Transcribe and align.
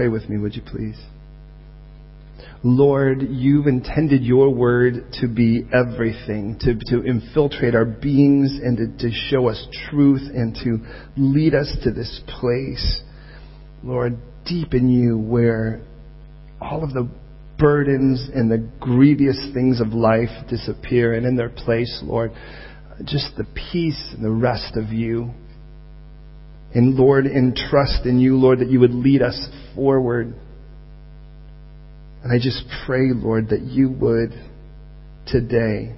Pray 0.00 0.08
with 0.08 0.30
me, 0.30 0.38
would 0.38 0.56
you 0.56 0.62
please? 0.62 0.98
Lord, 2.64 3.20
you've 3.20 3.66
intended 3.66 4.22
your 4.24 4.48
word 4.48 5.12
to 5.20 5.28
be 5.28 5.66
everything, 5.74 6.56
to, 6.60 6.74
to 6.86 7.04
infiltrate 7.06 7.74
our 7.74 7.84
beings 7.84 8.50
and 8.64 8.98
to, 8.98 9.08
to 9.08 9.14
show 9.28 9.50
us 9.50 9.62
truth 9.90 10.22
and 10.22 10.54
to 10.64 10.78
lead 11.18 11.54
us 11.54 11.70
to 11.84 11.90
this 11.90 12.18
place, 12.40 13.02
Lord, 13.84 14.16
deep 14.46 14.72
in 14.72 14.88
you 14.88 15.18
where 15.18 15.82
all 16.62 16.82
of 16.82 16.94
the 16.94 17.06
burdens 17.58 18.26
and 18.34 18.50
the 18.50 18.66
grievous 18.80 19.38
things 19.52 19.82
of 19.82 19.88
life 19.88 20.30
disappear 20.48 21.12
and 21.12 21.26
in 21.26 21.36
their 21.36 21.50
place, 21.50 22.00
Lord, 22.02 22.32
just 23.04 23.36
the 23.36 23.44
peace 23.70 24.14
and 24.14 24.24
the 24.24 24.30
rest 24.30 24.78
of 24.78 24.94
you. 24.94 25.34
And 26.74 26.94
Lord, 26.94 27.26
in 27.26 27.54
trust 27.54 28.06
in 28.06 28.20
you, 28.20 28.36
Lord, 28.36 28.60
that 28.60 28.68
you 28.68 28.80
would 28.80 28.94
lead 28.94 29.22
us 29.22 29.48
forward. 29.74 30.34
And 32.22 32.32
I 32.32 32.36
just 32.36 32.62
pray, 32.86 33.10
Lord, 33.12 33.48
that 33.48 33.62
you 33.62 33.90
would 33.90 34.32
today 35.26 35.96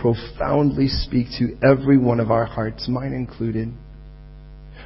profoundly 0.00 0.88
speak 0.88 1.28
to 1.38 1.56
every 1.66 1.98
one 1.98 2.20
of 2.20 2.30
our 2.30 2.44
hearts, 2.44 2.86
mine 2.88 3.12
included. 3.12 3.72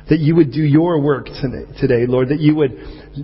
That 0.09 0.19
you 0.19 0.37
would 0.37 0.53
do 0.53 0.63
your 0.63 1.01
work 1.01 1.27
today, 1.27 2.07
Lord. 2.07 2.31
That 2.31 2.41
you 2.41 2.55
would 2.57 2.73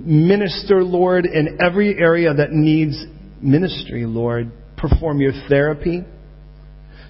minister, 0.05 0.84
Lord, 0.84 1.25
in 1.25 1.59
every 1.61 1.98
area 1.98 2.34
that 2.34 2.52
needs 2.52 3.02
ministry, 3.41 4.05
Lord. 4.05 4.52
Perform 4.77 5.20
your 5.20 5.33
therapy. 5.48 6.02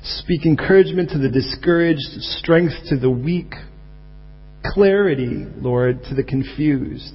Speak 0.02 0.46
encouragement 0.46 1.10
to 1.10 1.18
the 1.18 1.28
discouraged, 1.28 2.00
strength 2.38 2.74
to 2.90 2.96
the 2.96 3.10
weak, 3.10 3.54
clarity, 4.72 5.46
Lord, 5.56 6.02
to 6.04 6.14
the 6.14 6.22
confused, 6.22 7.14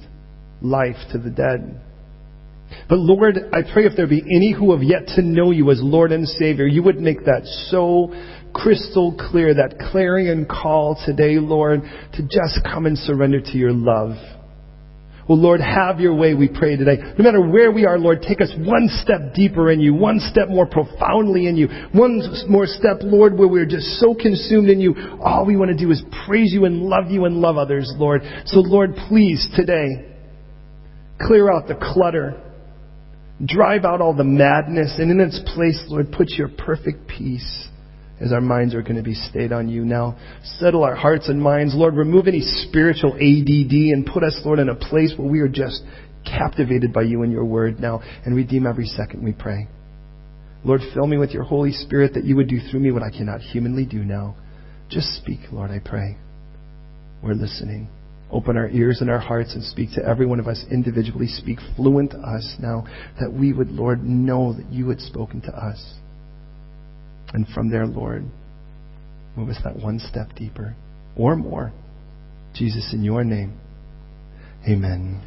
life 0.60 0.96
to 1.12 1.18
the 1.18 1.30
dead. 1.30 1.80
But 2.88 2.98
Lord, 2.98 3.36
I 3.52 3.62
pray 3.72 3.84
if 3.84 3.96
there 3.96 4.06
be 4.06 4.22
any 4.22 4.52
who 4.52 4.72
have 4.72 4.82
yet 4.82 5.06
to 5.16 5.22
know 5.22 5.50
you 5.50 5.70
as 5.70 5.80
Lord 5.82 6.12
and 6.12 6.26
Savior, 6.26 6.66
you 6.66 6.82
would 6.82 6.98
make 6.98 7.24
that 7.24 7.42
so 7.70 8.12
crystal 8.54 9.14
clear, 9.30 9.54
that 9.54 9.78
clarion 9.90 10.46
call 10.46 11.00
today, 11.06 11.38
Lord, 11.38 11.82
to 12.14 12.22
just 12.22 12.64
come 12.64 12.86
and 12.86 12.96
surrender 12.96 13.40
to 13.40 13.58
your 13.58 13.72
love. 13.72 14.16
Well, 15.28 15.38
Lord, 15.38 15.60
have 15.60 16.00
your 16.00 16.14
way, 16.14 16.34
we 16.34 16.48
pray 16.48 16.76
today. 16.76 16.96
No 17.16 17.24
matter 17.24 17.40
where 17.40 17.70
we 17.70 17.86
are, 17.86 17.98
Lord, 17.98 18.22
take 18.22 18.40
us 18.40 18.52
one 18.58 18.88
step 19.02 19.34
deeper 19.34 19.70
in 19.70 19.80
you, 19.80 19.94
one 19.94 20.18
step 20.18 20.48
more 20.48 20.66
profoundly 20.66 21.46
in 21.46 21.56
you, 21.56 21.68
one 21.92 22.20
more 22.48 22.66
step, 22.66 22.98
Lord, 23.02 23.38
where 23.38 23.48
we're 23.48 23.66
just 23.66 23.86
so 24.00 24.14
consumed 24.14 24.68
in 24.68 24.80
you. 24.80 24.94
All 25.22 25.46
we 25.46 25.56
want 25.56 25.70
to 25.70 25.76
do 25.76 25.90
is 25.90 26.02
praise 26.26 26.52
you 26.52 26.64
and 26.64 26.82
love 26.82 27.10
you 27.10 27.24
and 27.24 27.36
love 27.36 27.56
others, 27.56 27.92
Lord. 27.96 28.22
So, 28.46 28.60
Lord, 28.60 28.94
please 29.08 29.48
today, 29.54 30.12
clear 31.20 31.52
out 31.52 31.68
the 31.68 31.76
clutter 31.76 32.40
Drive 33.44 33.84
out 33.84 34.00
all 34.00 34.14
the 34.14 34.24
madness, 34.24 34.96
and 34.98 35.10
in 35.10 35.18
its 35.18 35.40
place, 35.54 35.82
Lord, 35.88 36.12
put 36.12 36.30
your 36.30 36.48
perfect 36.48 37.08
peace 37.08 37.68
as 38.22 38.32
our 38.32 38.40
minds 38.40 38.74
are 38.74 38.82
going 38.82 38.96
to 38.96 39.02
be 39.02 39.14
stayed 39.14 39.52
on 39.52 39.68
you 39.68 39.84
now. 39.84 40.16
Settle 40.58 40.84
our 40.84 40.94
hearts 40.94 41.28
and 41.28 41.42
minds. 41.42 41.74
Lord, 41.74 41.96
remove 41.96 42.28
any 42.28 42.40
spiritual 42.40 43.14
ADD 43.14 43.72
and 43.72 44.06
put 44.06 44.22
us, 44.22 44.40
Lord, 44.44 44.58
in 44.58 44.68
a 44.68 44.74
place 44.74 45.12
where 45.16 45.28
we 45.28 45.40
are 45.40 45.48
just 45.48 45.82
captivated 46.24 46.92
by 46.92 47.02
you 47.02 47.22
and 47.22 47.32
your 47.32 47.44
word 47.44 47.80
now 47.80 48.00
and 48.24 48.36
redeem 48.36 48.66
every 48.66 48.86
second, 48.86 49.24
we 49.24 49.32
pray. 49.32 49.66
Lord, 50.64 50.80
fill 50.94 51.06
me 51.06 51.18
with 51.18 51.32
your 51.32 51.42
Holy 51.42 51.72
Spirit 51.72 52.14
that 52.14 52.24
you 52.24 52.36
would 52.36 52.48
do 52.48 52.60
through 52.70 52.80
me 52.80 52.92
what 52.92 53.02
I 53.02 53.10
cannot 53.10 53.40
humanly 53.40 53.84
do 53.84 54.04
now. 54.04 54.36
Just 54.88 55.08
speak, 55.16 55.40
Lord, 55.50 55.70
I 55.70 55.80
pray. 55.84 56.16
We're 57.22 57.34
listening. 57.34 57.88
Open 58.30 58.56
our 58.56 58.68
ears 58.68 58.98
and 59.00 59.10
our 59.10 59.18
hearts 59.18 59.54
and 59.54 59.62
speak 59.64 59.90
to 59.94 60.04
every 60.04 60.26
one 60.26 60.40
of 60.40 60.46
us 60.46 60.64
individually. 60.70 61.26
Speak 61.26 61.58
fluent 61.76 62.12
to 62.12 62.18
us 62.18 62.56
now 62.60 62.84
that 63.20 63.32
we 63.32 63.52
would, 63.52 63.70
Lord, 63.70 64.04
know 64.04 64.54
that 64.54 64.70
you 64.70 64.88
had 64.88 65.00
spoken 65.00 65.40
to 65.42 65.52
us. 65.52 65.94
And 67.32 67.46
from 67.48 67.70
there, 67.70 67.86
Lord, 67.86 68.24
move 69.36 69.48
us 69.48 69.58
that 69.64 69.76
one 69.76 69.98
step 69.98 70.34
deeper 70.36 70.74
or 71.16 71.36
more. 71.36 71.72
Jesus, 72.54 72.92
in 72.92 73.02
your 73.02 73.24
name, 73.24 73.58
amen. 74.68 75.22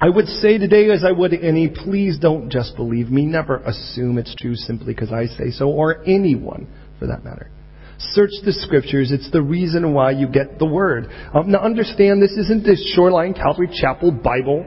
I 0.00 0.08
would 0.08 0.26
say 0.26 0.58
today, 0.58 0.90
as 0.90 1.04
I 1.04 1.12
would 1.12 1.34
any, 1.34 1.68
please 1.68 2.18
don't 2.18 2.50
just 2.50 2.76
believe 2.76 3.10
me. 3.10 3.26
Never 3.26 3.56
assume 3.56 4.16
it's 4.16 4.34
true 4.36 4.54
simply 4.54 4.94
because 4.94 5.12
I 5.12 5.26
say 5.26 5.50
so, 5.50 5.68
or 5.68 6.02
anyone 6.06 6.68
for 6.98 7.08
that 7.08 7.24
matter. 7.24 7.50
Search 8.12 8.30
the 8.44 8.52
scriptures. 8.52 9.10
It's 9.10 9.30
the 9.32 9.42
reason 9.42 9.92
why 9.92 10.12
you 10.12 10.28
get 10.28 10.60
the 10.60 10.66
word. 10.66 11.08
Um, 11.34 11.50
now 11.50 11.58
understand 11.58 12.22
this 12.22 12.30
isn't 12.30 12.64
this 12.64 12.94
Shoreline 12.94 13.34
Calvary 13.34 13.68
Chapel 13.72 14.12
Bible. 14.12 14.64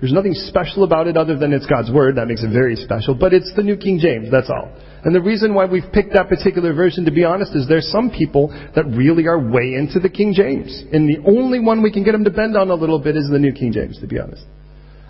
There's 0.00 0.12
nothing 0.12 0.34
special 0.34 0.84
about 0.84 1.08
it 1.08 1.16
other 1.16 1.36
than 1.36 1.52
it's 1.52 1.66
God's 1.66 1.90
word. 1.90 2.16
That 2.16 2.28
makes 2.28 2.44
it 2.44 2.52
very 2.52 2.76
special. 2.76 3.16
But 3.16 3.34
it's 3.34 3.52
the 3.56 3.62
New 3.62 3.76
King 3.76 3.98
James. 3.98 4.30
That's 4.30 4.48
all. 4.48 4.70
And 5.04 5.14
the 5.14 5.20
reason 5.20 5.54
why 5.54 5.64
we've 5.64 5.90
picked 5.92 6.12
that 6.12 6.28
particular 6.28 6.74
version, 6.74 7.04
to 7.06 7.10
be 7.10 7.24
honest, 7.24 7.54
is 7.54 7.66
there's 7.68 7.90
some 7.90 8.10
people 8.10 8.48
that 8.74 8.84
really 8.84 9.26
are 9.26 9.38
way 9.38 9.74
into 9.74 9.98
the 9.98 10.10
King 10.10 10.34
James. 10.34 10.84
And 10.92 11.08
the 11.08 11.22
only 11.26 11.58
one 11.60 11.82
we 11.82 11.92
can 11.92 12.04
get 12.04 12.12
them 12.12 12.24
to 12.24 12.30
bend 12.30 12.56
on 12.56 12.70
a 12.70 12.74
little 12.74 12.98
bit 12.98 13.16
is 13.16 13.28
the 13.30 13.38
New 13.38 13.52
King 13.52 13.72
James, 13.72 13.98
to 14.00 14.06
be 14.06 14.18
honest. 14.18 14.44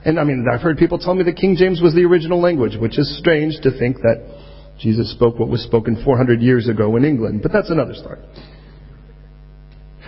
And 0.05 0.19
I 0.19 0.25
mean, 0.25 0.47
I've 0.51 0.63
heard 0.63 0.79
people 0.79 0.99
tell 0.99 1.15
me 1.15 1.25
the 1.25 1.33
King 1.33 1.57
James 1.57 1.81
was 1.83 1.95
the 1.95 2.05
original 2.05 2.41
language, 2.41 2.77
which 2.81 2.99
is 2.99 3.19
strange 3.19 3.59
to 3.63 3.77
think 3.77 3.97
that 3.99 4.23
Jesus 4.79 5.13
spoke 5.13 5.39
what 5.39 5.49
was 5.49 5.63
spoken 5.63 6.03
400 6.05 6.41
years 6.41 6.69
ago 6.69 6.97
in 6.97 7.05
England, 7.05 7.41
but 7.43 7.53
that's 7.53 7.71
another 7.71 7.95
story. 7.95 8.19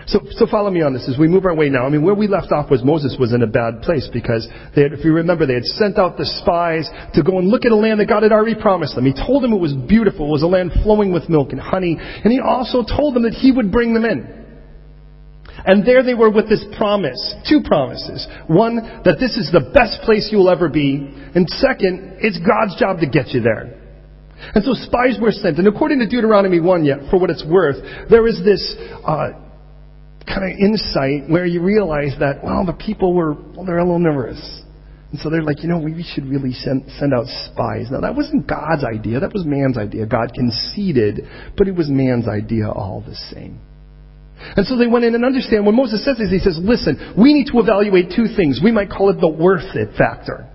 So, 0.07 0.21
so 0.31 0.47
follow 0.47 0.71
me 0.71 0.83
on 0.83 0.93
this 0.93 1.09
as 1.09 1.19
we 1.19 1.29
move 1.29 1.45
our 1.45 1.55
way 1.55 1.69
now. 1.69 1.87
I 1.87 1.89
mean, 1.89 2.03
where 2.03 2.15
we 2.15 2.27
left 2.27 2.51
off 2.53 2.71
was 2.71 2.83
Moses 2.83 3.17
was 3.19 3.33
in 3.33 3.43
a 3.43 3.47
bad 3.47 3.83
place 3.83 4.09
because 4.13 4.49
they 4.75 4.83
had, 4.83 4.93
if 4.93 5.05
you 5.05 5.13
remember, 5.15 5.47
they 5.47 5.55
had 5.55 5.65
sent 5.65 5.99
out 5.99 6.17
the 6.17 6.27
spies 6.27 6.89
to 7.15 7.23
go 7.23 7.39
and 7.39 7.49
look 7.49 7.65
at 7.65 7.73
a 7.73 7.77
land 7.77 8.01
that 8.01 8.09
God 8.09 8.23
had 8.23 8.33
already 8.33 8.61
promised 8.61 8.95
them. 8.95 9.07
He 9.07 9.15
told 9.15 9.43
them 9.43 9.53
it 9.53 9.61
was 9.61 9.75
beautiful, 9.75 10.27
it 10.27 10.33
was 10.33 10.43
a 10.43 10.51
land 10.51 10.73
flowing 10.83 11.13
with 11.13 11.29
milk 11.29 11.53
and 11.53 11.61
honey, 11.61 11.97
and 11.99 12.33
he 12.33 12.41
also 12.41 12.83
told 12.83 13.15
them 13.15 13.23
that 13.23 13.35
he 13.35 13.53
would 13.53 13.71
bring 13.71 13.95
them 13.95 14.05
in. 14.05 14.43
And 15.65 15.87
there 15.87 16.03
they 16.03 16.15
were 16.15 16.31
with 16.31 16.49
this 16.49 16.65
promise, 16.77 17.35
two 17.49 17.61
promises. 17.65 18.27
One, 18.49 19.03
that 19.05 19.19
this 19.21 19.37
is 19.37 19.51
the 19.53 19.71
best 19.73 20.03
place 20.03 20.29
you 20.33 20.39
will 20.39 20.51
ever 20.51 20.69
be, 20.69 20.97
and 21.35 21.49
second, 21.49 22.19
it's 22.19 22.39
God's 22.39 22.75
job 22.81 22.99
to 23.01 23.07
get 23.07 23.29
you 23.29 23.41
there. 23.41 23.79
And 24.55 24.65
so 24.65 24.75
spies 24.75 25.19
were 25.21 25.31
sent. 25.31 25.59
And 25.59 25.69
according 25.69 26.01
to 26.01 26.07
Deuteronomy 26.07 26.59
1, 26.59 26.85
yet, 26.85 26.99
for 27.11 27.21
what 27.21 27.31
it's 27.31 27.45
worth, 27.47 27.77
there 28.11 28.27
is 28.27 28.43
this 28.45 28.75
uh, 29.07 29.39
kind 30.27 30.45
of 30.45 30.59
insight 30.59 31.29
where 31.29 31.47
you 31.47 31.63
realize 31.63 32.15
that, 32.21 32.43
well, 32.43 32.65
the 32.65 32.73
people 32.73 33.15
were, 33.15 33.35
well, 33.35 33.65
they're 33.65 33.79
a 33.79 33.85
little 33.85 33.99
nervous. 33.99 34.63
And 35.11 35.21
so 35.21 35.29
they're 35.29 35.43
like, 35.43 35.63
you 35.63 35.69
know, 35.69 35.79
we 35.79 36.03
should 36.15 36.25
really 36.25 36.53
send, 36.53 36.85
send 36.99 37.13
out 37.13 37.27
spies. 37.27 37.89
Now, 37.91 38.01
that 38.01 38.17
wasn't 38.17 38.49
God's 38.49 38.83
idea. 38.83 39.21
That 39.21 39.35
was 39.35 39.45
man's 39.45 39.77
idea. 39.77 40.07
God 40.07 40.33
conceded, 40.35 41.21
but 41.57 41.69
it 41.69 41.75
was 41.75 41.91
man's 41.91 42.27
idea 42.27 42.71
all 42.71 43.05
the 43.07 43.15
same. 43.35 43.61
And 44.57 44.67
so 44.67 44.77
they 44.77 44.87
went 44.87 45.05
in 45.05 45.15
and 45.15 45.25
understand 45.25 45.67
when 45.67 45.77
Moses 45.77 46.05
says 46.05 46.17
this, 46.19 46.31
he 46.31 46.39
says, 46.39 46.59
listen, 46.61 47.15
we 47.17 47.35
need 47.35 47.53
to 47.53 47.61
evaluate 47.61 48.11
two 48.17 48.27
things. 48.35 48.61
We 48.65 48.73
might 48.73 48.91
call 48.91 49.11
it 49.11 49.21
the 49.21 49.29
worth 49.29 49.77
it 49.77 49.97
factor. 49.97 50.49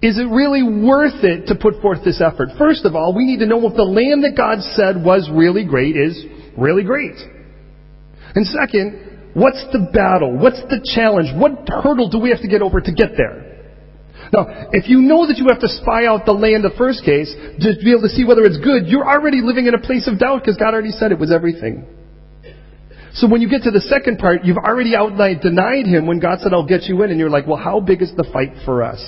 Is 0.00 0.18
it 0.18 0.26
really 0.26 0.64
worth 0.64 1.22
it 1.22 1.46
to 1.46 1.54
put 1.54 1.80
forth 1.80 2.02
this 2.04 2.20
effort? 2.20 2.48
First 2.58 2.84
of 2.84 2.96
all, 2.96 3.14
we 3.14 3.24
need 3.24 3.38
to 3.38 3.46
know 3.46 3.64
if 3.68 3.76
the 3.76 3.84
land 3.84 4.24
that 4.24 4.34
God 4.34 4.58
said 4.74 5.04
was 5.04 5.30
really 5.32 5.64
great 5.64 5.94
is 5.94 6.24
really 6.58 6.82
great. 6.82 7.14
And 8.34 8.46
second, 8.46 9.32
what's 9.34 9.62
the 9.72 9.90
battle? 9.92 10.36
What's 10.36 10.60
the 10.62 10.80
challenge? 10.94 11.28
What 11.36 11.68
hurdle 11.68 12.08
do 12.08 12.18
we 12.18 12.30
have 12.30 12.40
to 12.40 12.48
get 12.48 12.62
over 12.62 12.80
to 12.80 12.92
get 12.92 13.16
there? 13.16 13.52
Now, 14.32 14.70
if 14.72 14.88
you 14.88 15.00
know 15.02 15.26
that 15.26 15.36
you 15.36 15.46
have 15.48 15.60
to 15.60 15.68
spy 15.68 16.06
out 16.06 16.24
the 16.24 16.32
land 16.32 16.64
in 16.64 16.70
the 16.70 16.76
first 16.78 17.04
case 17.04 17.28
to 17.34 17.68
be 17.84 17.92
able 17.92 18.02
to 18.02 18.08
see 18.08 18.24
whether 18.24 18.42
it's 18.42 18.56
good, 18.56 18.88
you're 18.88 19.04
already 19.04 19.42
living 19.42 19.66
in 19.66 19.74
a 19.74 19.80
place 19.80 20.08
of 20.08 20.18
doubt 20.18 20.40
because 20.40 20.56
God 20.56 20.72
already 20.72 20.92
said 20.92 21.12
it 21.12 21.18
was 21.18 21.30
everything. 21.32 21.84
So 23.14 23.28
when 23.28 23.42
you 23.42 23.50
get 23.50 23.64
to 23.64 23.70
the 23.70 23.80
second 23.80 24.18
part, 24.18 24.44
you've 24.44 24.56
already 24.56 24.96
outright 24.96 25.42
denied 25.42 25.84
him 25.84 26.06
when 26.06 26.18
God 26.18 26.40
said, 26.40 26.54
I'll 26.54 26.66
get 26.66 26.84
you 26.84 27.02
in. 27.02 27.10
And 27.10 27.20
you're 27.20 27.28
like, 27.28 27.46
well, 27.46 27.60
how 27.60 27.80
big 27.80 28.00
is 28.00 28.12
the 28.16 28.24
fight 28.32 28.64
for 28.64 28.82
us? 28.82 29.04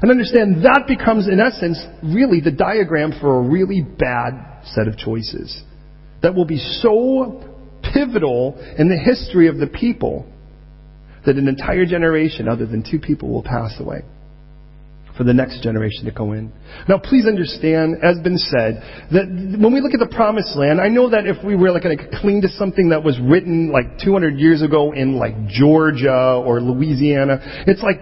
And 0.00 0.10
understand 0.10 0.64
that 0.64 0.84
becomes, 0.88 1.28
in 1.28 1.38
essence, 1.38 1.78
really 2.02 2.40
the 2.40 2.50
diagram 2.50 3.12
for 3.20 3.38
a 3.38 3.48
really 3.48 3.82
bad 3.82 4.64
set 4.74 4.88
of 4.88 4.96
choices 4.96 5.62
that 6.22 6.34
will 6.34 6.44
be 6.44 6.58
so 6.58 7.51
pivotal 7.92 8.56
in 8.78 8.88
the 8.88 8.96
history 8.98 9.48
of 9.48 9.58
the 9.58 9.66
people 9.66 10.26
that 11.26 11.36
an 11.36 11.48
entire 11.48 11.86
generation, 11.86 12.48
other 12.48 12.66
than 12.66 12.82
two 12.88 12.98
people, 12.98 13.28
will 13.28 13.42
pass 13.44 13.74
away 13.78 14.02
for 15.16 15.24
the 15.24 15.34
next 15.34 15.62
generation 15.62 16.06
to 16.06 16.10
go 16.10 16.32
in. 16.32 16.50
Now, 16.88 16.96
please 16.98 17.26
understand, 17.26 17.96
as 18.02 18.18
been 18.24 18.38
said, 18.38 18.80
that 19.12 19.28
when 19.28 19.72
we 19.72 19.80
look 19.80 19.92
at 19.92 20.00
the 20.00 20.08
promised 20.08 20.56
land, 20.56 20.80
I 20.80 20.88
know 20.88 21.10
that 21.10 21.26
if 21.26 21.44
we 21.44 21.54
were 21.54 21.70
like 21.70 21.82
going 21.82 21.98
to 21.98 22.08
cling 22.18 22.40
to 22.42 22.48
something 22.48 22.88
that 22.88 23.04
was 23.04 23.20
written 23.20 23.70
like 23.70 23.98
200 24.02 24.38
years 24.38 24.62
ago 24.62 24.92
in 24.92 25.16
like 25.16 25.36
Georgia 25.48 26.40
or 26.40 26.60
Louisiana, 26.62 27.38
it's 27.66 27.82
like 27.82 28.00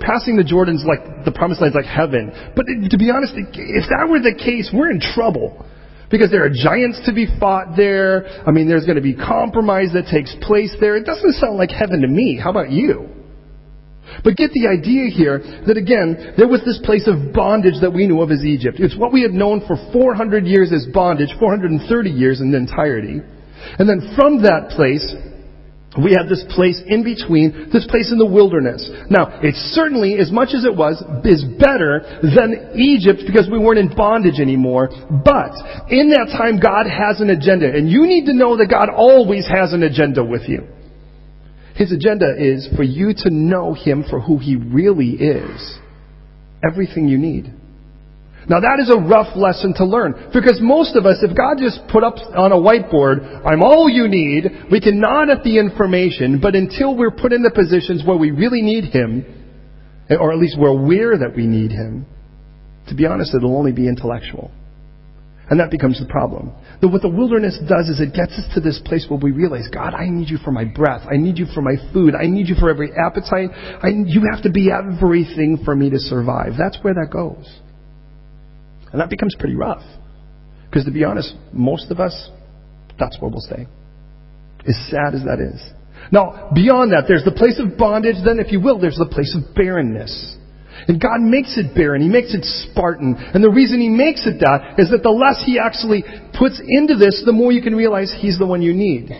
passing 0.00 0.36
the 0.36 0.44
Jordan's 0.44 0.84
like 0.84 1.24
the 1.24 1.32
promised 1.32 1.62
land's 1.62 1.74
like 1.74 1.88
heaven. 1.88 2.30
But 2.54 2.66
to 2.68 2.98
be 2.98 3.10
honest, 3.10 3.32
if 3.34 3.88
that 3.88 4.06
were 4.08 4.20
the 4.20 4.36
case, 4.36 4.70
we're 4.72 4.90
in 4.90 5.00
trouble. 5.00 5.64
Because 6.10 6.30
there 6.30 6.44
are 6.44 6.50
giants 6.50 7.00
to 7.06 7.12
be 7.12 7.26
fought 7.40 7.76
there. 7.76 8.26
I 8.46 8.50
mean, 8.50 8.68
there's 8.68 8.84
going 8.84 8.96
to 8.96 9.02
be 9.02 9.14
compromise 9.14 9.88
that 9.94 10.06
takes 10.10 10.34
place 10.42 10.74
there. 10.80 10.96
It 10.96 11.04
doesn't 11.04 11.34
sound 11.34 11.56
like 11.56 11.70
heaven 11.70 12.02
to 12.02 12.08
me. 12.08 12.38
How 12.42 12.50
about 12.50 12.70
you? 12.70 13.08
But 14.22 14.36
get 14.36 14.52
the 14.52 14.68
idea 14.68 15.08
here 15.10 15.40
that 15.66 15.76
again, 15.76 16.34
there 16.36 16.46
was 16.46 16.60
this 16.64 16.78
place 16.84 17.08
of 17.08 17.32
bondage 17.32 17.80
that 17.80 17.92
we 17.92 18.06
knew 18.06 18.20
of 18.20 18.30
as 18.30 18.44
Egypt. 18.44 18.76
It's 18.78 18.96
what 18.96 19.12
we 19.12 19.22
had 19.22 19.32
known 19.32 19.64
for 19.66 19.76
400 19.92 20.46
years 20.46 20.72
as 20.72 20.86
bondage, 20.92 21.30
430 21.40 22.10
years 22.10 22.40
in 22.40 22.54
entirety. 22.54 23.20
And 23.78 23.88
then 23.88 24.12
from 24.14 24.42
that 24.42 24.70
place, 24.76 25.02
we 26.02 26.16
have 26.18 26.28
this 26.28 26.44
place 26.54 26.80
in 26.86 27.04
between, 27.04 27.70
this 27.72 27.86
place 27.86 28.10
in 28.10 28.18
the 28.18 28.26
wilderness. 28.26 28.88
Now, 29.10 29.40
it 29.42 29.54
certainly, 29.74 30.18
as 30.18 30.32
much 30.32 30.50
as 30.54 30.64
it 30.64 30.74
was, 30.74 30.98
is 31.24 31.44
better 31.58 32.02
than 32.22 32.74
Egypt 32.74 33.22
because 33.26 33.48
we 33.50 33.58
weren't 33.58 33.78
in 33.78 33.94
bondage 33.94 34.40
anymore. 34.40 34.88
But, 34.90 35.54
in 35.90 36.10
that 36.10 36.34
time, 36.34 36.58
God 36.58 36.90
has 36.90 37.20
an 37.20 37.30
agenda. 37.30 37.70
And 37.70 37.88
you 37.88 38.06
need 38.06 38.26
to 38.26 38.34
know 38.34 38.56
that 38.56 38.66
God 38.66 38.90
always 38.90 39.46
has 39.46 39.72
an 39.72 39.82
agenda 39.82 40.24
with 40.24 40.48
you. 40.48 40.66
His 41.76 41.92
agenda 41.92 42.34
is 42.38 42.68
for 42.76 42.82
you 42.82 43.14
to 43.18 43.30
know 43.30 43.74
Him 43.74 44.04
for 44.08 44.20
who 44.20 44.38
He 44.38 44.56
really 44.56 45.10
is. 45.10 45.78
Everything 46.68 47.08
you 47.08 47.18
need. 47.18 47.52
Now 48.48 48.60
that 48.60 48.78
is 48.80 48.90
a 48.90 49.00
rough 49.00 49.34
lesson 49.36 49.72
to 49.74 49.84
learn. 49.84 50.30
Because 50.32 50.58
most 50.60 50.96
of 50.96 51.06
us, 51.06 51.16
if 51.22 51.36
God 51.36 51.56
just 51.58 51.80
put 51.88 52.04
up 52.04 52.16
on 52.36 52.52
a 52.52 52.60
whiteboard, 52.60 53.44
I'm 53.46 53.62
all 53.62 53.88
you 53.88 54.08
need, 54.08 54.44
we 54.70 54.80
can 54.80 55.00
nod 55.00 55.30
at 55.30 55.42
the 55.44 55.58
information, 55.58 56.40
but 56.40 56.54
until 56.54 56.96
we're 56.96 57.10
put 57.10 57.32
in 57.32 57.42
the 57.42 57.50
positions 57.50 58.04
where 58.04 58.16
we 58.16 58.30
really 58.30 58.60
need 58.60 58.92
Him, 58.92 59.24
or 60.10 60.32
at 60.32 60.38
least 60.38 60.56
we're 60.58 60.68
aware 60.68 61.16
that 61.16 61.34
we 61.34 61.46
need 61.46 61.72
Him, 61.72 62.06
to 62.88 62.94
be 62.94 63.06
honest, 63.06 63.34
it'll 63.34 63.56
only 63.56 63.72
be 63.72 63.88
intellectual. 63.88 64.50
And 65.50 65.60
that 65.60 65.70
becomes 65.70 66.00
the 66.00 66.06
problem. 66.06 66.52
But 66.80 66.90
what 66.90 67.02
the 67.02 67.08
wilderness 67.08 67.58
does 67.68 67.88
is 67.88 68.00
it 68.00 68.14
gets 68.14 68.32
us 68.32 68.44
to 68.54 68.60
this 68.60 68.80
place 68.84 69.04
where 69.08 69.20
we 69.20 69.30
realize, 69.30 69.68
God, 69.72 69.92
I 69.92 70.08
need 70.08 70.30
you 70.30 70.38
for 70.38 70.50
my 70.50 70.64
breath. 70.64 71.02
I 71.10 71.16
need 71.16 71.38
you 71.38 71.44
for 71.54 71.60
my 71.60 71.76
food. 71.92 72.14
I 72.14 72.26
need 72.26 72.48
you 72.48 72.54
for 72.54 72.70
every 72.70 72.92
appetite. 72.92 73.50
I, 73.52 73.88
you 73.88 74.22
have 74.32 74.42
to 74.44 74.50
be 74.50 74.70
everything 74.72 75.58
for 75.64 75.76
me 75.76 75.90
to 75.90 75.98
survive. 75.98 76.52
That's 76.58 76.78
where 76.82 76.94
that 76.94 77.08
goes. 77.12 77.60
And 78.94 79.00
that 79.00 79.10
becomes 79.10 79.34
pretty 79.36 79.56
rough. 79.56 79.82
Because 80.70 80.84
to 80.84 80.92
be 80.92 81.02
honest, 81.02 81.34
most 81.52 81.90
of 81.90 81.98
us, 81.98 82.14
that's 82.96 83.18
where 83.18 83.28
we'll 83.28 83.40
stay. 83.40 83.66
As 84.68 84.76
sad 84.86 85.18
as 85.18 85.26
that 85.26 85.42
is. 85.42 85.58
Now, 86.12 86.52
beyond 86.54 86.92
that, 86.92 87.06
there's 87.08 87.24
the 87.24 87.34
place 87.34 87.58
of 87.58 87.76
bondage. 87.76 88.22
Then, 88.24 88.38
if 88.38 88.52
you 88.52 88.60
will, 88.60 88.78
there's 88.78 88.94
the 88.94 89.10
place 89.10 89.34
of 89.34 89.52
barrenness. 89.52 90.36
And 90.86 91.02
God 91.02 91.26
makes 91.26 91.58
it 91.58 91.74
barren. 91.74 92.02
He 92.02 92.08
makes 92.08 92.38
it 92.38 92.44
Spartan. 92.44 93.18
And 93.18 93.42
the 93.42 93.50
reason 93.50 93.80
He 93.80 93.88
makes 93.88 94.28
it 94.30 94.38
that 94.46 94.78
is 94.78 94.94
that 94.94 95.02
the 95.02 95.10
less 95.10 95.42
He 95.42 95.58
actually 95.58 96.06
puts 96.38 96.62
into 96.62 96.94
this, 96.94 97.20
the 97.26 97.34
more 97.34 97.50
you 97.50 97.62
can 97.62 97.74
realize 97.74 98.14
He's 98.14 98.38
the 98.38 98.46
one 98.46 98.62
you 98.62 98.74
need. 98.74 99.10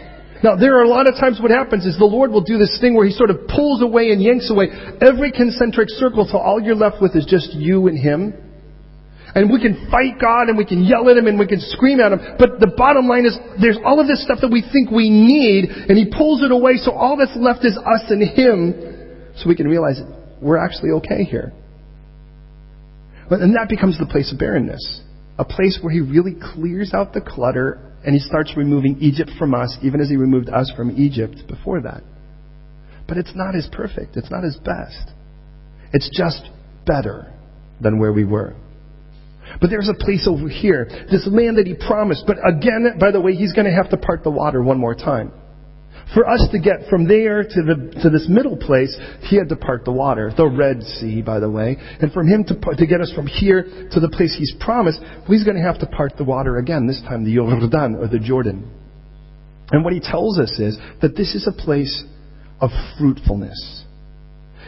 Now, 0.45 0.55
there 0.55 0.79
are 0.79 0.87
a 0.87 0.89
lot 0.89 1.09
of 1.09 1.19
times 1.19 1.43
what 1.43 1.51
happens 1.51 1.85
is 1.85 1.99
the 1.99 2.07
Lord 2.07 2.31
will 2.31 2.47
do 2.47 2.59
this 2.59 2.79
thing 2.81 2.95
where 2.95 3.07
He 3.07 3.13
sort 3.13 3.31
of 3.31 3.51
pulls 3.51 3.83
away 3.83 4.15
and 4.15 4.23
yanks 4.23 4.55
away 4.55 4.71
every 5.03 5.33
concentric 5.33 5.91
circle 5.91 6.29
so 6.31 6.39
all 6.39 6.63
you're 6.63 6.79
left 6.79 7.03
with 7.03 7.17
is 7.17 7.27
just 7.27 7.55
you 7.55 7.89
and 7.89 7.99
Him. 7.99 8.44
And 9.35 9.51
we 9.51 9.61
can 9.61 9.91
fight 9.91 10.21
God 10.21 10.47
and 10.47 10.57
we 10.57 10.65
can 10.65 10.85
yell 10.85 11.11
at 11.11 11.17
Him 11.17 11.27
and 11.27 11.39
we 11.39 11.47
can 11.47 11.59
scream 11.61 11.99
at 11.99 12.13
Him. 12.13 12.21
But 12.39 12.61
the 12.61 12.71
bottom 12.77 13.09
line 13.09 13.27
is 13.27 13.37
there's 13.61 13.79
all 13.85 13.99
of 13.99 14.07
this 14.07 14.23
stuff 14.23 14.39
that 14.43 14.51
we 14.51 14.63
think 14.63 14.91
we 14.91 15.11
need 15.11 15.65
and 15.65 15.99
He 15.99 16.07
pulls 16.07 16.43
it 16.43 16.53
away 16.53 16.77
so 16.77 16.93
all 16.93 17.17
that's 17.17 17.35
left 17.35 17.65
is 17.65 17.77
us 17.77 18.07
and 18.11 18.23
Him 18.23 19.33
so 19.37 19.49
we 19.49 19.57
can 19.57 19.67
realize 19.67 19.99
we're 20.41 20.63
actually 20.63 20.91
okay 21.03 21.25
here. 21.25 21.53
And 23.29 23.57
that 23.57 23.69
becomes 23.69 23.99
the 23.99 24.07
place 24.07 24.33
of 24.33 24.39
barrenness. 24.39 25.03
A 25.37 25.45
place 25.45 25.81
where 25.83 25.93
He 25.93 26.01
really 26.01 26.37
clears 26.55 26.95
out 26.95 27.13
the 27.13 27.21
clutter 27.21 27.93
and 28.07 28.15
He 28.15 28.21
starts 28.21 28.57
removing 28.57 28.99
Egypt 29.01 29.33
from 29.37 29.53
us 29.53 29.77
even 29.83 30.01
as 30.01 30.09
He 30.09 30.17
removed 30.17 30.49
us 30.49 30.73
from 30.77 30.97
Egypt 30.97 31.43
before 31.49 31.81
that. 31.83 32.05
But 33.09 33.17
it's 33.17 33.33
not 33.35 33.57
as 33.57 33.69
perfect. 33.73 34.17
It's 34.17 34.31
not 34.31 34.45
as 34.45 34.57
best. 34.59 35.11
It's 35.93 36.09
just 36.17 36.49
better 36.87 37.33
than 37.81 37.99
where 37.99 38.13
we 38.13 38.25
were. 38.25 38.55
But 39.61 39.71
there's 39.71 39.89
a 39.89 39.95
place 39.95 40.27
over 40.29 40.49
here, 40.49 40.87
this 41.11 41.27
land 41.31 41.59
that 41.59 41.67
he 41.67 41.75
promised. 41.75 42.25
But 42.27 42.37
again, 42.47 42.99
by 42.99 43.11
the 43.11 43.21
way, 43.21 43.35
he's 43.35 43.53
going 43.53 43.67
to 43.67 43.73
have 43.73 43.91
to 43.91 43.97
part 43.97 44.25
the 44.25 44.31
water 44.31 44.63
one 44.63 44.79
more 44.79 44.95
time. 44.95 45.33
For 46.13 46.29
us 46.29 46.47
to 46.53 46.59
get 46.59 46.89
from 46.91 47.09
there 47.09 47.43
to, 47.43 47.63
the, 47.63 48.01
to 48.03 48.11
this 48.11 48.27
middle 48.29 48.57
place, 48.57 48.95
he 49.23 49.37
had 49.37 49.49
to 49.49 49.57
part 49.57 49.85
the 49.85 49.93
water, 49.93 50.33
the 50.37 50.47
Red 50.47 50.83
Sea, 50.83 51.23
by 51.23 51.41
the 51.41 51.51
way. 51.51 51.77
And 52.01 52.13
from 52.13 52.29
him 52.29 52.45
to, 52.45 52.55
to 52.55 52.87
get 52.87 53.01
us 53.01 53.13
from 53.15 53.27
here 53.27 53.89
to 53.91 54.01
the 54.01 54.11
place 54.11 54.37
he's 54.39 54.55
promised, 54.61 55.01
he's 55.27 55.45
going 55.45 55.57
to 55.57 55.63
have 55.63 55.81
to 55.81 55.87
part 55.87 56.13
the 56.17 56.25
water 56.25 56.59
again, 56.59 56.87
this 56.87 57.01
time 57.03 57.25
the 57.25 57.35
Jordan 57.35 57.97
or 57.97 58.07
the 58.07 58.19
Jordan. 58.19 58.71
And 59.71 59.83
what 59.83 59.95
he 59.95 60.01
tells 60.01 60.39
us 60.39 60.59
is 60.59 60.79
that 61.01 61.17
this 61.17 61.35
is 61.35 61.49
a 61.49 61.53
place 61.53 62.05
of 62.61 62.71
fruitfulness. 62.99 63.85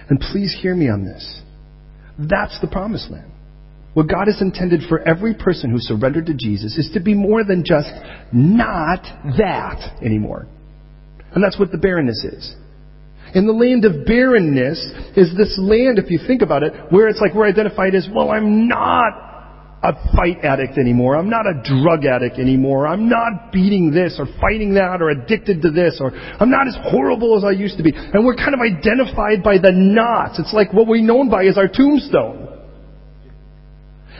And 0.08 0.18
please 0.18 0.56
hear 0.60 0.74
me 0.74 0.88
on 0.88 1.04
this. 1.04 1.42
That's 2.18 2.58
the 2.60 2.66
promised 2.66 3.10
land. 3.10 3.30
What 3.96 4.08
God 4.08 4.26
has 4.26 4.42
intended 4.42 4.82
for 4.90 5.00
every 5.08 5.32
person 5.32 5.70
who 5.70 5.78
surrendered 5.80 6.26
to 6.26 6.34
Jesus 6.34 6.76
is 6.76 6.90
to 6.92 7.00
be 7.00 7.14
more 7.14 7.44
than 7.44 7.64
just 7.64 7.88
not 8.30 9.00
that 9.38 10.04
anymore. 10.04 10.46
And 11.32 11.42
that's 11.42 11.58
what 11.58 11.72
the 11.72 11.78
barrenness 11.78 12.22
is. 12.22 12.54
And 13.34 13.48
the 13.48 13.54
land 13.54 13.86
of 13.86 14.04
barrenness 14.04 14.84
is 15.16 15.34
this 15.34 15.58
land, 15.58 15.98
if 15.98 16.10
you 16.10 16.20
think 16.26 16.42
about 16.42 16.62
it, 16.62 16.74
where 16.90 17.08
it's 17.08 17.22
like 17.22 17.34
we're 17.34 17.48
identified 17.48 17.94
as, 17.94 18.06
well, 18.14 18.30
I'm 18.30 18.68
not 18.68 19.14
a 19.82 19.94
fight 20.14 20.44
addict 20.44 20.76
anymore. 20.76 21.16
I'm 21.16 21.30
not 21.30 21.46
a 21.46 21.62
drug 21.64 22.04
addict 22.04 22.38
anymore. 22.38 22.86
I'm 22.86 23.08
not 23.08 23.50
beating 23.50 23.92
this 23.92 24.16
or 24.18 24.26
fighting 24.42 24.74
that 24.74 25.00
or 25.00 25.08
addicted 25.08 25.62
to 25.62 25.70
this 25.70 26.02
or 26.02 26.12
I'm 26.12 26.50
not 26.50 26.68
as 26.68 26.76
horrible 26.82 27.34
as 27.38 27.44
I 27.44 27.52
used 27.52 27.78
to 27.78 27.82
be. 27.82 27.92
And 27.94 28.26
we're 28.26 28.36
kind 28.36 28.52
of 28.52 28.60
identified 28.60 29.42
by 29.42 29.56
the 29.56 29.72
knots. 29.72 30.38
It's 30.38 30.52
like 30.52 30.74
what 30.74 30.86
we're 30.86 31.00
known 31.00 31.30
by 31.30 31.44
is 31.44 31.56
our 31.56 31.68
tombstone. 31.68 32.45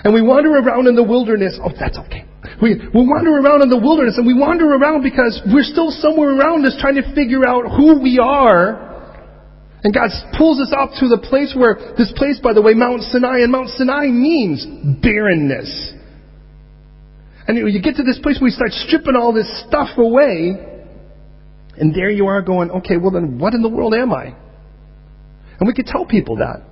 And 0.05 0.13
we 0.13 0.23
wander 0.23 0.53
around 0.53 0.87
in 0.87 0.95
the 0.95 1.03
wilderness. 1.03 1.59
Oh, 1.63 1.73
that's 1.79 1.99
okay. 1.99 2.25
We, 2.63 2.77
we 2.77 3.03
wander 3.05 3.37
around 3.37 3.63
in 3.63 3.71
the 3.71 3.79
wilderness 3.79 4.17
and 4.19 4.27
we 4.27 4.35
wander 4.35 4.65
around 4.65 5.03
because 5.03 5.41
we're 5.53 5.67
still 5.67 5.91
somewhere 5.91 6.37
around 6.37 6.65
us 6.65 6.77
trying 6.81 6.97
to 6.97 7.15
figure 7.15 7.47
out 7.47 7.65
who 7.69 8.01
we 8.01 8.19
are. 8.19 8.87
And 9.85 9.95
God 9.95 10.11
pulls 10.37 10.61
us 10.61 10.73
up 10.77 10.91
to 11.01 11.09
the 11.09 11.19
place 11.19 11.55
where, 11.57 11.95
this 11.97 12.13
place, 12.17 12.41
by 12.43 12.53
the 12.53 12.63
way, 12.63 12.75
Mount 12.75 13.03
Sinai, 13.03 13.41
and 13.41 13.53
Mount 13.53 13.69
Sinai 13.71 14.09
means 14.09 14.67
barrenness. 15.03 15.93
And 17.47 17.57
you 17.57 17.81
get 17.81 17.97
to 17.97 18.03
this 18.03 18.19
place 18.19 18.41
where 18.41 18.47
we 18.47 18.51
start 18.51 18.73
stripping 18.73 19.15
all 19.15 19.33
this 19.33 19.47
stuff 19.69 19.97
away, 19.97 20.57
and 21.79 21.95
there 21.95 22.11
you 22.11 22.27
are 22.27 22.43
going, 22.43 22.71
okay, 22.71 22.97
well 22.97 23.13
then 23.13 23.39
what 23.39 23.55
in 23.55 23.63
the 23.63 23.69
world 23.69 23.95
am 23.95 24.13
I? 24.13 24.35
And 25.59 25.67
we 25.67 25.73
could 25.73 25.87
tell 25.87 26.05
people 26.05 26.37
that. 26.37 26.63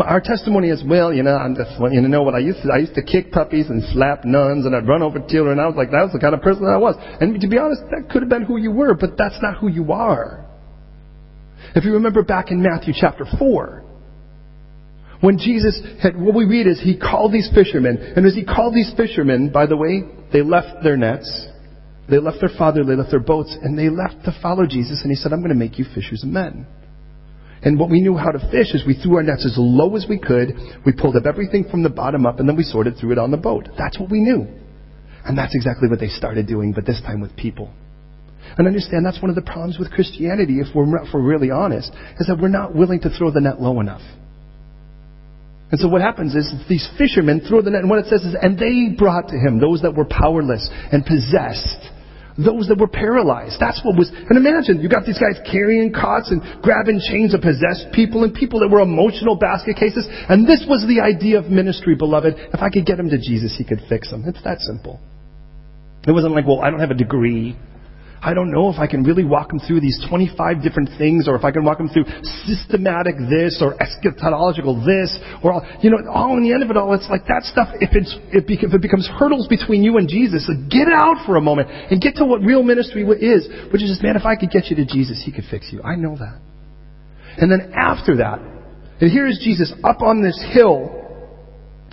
Our 0.00 0.22
testimony 0.22 0.70
is, 0.70 0.82
well, 0.86 1.12
you 1.12 1.22
know, 1.22 1.36
I'm 1.36 1.54
just, 1.54 1.72
you 1.92 2.00
know 2.00 2.22
what 2.22 2.34
I 2.34 2.38
used 2.38 2.62
to, 2.62 2.72
I 2.72 2.78
used 2.78 2.94
to 2.94 3.02
kick 3.02 3.30
puppies 3.30 3.68
and 3.68 3.82
slap 3.92 4.24
nuns 4.24 4.64
and 4.64 4.74
I'd 4.74 4.88
run 4.88 5.02
over 5.02 5.18
children. 5.28 5.60
I 5.60 5.66
was 5.66 5.76
like, 5.76 5.90
that 5.90 6.02
was 6.02 6.12
the 6.12 6.18
kind 6.18 6.34
of 6.34 6.40
person 6.40 6.64
I 6.64 6.78
was. 6.78 6.96
And 7.20 7.38
to 7.38 7.48
be 7.48 7.58
honest, 7.58 7.82
that 7.90 8.08
could 8.10 8.22
have 8.22 8.30
been 8.30 8.44
who 8.44 8.56
you 8.56 8.70
were, 8.70 8.94
but 8.94 9.18
that's 9.18 9.36
not 9.42 9.58
who 9.58 9.68
you 9.68 9.92
are. 9.92 10.46
If 11.74 11.84
you 11.84 11.92
remember 11.92 12.22
back 12.22 12.50
in 12.50 12.62
Matthew 12.62 12.94
chapter 12.96 13.26
4, 13.38 13.84
when 15.20 15.38
Jesus 15.38 15.80
had, 16.02 16.18
what 16.18 16.34
we 16.34 16.46
read 16.46 16.66
is 16.66 16.80
he 16.80 16.98
called 16.98 17.32
these 17.32 17.50
fishermen, 17.54 18.14
and 18.16 18.26
as 18.26 18.34
he 18.34 18.44
called 18.44 18.74
these 18.74 18.92
fishermen, 18.96 19.50
by 19.50 19.66
the 19.66 19.76
way, 19.76 20.02
they 20.32 20.42
left 20.42 20.82
their 20.82 20.96
nets, 20.96 21.48
they 22.08 22.18
left 22.18 22.38
their 22.40 22.50
father, 22.58 22.82
they 22.82 22.96
left 22.96 23.10
their 23.10 23.20
boats, 23.20 23.56
and 23.62 23.78
they 23.78 23.88
left 23.88 24.24
to 24.24 24.36
follow 24.42 24.66
Jesus, 24.66 25.02
and 25.02 25.10
he 25.10 25.16
said, 25.16 25.32
I'm 25.32 25.40
going 25.40 25.50
to 25.50 25.54
make 25.54 25.78
you 25.78 25.84
fishers 25.94 26.24
of 26.24 26.30
men. 26.30 26.66
And 27.64 27.78
what 27.78 27.90
we 27.90 28.00
knew 28.00 28.16
how 28.16 28.32
to 28.32 28.38
fish 28.50 28.74
is 28.74 28.84
we 28.86 28.94
threw 28.94 29.16
our 29.16 29.22
nets 29.22 29.46
as 29.46 29.54
low 29.56 29.94
as 29.94 30.06
we 30.08 30.18
could. 30.18 30.54
We 30.84 30.92
pulled 30.92 31.16
up 31.16 31.26
everything 31.26 31.64
from 31.70 31.82
the 31.82 31.90
bottom 31.90 32.26
up 32.26 32.40
and 32.40 32.48
then 32.48 32.56
we 32.56 32.64
sorted 32.64 32.96
through 32.98 33.12
it 33.12 33.18
on 33.18 33.30
the 33.30 33.36
boat. 33.36 33.68
That's 33.78 33.98
what 34.00 34.10
we 34.10 34.20
knew. 34.20 34.46
And 35.24 35.38
that's 35.38 35.54
exactly 35.54 35.88
what 35.88 36.00
they 36.00 36.08
started 36.08 36.48
doing, 36.48 36.72
but 36.72 36.84
this 36.84 37.00
time 37.02 37.20
with 37.20 37.36
people. 37.36 37.70
And 38.58 38.66
understand 38.66 39.06
that's 39.06 39.22
one 39.22 39.30
of 39.30 39.36
the 39.36 39.42
problems 39.42 39.78
with 39.78 39.92
Christianity, 39.92 40.58
if 40.58 40.74
we're, 40.74 40.84
if 41.04 41.14
we're 41.14 41.22
really 41.22 41.50
honest, 41.50 41.92
is 42.18 42.26
that 42.26 42.38
we're 42.40 42.48
not 42.48 42.74
willing 42.74 43.00
to 43.00 43.10
throw 43.10 43.30
the 43.30 43.40
net 43.40 43.60
low 43.60 43.78
enough. 43.80 44.02
And 45.70 45.80
so 45.80 45.88
what 45.88 46.02
happens 46.02 46.34
is 46.34 46.52
these 46.68 46.86
fishermen 46.98 47.40
throw 47.48 47.62
the 47.62 47.70
net, 47.70 47.80
and 47.80 47.88
what 47.88 48.00
it 48.00 48.06
says 48.06 48.22
is, 48.22 48.36
and 48.40 48.58
they 48.58 48.94
brought 48.98 49.28
to 49.28 49.36
him 49.36 49.58
those 49.58 49.82
that 49.82 49.94
were 49.94 50.04
powerless 50.04 50.68
and 50.90 51.06
possessed 51.06 51.88
those 52.38 52.68
that 52.68 52.78
were 52.78 52.88
paralyzed. 52.88 53.56
That's 53.60 53.80
what 53.84 53.96
was, 53.96 54.10
and 54.10 54.38
imagine, 54.38 54.80
you 54.80 54.88
got 54.88 55.04
these 55.04 55.18
guys 55.18 55.36
carrying 55.50 55.92
cots 55.92 56.30
and 56.30 56.40
grabbing 56.62 57.00
chains 57.00 57.34
of 57.34 57.40
possessed 57.40 57.92
people 57.92 58.24
and 58.24 58.32
people 58.32 58.60
that 58.60 58.68
were 58.68 58.80
emotional 58.80 59.36
basket 59.36 59.76
cases. 59.76 60.06
And 60.28 60.46
this 60.48 60.64
was 60.68 60.86
the 60.88 61.00
idea 61.00 61.38
of 61.38 61.46
ministry, 61.46 61.94
beloved. 61.94 62.34
If 62.36 62.60
I 62.60 62.70
could 62.70 62.86
get 62.86 62.96
them 62.96 63.10
to 63.10 63.18
Jesus, 63.18 63.54
he 63.56 63.64
could 63.64 63.80
fix 63.88 64.10
them. 64.10 64.24
It's 64.26 64.42
that 64.44 64.60
simple. 64.60 65.00
It 66.06 66.12
wasn't 66.12 66.34
like, 66.34 66.46
well, 66.46 66.60
I 66.60 66.70
don't 66.70 66.80
have 66.80 66.90
a 66.90 66.98
degree. 66.98 67.56
I 68.24 68.34
don't 68.34 68.52
know 68.52 68.70
if 68.70 68.78
I 68.78 68.86
can 68.86 69.02
really 69.02 69.24
walk 69.24 69.48
them 69.48 69.58
through 69.58 69.80
these 69.80 69.98
25 70.08 70.62
different 70.62 70.90
things 70.96 71.26
or 71.26 71.34
if 71.34 71.42
I 71.42 71.50
can 71.50 71.64
walk 71.64 71.78
them 71.78 71.88
through 71.88 72.04
systematic 72.46 73.18
this 73.18 73.58
or 73.60 73.74
eschatological 73.82 74.86
this 74.86 75.18
or, 75.42 75.60
you 75.82 75.90
know, 75.90 75.98
all 76.08 76.36
in 76.36 76.44
the 76.44 76.54
end 76.54 76.62
of 76.62 76.70
it 76.70 76.76
all, 76.76 76.94
it's 76.94 77.10
like 77.10 77.26
that 77.26 77.42
stuff, 77.42 77.74
if, 77.80 77.90
it's, 77.98 78.14
if 78.30 78.46
it 78.46 78.80
becomes 78.80 79.10
hurdles 79.18 79.48
between 79.48 79.82
you 79.82 79.98
and 79.98 80.08
Jesus, 80.08 80.46
so 80.46 80.54
get 80.70 80.86
out 80.86 81.26
for 81.26 81.36
a 81.36 81.40
moment 81.40 81.68
and 81.68 82.00
get 82.00 82.14
to 82.16 82.24
what 82.24 82.42
real 82.42 82.62
ministry 82.62 83.02
is, 83.02 83.48
which 83.72 83.82
is 83.82 83.90
just, 83.90 84.04
man, 84.04 84.14
if 84.14 84.24
I 84.24 84.36
could 84.36 84.50
get 84.50 84.66
you 84.66 84.76
to 84.76 84.86
Jesus, 84.86 85.20
He 85.24 85.32
could 85.32 85.44
fix 85.50 85.72
you. 85.72 85.82
I 85.82 85.96
know 85.96 86.16
that. 86.16 86.38
And 87.38 87.50
then 87.50 87.72
after 87.74 88.18
that, 88.18 88.38
and 89.00 89.10
here 89.10 89.26
is 89.26 89.40
Jesus 89.42 89.72
up 89.82 90.00
on 90.00 90.22
this 90.22 90.38
hill, 90.54 90.94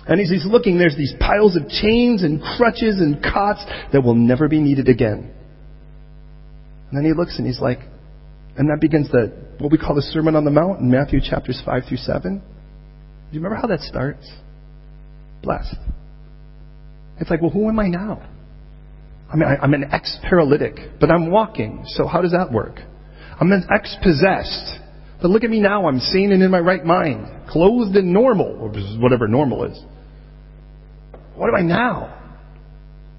and 0.06 0.20
as 0.20 0.28
he's 0.30 0.46
looking, 0.46 0.78
there's 0.78 0.96
these 0.96 1.14
piles 1.18 1.56
of 1.56 1.68
chains 1.68 2.22
and 2.22 2.40
crutches 2.40 3.00
and 3.00 3.20
cots 3.20 3.64
that 3.92 4.02
will 4.02 4.14
never 4.14 4.48
be 4.48 4.60
needed 4.60 4.88
again. 4.88 5.34
And 6.90 6.98
then 6.98 7.04
he 7.04 7.12
looks 7.12 7.38
and 7.38 7.46
he's 7.46 7.60
like, 7.60 7.78
and 8.56 8.68
that 8.68 8.80
begins 8.80 9.10
the 9.10 9.32
what 9.58 9.70
we 9.70 9.78
call 9.78 9.94
the 9.94 10.02
Sermon 10.02 10.34
on 10.34 10.44
the 10.44 10.50
Mount 10.50 10.80
in 10.80 10.90
Matthew 10.90 11.20
chapters 11.20 11.62
five 11.64 11.84
through 11.88 11.98
seven. 11.98 12.38
Do 12.40 13.36
you 13.36 13.40
remember 13.40 13.56
how 13.56 13.68
that 13.68 13.80
starts? 13.80 14.28
Blessed. 15.42 15.76
It's 17.20 17.30
like, 17.30 17.40
well, 17.40 17.50
who 17.50 17.68
am 17.68 17.78
I 17.78 17.86
now? 17.86 18.22
I 19.32 19.36
mean, 19.36 19.48
I, 19.48 19.62
am 19.62 19.74
an 19.74 19.84
ex-paralytic, 19.92 20.98
but 20.98 21.10
I'm 21.10 21.30
walking. 21.30 21.84
So 21.86 22.06
how 22.06 22.22
does 22.22 22.32
that 22.32 22.50
work? 22.50 22.80
I'm 23.38 23.52
an 23.52 23.64
ex-possessed. 23.72 24.80
But 25.22 25.30
look 25.30 25.44
at 25.44 25.50
me 25.50 25.60
now. 25.60 25.86
I'm 25.86 26.00
sane 26.00 26.32
and 26.32 26.42
in 26.42 26.50
my 26.50 26.58
right 26.58 26.84
mind, 26.84 27.48
clothed 27.48 27.94
in 27.94 28.12
normal, 28.12 28.56
or 28.58 28.70
whatever 29.00 29.28
normal 29.28 29.64
is. 29.64 29.78
What 31.36 31.48
am 31.48 31.54
I 31.54 31.62
now? 31.62 32.16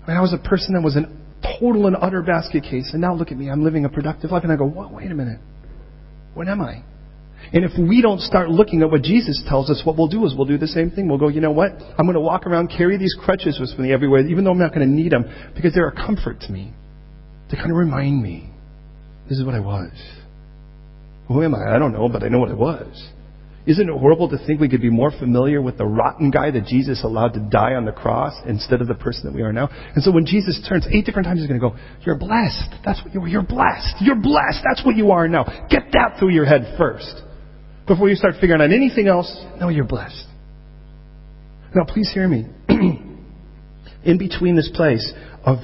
I 0.04 0.08
mean, 0.08 0.18
I 0.18 0.22
was 0.22 0.34
a 0.34 0.50
person 0.50 0.74
that 0.74 0.82
was 0.82 0.96
an 0.96 1.21
total 1.42 1.88
and 1.88 1.96
utter 2.00 2.22
basket 2.22 2.64
case, 2.64 2.90
and 2.94 3.02
now 3.02 3.14
look 3.14 3.32
at 3.32 3.38
me. 3.38 3.50
I'm 3.50 3.64
living 3.64 3.86
a 3.86 3.90
productive 3.90 4.32
life, 4.32 4.44
and 4.44 4.52
I 4.52 4.56
go, 4.56 4.66
what? 4.66 4.94
Wait 4.94 5.12
a 5.12 5.16
minute. 5.16 5.40
What 6.34 6.48
am 6.48 6.62
I? 6.62 6.84
And 7.54 7.66
if 7.66 7.72
we 7.78 8.02
don't 8.02 8.22
start 8.22 8.50
looking 8.50 8.82
at 8.82 8.92
what 8.92 9.02
Jesus 9.02 9.44
tells 9.48 9.70
us, 9.70 9.82
what 9.84 9.98
we'll 9.98 10.08
do 10.08 10.26
is 10.26 10.36
we'll 10.36 10.46
do 10.46 10.58
the 10.58 10.68
same 10.68 10.92
thing. 10.92 11.10
We'll 11.10 11.18
go, 11.18 11.28
you 11.28 11.42
know 11.42 11.52
what? 11.52 11.72
I'm 11.98 12.06
going 12.06 12.14
to 12.14 12.22
walk 12.22 12.46
around, 12.46 12.70
carry 12.76 12.98
these 12.98 13.16
crutches 13.20 13.60
with 13.60 13.78
me 13.80 13.92
everywhere, 13.92 14.26
even 14.28 14.44
though 14.44 14.52
I'm 14.52 14.60
not 14.60 14.74
going 14.74 14.88
to 14.88 14.94
need 14.94 15.12
them, 15.12 15.26
because 15.56 15.74
they're 15.74 15.88
a 15.88 15.96
comfort 15.96 16.42
to 16.42 16.52
me. 16.52 16.74
They 17.50 17.58
kind 17.58 17.72
of 17.72 17.78
remind 17.78 18.22
me, 18.22 18.50
this 19.28 19.38
is 19.40 19.46
what 19.46 19.56
I 19.56 19.60
was. 19.60 19.92
Who 21.28 21.44
am 21.44 21.56
I? 21.56 21.76
I 21.76 21.80
don't 21.80 21.94
know, 21.94 22.08
but 22.08 22.24
I 22.24 22.30
know 22.30 22.40
what 22.40 22.50
I 22.50 22.54
was. 22.54 23.10
Isn't 23.66 23.90
it 23.90 23.96
horrible 23.96 24.30
to 24.30 24.38
think 24.46 24.60
we 24.60 24.70
could 24.70 24.82
be 24.82 24.90
more 24.90 25.12
familiar 25.12 25.62
with 25.62 25.78
the 25.78 25.86
rotten 25.86 26.32
guy 26.32 26.50
that 26.50 26.66
Jesus 26.66 27.04
allowed 27.04 27.34
to 27.34 27.40
die 27.40 27.76
on 27.76 27.86
the 27.86 27.92
cross 27.92 28.34
instead 28.48 28.82
of 28.82 28.88
the 28.88 28.96
person 28.96 29.26
that 29.26 29.36
we 29.36 29.44
are 29.44 29.54
now? 29.54 29.70
And 29.94 30.04
so 30.04 30.12
when 30.12 30.26
Jesus 30.26 30.66
turns 30.68 30.88
eight 30.92 31.06
different 31.06 31.28
times, 31.28 31.42
he's 31.42 31.48
going 31.48 31.60
to 31.60 31.70
go, 31.70 31.76
You're 32.02 32.18
blessed. 32.18 32.74
That's 32.84 33.04
what 33.04 33.14
you 33.14 33.22
are. 33.22 33.28
You're 33.28 33.44
blessed. 33.44 33.96
You're 34.02 34.16
blessed. 34.16 34.62
That's 34.68 34.84
what 34.84 34.96
you 34.96 35.12
are 35.12 35.28
now. 35.28 35.44
Get 35.70 35.92
that 35.94 36.18
through 36.18 36.32
your 36.32 36.46
head 36.46 36.76
first 36.78 37.22
before 37.88 38.10
you 38.10 38.16
start 38.16 38.36
figuring 38.42 38.62
out 38.62 38.72
anything 38.72 39.08
else. 39.08 39.32
No, 39.60 39.70
you're 39.70 39.86
blessed. 39.86 40.26
Now, 41.76 41.86
please 41.86 42.10
hear 42.12 42.28
me. 42.28 42.48
In 44.04 44.18
between 44.18 44.56
this 44.56 44.70
place 44.74 45.14
of 45.46 45.60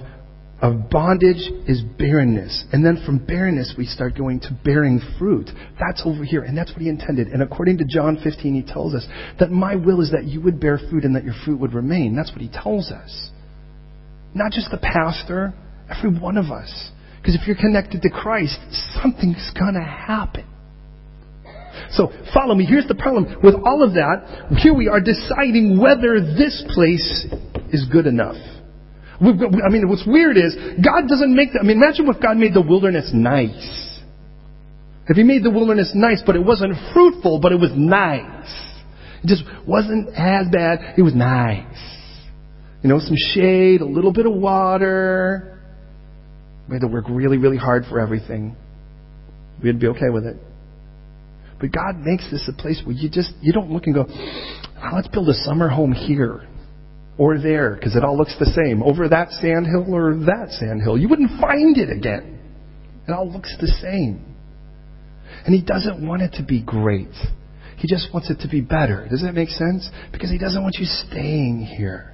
of 0.61 0.89
bondage 0.89 1.51
is 1.67 1.81
barrenness. 1.99 2.65
And 2.73 2.83
then 2.83 3.03
from 3.05 3.23
barrenness, 3.23 3.75
we 3.77 3.85
start 3.85 4.17
going 4.17 4.39
to 4.41 4.59
bearing 4.63 4.99
fruit. 5.19 5.49
That's 5.79 6.01
over 6.03 6.23
here. 6.23 6.43
And 6.43 6.57
that's 6.57 6.71
what 6.71 6.81
he 6.81 6.89
intended. 6.89 7.27
And 7.27 7.43
according 7.43 7.77
to 7.77 7.85
John 7.85 8.17
15, 8.23 8.53
he 8.53 8.73
tells 8.73 8.95
us 8.95 9.05
that 9.39 9.51
my 9.51 9.75
will 9.75 10.01
is 10.01 10.11
that 10.11 10.25
you 10.25 10.41
would 10.41 10.59
bear 10.59 10.79
fruit 10.89 11.03
and 11.03 11.15
that 11.15 11.23
your 11.23 11.35
fruit 11.45 11.59
would 11.59 11.73
remain. 11.73 12.15
That's 12.15 12.31
what 12.31 12.41
he 12.41 12.49
tells 12.49 12.91
us. 12.91 13.29
Not 14.33 14.51
just 14.51 14.71
the 14.71 14.77
pastor, 14.77 15.53
every 15.95 16.17
one 16.19 16.37
of 16.37 16.45
us. 16.45 16.91
Because 17.17 17.35
if 17.35 17.47
you're 17.47 17.57
connected 17.57 18.01
to 18.01 18.09
Christ, 18.09 18.57
something's 19.01 19.51
going 19.59 19.75
to 19.75 19.83
happen. 19.83 20.45
So 21.91 22.11
follow 22.33 22.55
me. 22.55 22.65
Here's 22.65 22.87
the 22.87 22.95
problem. 22.95 23.37
With 23.43 23.55
all 23.63 23.83
of 23.83 23.93
that, 23.93 24.57
here 24.57 24.73
we 24.73 24.87
are 24.87 24.99
deciding 24.99 25.79
whether 25.79 26.19
this 26.19 26.63
place 26.73 27.27
is 27.71 27.87
good 27.91 28.07
enough. 28.07 28.35
I 29.19 29.69
mean, 29.69 29.89
what's 29.89 30.05
weird 30.05 30.37
is 30.37 30.55
God 30.83 31.07
doesn't 31.07 31.35
make 31.35 31.53
the, 31.53 31.59
I 31.59 31.63
mean, 31.63 31.77
imagine 31.77 32.07
if 32.07 32.21
God 32.21 32.37
made 32.37 32.53
the 32.53 32.61
wilderness 32.61 33.09
nice. 33.13 33.99
If 35.07 35.15
He 35.17 35.23
made 35.23 35.43
the 35.43 35.49
wilderness 35.49 35.91
nice, 35.95 36.21
but 36.25 36.35
it 36.35 36.43
wasn't 36.43 36.75
fruitful, 36.93 37.39
but 37.39 37.51
it 37.51 37.59
was 37.59 37.71
nice. 37.75 38.47
It 39.23 39.27
just 39.27 39.43
wasn't 39.65 40.09
as 40.09 40.47
bad. 40.51 40.95
It 40.97 41.01
was 41.01 41.15
nice. 41.15 41.65
You 42.83 42.89
know, 42.89 42.99
some 42.99 43.15
shade, 43.33 43.81
a 43.81 43.85
little 43.85 44.13
bit 44.13 44.27
of 44.27 44.33
water. 44.33 45.59
We 46.69 46.75
had 46.75 46.81
to 46.81 46.87
work 46.87 47.05
really, 47.09 47.37
really 47.37 47.57
hard 47.57 47.85
for 47.89 47.99
everything. 47.99 48.55
We'd 49.63 49.79
be 49.79 49.87
okay 49.87 50.09
with 50.11 50.25
it. 50.25 50.37
But 51.59 51.71
God 51.71 51.97
makes 51.97 52.29
this 52.29 52.47
a 52.47 52.53
place 52.53 52.81
where 52.85 52.95
you 52.95 53.09
just, 53.09 53.31
you 53.41 53.51
don't 53.51 53.71
look 53.71 53.87
and 53.87 53.95
go, 53.95 54.05
oh, 54.07 54.89
let's 54.93 55.07
build 55.07 55.27
a 55.29 55.33
summer 55.33 55.69
home 55.69 55.91
here 55.91 56.47
or 57.17 57.39
there 57.39 57.75
because 57.75 57.95
it 57.95 58.03
all 58.03 58.17
looks 58.17 58.35
the 58.39 58.45
same. 58.45 58.83
Over 58.83 59.09
that 59.09 59.31
sand 59.31 59.65
hill 59.65 59.93
or 59.93 60.15
that 60.25 60.51
sand 60.51 60.81
hill. 60.81 60.97
You 60.97 61.09
wouldn't 61.09 61.39
find 61.41 61.77
it 61.77 61.89
again. 61.89 62.39
It 63.07 63.11
all 63.11 63.31
looks 63.31 63.55
the 63.59 63.67
same. 63.67 64.35
And 65.45 65.55
he 65.55 65.61
doesn't 65.61 66.05
want 66.05 66.21
it 66.21 66.33
to 66.33 66.43
be 66.43 66.61
great. 66.61 67.13
He 67.77 67.87
just 67.87 68.11
wants 68.13 68.29
it 68.29 68.39
to 68.41 68.49
be 68.49 68.61
better. 68.61 69.07
Does 69.09 69.21
that 69.21 69.33
make 69.33 69.49
sense? 69.49 69.89
Because 70.11 70.29
he 70.29 70.37
doesn't 70.37 70.61
want 70.61 70.75
you 70.79 70.85
staying 70.85 71.61
here. 71.61 72.13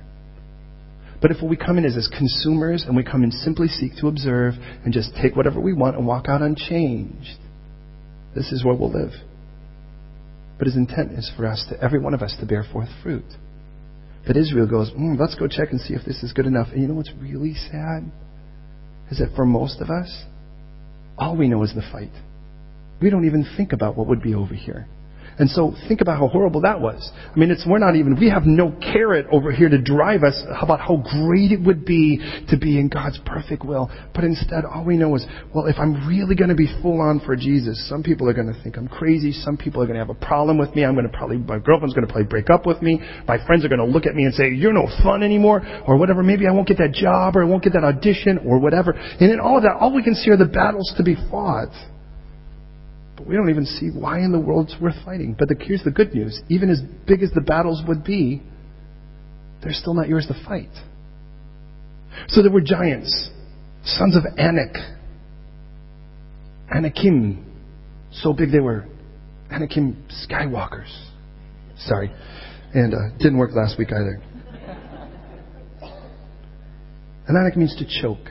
But 1.22 1.32
if 1.32 1.42
we 1.42 1.56
come 1.56 1.78
in 1.78 1.86
as, 1.86 1.96
as 1.96 2.10
consumers 2.10 2.84
and 2.86 2.98
we 2.98 3.04
come 3.04 3.24
in 3.24 3.32
simply 3.32 3.70
seek 3.70 3.94
to 4.02 4.08
observe 4.08 4.56
and 4.84 4.94
just 4.94 5.16
take 5.22 5.38
whatever 5.38 5.60
we 5.62 5.72
want 5.74 5.96
and 5.96 6.06
walk 6.06 6.26
out 6.28 6.42
unchanged, 6.42 7.40
this 8.36 8.52
is 8.52 8.64
where 8.66 8.76
we'll 8.76 8.92
live. 8.92 9.14
But 10.58 10.68
his 10.68 10.76
intent 10.76 11.14
is 11.14 11.32
for 11.38 11.48
us 11.48 11.66
to, 11.70 11.82
every 11.82 12.00
one 12.00 12.14
of 12.14 12.22
us, 12.22 12.36
to 12.42 12.46
bear 12.46 12.66
forth 12.72 12.90
fruit. 13.02 13.24
But 14.26 14.38
Israel 14.38 14.68
goes, 14.68 14.92
mm, 14.92 15.20
let's 15.20 15.36
go 15.36 15.48
check 15.48 15.72
and 15.72 15.82
see 15.82 15.94
if 15.94 16.06
this 16.06 16.24
is 16.24 16.34
good 16.34 16.46
enough. 16.46 16.68
And 16.72 16.82
you 16.82 16.88
know 16.88 16.94
what's 16.94 17.12
really 17.20 17.56
sad? 17.56 18.10
Is 19.12 19.20
that 19.20 19.36
for 19.36 19.46
most 19.46 19.82
of 19.82 19.90
us, 19.90 20.26
all 21.18 21.36
we 21.36 21.50
know 21.50 21.64
is 21.64 21.74
the 21.76 21.84
fight. 21.92 22.12
We 23.02 23.10
don't 23.10 23.26
even 23.26 23.46
think 23.58 23.74
about 23.74 23.98
what 23.98 24.08
would 24.08 24.22
be 24.22 24.34
over 24.34 24.54
here. 24.54 24.88
And 25.40 25.50
so 25.50 25.74
think 25.88 26.02
about 26.02 26.20
how 26.20 26.28
horrible 26.28 26.62
that 26.62 26.80
was. 26.80 27.12
I 27.16 27.40
mean, 27.40 27.52
it's, 27.52 27.66
we're 27.68 27.80
not 27.80 27.96
even, 27.96 28.20
we 28.20 28.30
have 28.30 28.44
no 28.46 28.72
carrot 28.80 29.28
over 29.32 29.52
here 29.52 29.70
to 29.70 29.82
drive 29.82 30.24
us 30.24 30.42
about 30.62 30.80
how 30.80 30.98
great 30.98 31.52
it 31.52 31.62
would 31.66 31.86
be 31.86 32.20
to 32.50 32.58
be 32.58 32.80
in 32.80 32.90
God's 32.90 33.20
perfect 33.26 33.66
will. 33.66 33.90
But 34.14 34.24
instead, 34.24 34.66
all 34.66 34.86
we 34.86 34.98
know 34.98 35.16
is, 35.16 35.26
well, 35.54 35.66
if 35.66 35.76
I'm 35.80 36.08
really 36.08 36.36
going 36.36 36.50
to 36.50 36.56
be 36.56 36.68
full 36.82 37.02
on 37.02 37.20
for 37.26 37.36
Jesus, 37.36 37.88
some 37.90 38.04
people 38.04 38.30
are 38.30 38.34
going 38.34 38.54
to 38.54 38.64
think 38.64 38.78
I'm 38.78 38.88
crazy. 38.88 39.32
Some 39.32 39.58
people 39.58 39.82
are 39.82 39.86
going 39.86 40.00
to 40.00 40.06
have 40.06 40.10
a 40.10 40.26
problem 40.26 40.58
with 40.58 40.76
me. 40.76 40.86
I'm 40.86 40.94
going 40.94 41.10
to 41.10 41.18
probably, 41.18 41.38
my 41.38 41.60
girlfriend's 41.60 41.94
going 41.94 42.06
to 42.06 42.12
probably 42.12 42.30
break 42.30 42.50
up 42.50 42.66
with 42.66 42.82
me. 42.82 43.02
My 43.28 43.44
friends 43.46 43.66
are 43.66 43.70
going 43.70 43.80
to 43.80 43.86
look 43.86 44.06
at 44.06 44.16
me 44.16 44.26
and 44.26 44.34
say, 44.34 44.50
you're 44.50 44.74
no 44.74 44.88
fun 45.04 45.24
anymore, 45.24 45.62
or 45.88 45.98
whatever. 45.98 46.24
Maybe 46.24 46.48
I 46.48 46.52
won't 46.52 46.68
get 46.68 46.78
that 46.78 46.94
job, 46.94 47.36
or 47.36 47.44
I 47.44 47.46
won't 47.46 47.64
get 47.64 47.74
that 47.74 47.84
audition, 47.84 48.40
or 48.46 48.60
whatever. 48.60 48.92
And 48.92 49.32
in 49.32 49.40
all 49.40 49.58
of 49.58 49.64
that, 49.64 49.78
all 49.80 49.94
we 49.94 50.04
can 50.04 50.16
see 50.16 50.32
are 50.32 50.38
the 50.38 50.46
battles 50.46 50.94
to 50.98 51.04
be 51.04 51.16
fought. 51.30 51.74
We 53.26 53.36
don't 53.36 53.50
even 53.50 53.66
see 53.66 53.90
why 53.90 54.20
in 54.20 54.32
the 54.32 54.40
world 54.40 54.70
it's 54.70 54.82
worth 54.82 54.96
fighting. 55.06 55.36
But 55.38 55.48
the, 55.48 55.56
here's 55.60 55.84
the 55.84 55.92
good 55.92 56.14
news. 56.14 56.42
Even 56.50 56.70
as 56.70 56.82
big 57.08 57.24
as 57.24 57.32
the 57.32 57.42
battles 57.42 57.82
would 57.88 58.04
be, 58.04 58.42
they're 59.62 59.74
still 59.74 59.94
not 59.94 60.10
yours 60.10 60.28
to 60.28 60.46
fight. 60.46 60.72
So 62.28 62.42
there 62.42 62.52
were 62.52 62.62
giants, 62.62 63.30
sons 63.86 64.16
of 64.16 64.24
Anak, 64.38 64.76
Anakim, 66.74 67.46
so 68.12 68.34
big 68.34 68.52
they 68.52 68.60
were 68.60 68.86
Anakim 69.52 70.04
Skywalkers. 70.28 70.92
Sorry. 71.78 72.12
And 72.74 72.94
uh, 72.94 73.18
didn't 73.18 73.38
work 73.38 73.52
last 73.54 73.78
week 73.78 73.90
either. 73.90 74.22
And 77.28 77.38
Anak 77.38 77.56
means 77.56 77.76
to 77.78 78.02
choke. 78.02 78.28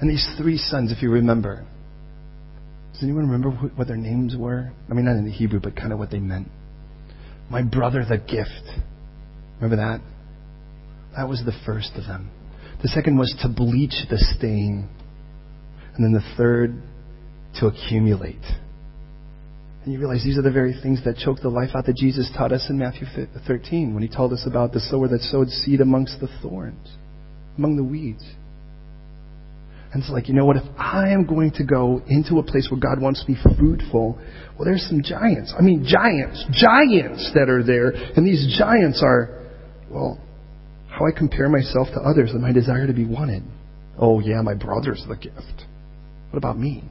And 0.00 0.10
these 0.10 0.26
three 0.38 0.58
sons, 0.58 0.92
if 0.92 1.02
you 1.02 1.10
remember, 1.10 1.66
does 2.96 3.02
anyone 3.02 3.28
remember 3.28 3.50
what 3.50 3.88
their 3.88 3.96
names 3.98 4.34
were? 4.38 4.72
I 4.90 4.94
mean, 4.94 5.04
not 5.04 5.16
in 5.16 5.26
the 5.26 5.30
Hebrew, 5.30 5.60
but 5.60 5.76
kind 5.76 5.92
of 5.92 5.98
what 5.98 6.10
they 6.10 6.18
meant. 6.18 6.48
My 7.50 7.62
brother, 7.62 8.02
the 8.08 8.16
gift. 8.16 8.80
Remember 9.60 9.76
that? 9.76 10.00
That 11.14 11.28
was 11.28 11.42
the 11.44 11.52
first 11.66 11.90
of 11.96 12.04
them. 12.04 12.30
The 12.80 12.88
second 12.88 13.18
was 13.18 13.36
to 13.42 13.48
bleach 13.50 14.08
the 14.08 14.16
stain. 14.16 14.88
And 15.94 16.04
then 16.04 16.12
the 16.14 16.36
third, 16.38 16.80
to 17.60 17.66
accumulate. 17.66 18.44
And 19.84 19.92
you 19.92 19.98
realize 19.98 20.24
these 20.24 20.38
are 20.38 20.42
the 20.42 20.50
very 20.50 20.74
things 20.82 21.04
that 21.04 21.18
choke 21.18 21.40
the 21.42 21.50
life 21.50 21.70
out 21.74 21.84
that 21.84 21.96
Jesus 21.96 22.32
taught 22.34 22.50
us 22.50 22.66
in 22.70 22.78
Matthew 22.78 23.06
13 23.46 23.92
when 23.92 24.02
he 24.02 24.08
told 24.08 24.32
us 24.32 24.44
about 24.46 24.72
the 24.72 24.80
sower 24.80 25.06
that 25.08 25.20
sowed 25.20 25.50
seed 25.50 25.82
amongst 25.82 26.18
the 26.18 26.28
thorns, 26.40 26.96
among 27.58 27.76
the 27.76 27.84
weeds. 27.84 28.24
And 29.96 30.02
it's 30.02 30.12
like, 30.12 30.28
you 30.28 30.34
know 30.34 30.44
what? 30.44 30.56
If 30.56 30.64
I 30.76 31.08
am 31.08 31.24
going 31.24 31.52
to 31.52 31.64
go 31.64 32.02
into 32.06 32.38
a 32.38 32.42
place 32.42 32.68
where 32.70 32.78
God 32.78 33.00
wants 33.00 33.24
me 33.26 33.34
fruitful, 33.58 34.18
well, 34.54 34.64
there's 34.66 34.86
some 34.90 35.00
giants. 35.02 35.54
I 35.58 35.62
mean, 35.62 35.86
giants, 35.88 36.44
giants 36.52 37.30
that 37.32 37.48
are 37.48 37.64
there. 37.64 37.92
And 38.14 38.26
these 38.26 38.58
giants 38.58 39.00
are, 39.02 39.48
well, 39.90 40.20
how 40.90 41.06
I 41.06 41.16
compare 41.16 41.48
myself 41.48 41.88
to 41.94 42.00
others 42.00 42.32
and 42.32 42.42
my 42.42 42.52
desire 42.52 42.86
to 42.86 42.92
be 42.92 43.06
wanted. 43.06 43.42
Oh, 43.98 44.20
yeah, 44.20 44.42
my 44.42 44.52
brother's 44.52 45.02
the 45.08 45.16
gift. 45.16 45.64
What 46.28 46.36
about 46.36 46.58
me? 46.58 46.84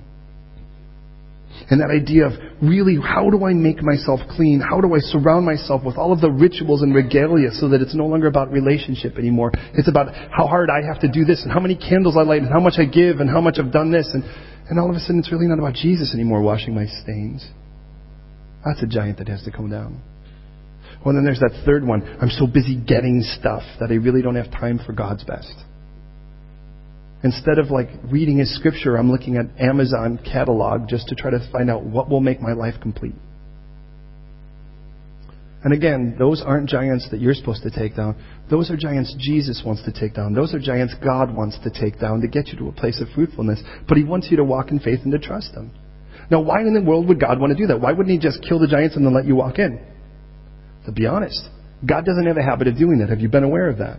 And 1.70 1.82
that 1.82 1.90
idea 1.90 2.28
of 2.28 2.34
really, 2.62 2.98
how 3.02 3.30
do 3.30 3.46
I 3.46 3.54
make 3.54 3.82
myself 3.82 4.20
clean? 4.36 4.62
How 4.62 4.82
do 4.82 4.94
I 4.94 5.00
surround 5.00 5.46
myself 5.46 5.84
with 5.84 5.98
all 5.98 6.12
of 6.12 6.22
the 6.22 6.30
rituals 6.32 6.82
and 6.82 6.94
regalia 6.94 7.50
so 7.52 7.70
that 7.70 7.82
it's 7.82 7.96
no 7.96 8.06
longer 8.06 8.28
about 8.28 8.52
relationship 8.52 9.18
anymore? 9.18 9.52
It's 9.74 9.88
about 9.88 10.14
how 10.14 10.48
hard 10.48 10.70
I 10.70 10.86
have 10.86 11.02
to 11.02 11.12
do 11.12 11.26
this 11.26 11.44
and 11.44 11.52
how 11.52 11.60
many 11.60 11.76
candles 11.76 12.16
I 12.18 12.22
light 12.22 12.42
and 12.42 12.52
how 12.52 12.60
much 12.60 12.76
I 12.78 12.86
give 12.86 13.20
and 13.20 13.30
how 13.30 13.42
much 13.42 13.58
I've 13.58 13.72
done 13.72 13.92
this. 13.92 14.10
And, 14.14 14.24
And 14.70 14.80
all 14.80 14.90
of 14.90 14.96
a 14.96 15.00
sudden, 15.00 15.20
it's 15.20 15.32
really 15.32 15.48
not 15.48 15.60
about 15.60 15.76
Jesus 15.76 16.14
anymore 16.14 16.42
washing 16.42 16.74
my 16.74 16.86
stains. 16.86 17.48
That's 18.66 18.82
a 18.82 18.88
giant 18.88 19.20
that 19.20 19.28
has 19.28 19.44
to 19.44 19.52
come 19.52 19.70
down. 19.70 20.02
Well, 21.06 21.14
then 21.14 21.24
there's 21.24 21.40
that 21.40 21.62
third 21.66 21.86
one. 21.86 22.02
I'm 22.20 22.30
so 22.30 22.48
busy 22.48 22.76
getting 22.76 23.22
stuff 23.22 23.62
that 23.80 23.92
I 23.92 23.96
really 23.96 24.24
don't 24.24 24.36
have 24.36 24.50
time 24.52 24.80
for 24.84 24.94
God's 24.94 25.24
best. 25.24 25.54
Instead 27.26 27.58
of 27.58 27.72
like 27.72 27.90
reading 28.12 28.38
His 28.38 28.56
scripture, 28.56 28.98
I'm 28.98 29.12
looking 29.12 29.36
at 29.36 29.48
Amazon 29.60 30.20
catalog 30.24 30.88
just 30.88 31.08
to 31.08 31.16
try 31.16 31.32
to 31.32 31.40
find 31.52 31.72
out 31.72 31.84
what 31.84 32.08
will 32.08 32.20
make 32.20 32.40
my 32.40 32.54
life 32.54 32.76
complete. 32.80 33.16
And 35.64 35.74
again, 35.74 36.18
those 36.20 36.44
aren't 36.46 36.70
giants 36.70 37.08
that 37.10 37.20
you're 37.20 37.34
supposed 37.34 37.64
to 37.64 37.72
take 37.72 37.96
down. 37.96 38.16
Those 38.52 38.70
are 38.70 38.78
giants 38.78 39.16
Jesus 39.18 39.64
wants 39.66 39.84
to 39.86 39.92
take 39.92 40.14
down. 40.14 40.36
Those 40.36 40.54
are 40.54 40.60
giants 40.60 40.94
God 41.04 41.36
wants 41.36 41.58
to 41.64 41.72
take 41.72 42.00
down 42.00 42.22
to 42.22 42.28
get 42.28 42.50
you 42.50 42.60
to 42.60 42.70
a 42.70 42.72
place 42.72 43.02
of 43.02 43.08
fruitfulness. 43.16 43.60
But 43.88 43.98
He 43.98 44.04
wants 44.04 44.28
you 44.30 44.38
to 44.38 44.44
walk 44.44 44.70
in 44.70 44.78
faith 44.78 45.00
and 45.04 45.12
to 45.12 45.18
trust 45.18 45.56
Him. 45.56 45.72
Now, 46.30 46.42
why 46.42 46.62
in 46.62 46.76
the 46.76 46.84
world 46.84 47.08
would 47.08 47.20
God 47.20 47.40
want 47.40 47.58
to 47.58 47.58
do 47.58 47.66
that? 47.66 47.82
Why 47.82 47.92
wouldn't 47.92 48.14
He 48.14 48.20
just 48.20 48.46
kill 48.48 48.60
the 48.60 48.68
giants 48.68 48.98
and 48.98 49.04
then 49.04 49.16
let 49.16 49.26
you 49.26 49.36
walk 49.36 49.58
in? 49.58 49.84
To 50.86 50.92
be 50.92 51.08
honest, 51.08 51.50
God 51.84 52.06
doesn't 52.06 52.28
have 52.28 52.38
a 52.38 52.44
habit 52.44 52.68
of 52.68 52.78
doing 52.78 53.00
that. 53.00 53.10
Have 53.10 53.20
you 53.20 53.30
been 53.30 53.44
aware 53.44 53.68
of 53.68 53.80
that? 53.80 53.98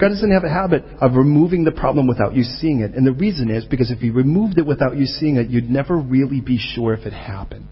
God 0.00 0.08
doesn't 0.08 0.32
have 0.32 0.44
a 0.44 0.48
habit 0.48 0.82
of 1.00 1.14
removing 1.14 1.64
the 1.64 1.72
problem 1.72 2.08
without 2.08 2.34
you 2.34 2.42
seeing 2.42 2.80
it. 2.80 2.94
And 2.94 3.06
the 3.06 3.12
reason 3.12 3.50
is 3.50 3.64
because 3.66 3.90
if 3.90 3.98
He 3.98 4.10
removed 4.10 4.58
it 4.58 4.66
without 4.66 4.96
you 4.96 5.04
seeing 5.04 5.36
it, 5.36 5.50
you'd 5.50 5.68
never 5.68 5.96
really 5.96 6.40
be 6.40 6.58
sure 6.58 6.94
if 6.94 7.06
it 7.06 7.12
happened. 7.12 7.68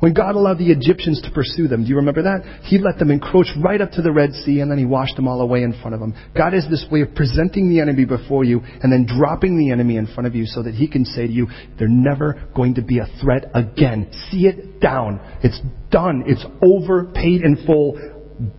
When 0.00 0.14
God 0.14 0.36
allowed 0.36 0.58
the 0.58 0.70
Egyptians 0.70 1.20
to 1.22 1.30
pursue 1.32 1.66
them, 1.66 1.82
do 1.82 1.88
you 1.88 1.96
remember 1.96 2.22
that? 2.22 2.60
He 2.64 2.78
let 2.78 2.98
them 2.98 3.10
encroach 3.10 3.48
right 3.60 3.80
up 3.80 3.90
to 3.92 4.02
the 4.02 4.12
Red 4.12 4.32
Sea 4.32 4.60
and 4.60 4.70
then 4.70 4.78
he 4.78 4.84
washed 4.84 5.16
them 5.16 5.26
all 5.26 5.40
away 5.40 5.62
in 5.62 5.72
front 5.80 5.94
of 5.94 6.00
them. 6.00 6.14
God 6.36 6.52
has 6.52 6.66
this 6.70 6.86
way 6.90 7.00
of 7.00 7.14
presenting 7.16 7.68
the 7.68 7.80
enemy 7.80 8.04
before 8.04 8.44
you 8.44 8.60
and 8.60 8.92
then 8.92 9.06
dropping 9.06 9.58
the 9.58 9.72
enemy 9.72 9.96
in 9.96 10.06
front 10.06 10.28
of 10.28 10.36
you 10.36 10.46
so 10.46 10.62
that 10.62 10.74
he 10.74 10.86
can 10.86 11.04
say 11.04 11.26
to 11.26 11.32
you, 11.32 11.48
they're 11.78 11.88
never 11.88 12.48
going 12.54 12.74
to 12.76 12.82
be 12.82 13.00
a 13.00 13.08
threat 13.20 13.50
again. 13.54 14.08
See 14.30 14.46
it 14.46 14.80
down. 14.80 15.20
It's 15.42 15.60
done. 15.90 16.22
It's 16.26 16.44
over, 16.62 17.06
paid 17.06 17.42
in 17.42 17.64
full, 17.66 17.98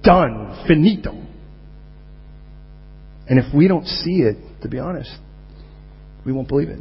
done. 0.04 0.66
Finito. 0.68 1.29
And 3.30 3.38
if 3.38 3.54
we 3.54 3.68
don't 3.68 3.86
see 3.86 4.22
it, 4.22 4.38
to 4.64 4.68
be 4.68 4.80
honest, 4.80 5.16
we 6.26 6.34
won't 6.34 6.48
believe 6.48 6.70
it. 6.70 6.80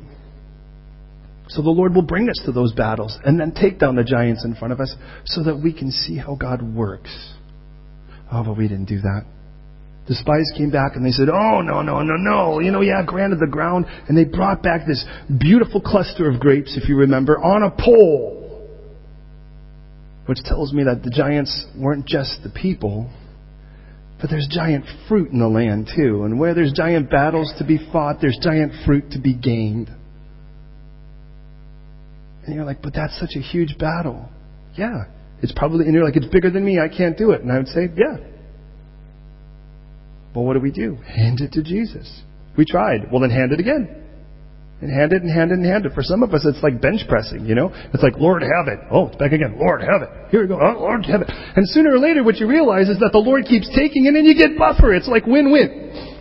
So 1.49 1.63
the 1.63 1.71
Lord 1.71 1.95
will 1.95 2.03
bring 2.03 2.29
us 2.29 2.41
to 2.45 2.53
those 2.53 2.73
battles 2.73 3.19
and 3.25 3.39
then 3.39 3.53
take 3.53 3.79
down 3.79 3.97
the 3.97 4.05
giants 4.05 4.45
in 4.45 4.55
front 4.55 4.73
of 4.73 4.81
us 4.81 4.95
so 5.27 5.45
that 5.45 5.57
we 5.57 5.73
can 5.73 5.91
see 5.91 6.17
how 6.17 6.35
God 6.35 6.63
works. 6.63 7.35
Oh, 8.31 8.43
but 8.45 8.57
we 8.57 8.69
didn't 8.69 8.87
do 8.87 9.01
that. 9.01 9.25
The 10.09 10.15
spies 10.15 10.51
came 10.57 10.71
back 10.71 10.93
and 10.95 11.05
they 11.05 11.11
said, 11.11 11.29
Oh, 11.29 11.61
no, 11.61 11.83
no, 11.83 12.03
no, 12.03 12.17
no. 12.17 12.61
You 12.61 12.71
know, 12.71 12.81
yeah, 12.81 13.03
granted 13.05 13.41
the 13.41 13.47
ground. 13.47 13.87
And 14.09 14.17
they 14.17 14.25
brought 14.25 14.63
back 14.63 14.87
this 14.87 15.05
beautiful 15.39 15.83
cluster 15.83 16.31
of 16.31 16.41
grapes, 16.41 16.79
if 16.83 16.89
you 16.89 16.97
remember, 16.97 17.39
on 17.39 17.63
a 17.63 17.71
pole. 17.71 18.69
Which 20.25 20.39
tells 20.45 20.73
me 20.73 20.85
that 20.85 21.03
the 21.03 21.11
giants 21.11 21.67
weren't 21.77 22.07
just 22.07 22.43
the 22.43 22.51
people, 22.51 23.11
but 24.21 24.31
there's 24.31 24.49
giant 24.51 24.85
fruit 25.09 25.31
in 25.31 25.39
the 25.39 25.49
land 25.49 25.91
too. 25.95 26.25
And 26.25 26.39
where 26.39 26.55
there's 26.55 26.73
giant 26.73 27.11
battles 27.11 27.53
to 27.59 27.65
be 27.65 27.79
fought, 27.93 28.17
there's 28.21 28.39
giant 28.43 28.73
fruit 28.85 29.13
to 29.13 29.21
be 29.21 29.35
gained. 29.35 29.91
And 32.45 32.55
you're 32.55 32.65
like, 32.65 32.83
but 32.83 32.95
that's 32.95 33.19
such 33.21 33.37
a 33.37 33.41
huge 33.41 33.77
battle. 33.79 34.29
Yeah. 34.75 35.05
It's 35.43 35.53
probably, 35.55 35.85
and 35.85 35.95
you're 35.95 36.05
like, 36.05 36.17
it's 36.17 36.27
bigger 36.27 36.51
than 36.51 36.65
me. 36.65 36.81
I 36.81 36.89
can't 36.89 37.17
do 37.17 37.31
it. 37.31 37.43
And 37.43 37.53
I 37.53 37.59
would 37.59 37.69
say, 37.69 37.89
yeah. 37.97 38.17
Well, 40.35 40.45
what 40.45 40.55
do 40.55 40.61
we 40.61 40.73
do? 40.73 40.97
Hand 40.97 41.41
it 41.41 41.53
to 41.53 41.63
Jesus. 41.63 42.23
We 42.57 42.65
tried. 42.65 43.13
Well, 43.13 43.21
then 43.21 43.31
hand 43.31 43.53
it 43.53 43.61
again. 43.61 44.08
And 44.81 44.91
hand 44.93 45.13
it 45.13 45.23
and 45.23 45.31
hand 45.31 45.51
it 45.51 45.59
and 45.59 45.67
hand 45.67 45.87
it. 45.87 45.93
For 45.93 46.05
some 46.05 46.23
of 46.23 46.33
us, 46.35 46.47
it's 46.47 46.63
like 46.63 46.81
bench 46.81 47.01
pressing, 47.09 47.47
you 47.47 47.57
know? 47.57 47.73
It's 47.93 48.03
like, 48.03 48.15
Lord, 48.17 48.43
have 48.43 48.69
it. 48.69 48.79
Oh, 48.93 49.09
it's 49.09 49.17
back 49.17 49.33
again. 49.33 49.59
Lord, 49.59 49.83
have 49.83 50.03
it. 50.03 50.09
Here 50.31 50.43
we 50.43 50.47
go. 50.47 50.55
Oh, 50.55 50.79
Lord, 50.79 51.05
have 51.07 51.23
it. 51.23 51.31
And 51.57 51.69
sooner 51.69 51.95
or 51.95 51.99
later, 51.99 52.23
what 52.23 52.37
you 52.37 52.47
realize 52.47 52.89
is 52.89 52.99
that 53.01 53.11
the 53.11 53.19
Lord 53.19 53.45
keeps 53.45 53.69
taking 53.75 54.07
it 54.07 54.15
and 54.15 54.25
you 54.25 54.39
get 54.39 54.57
buffer. 54.57 54.95
It's 54.95 55.09
like 55.09 55.27
win-win. 55.27 56.15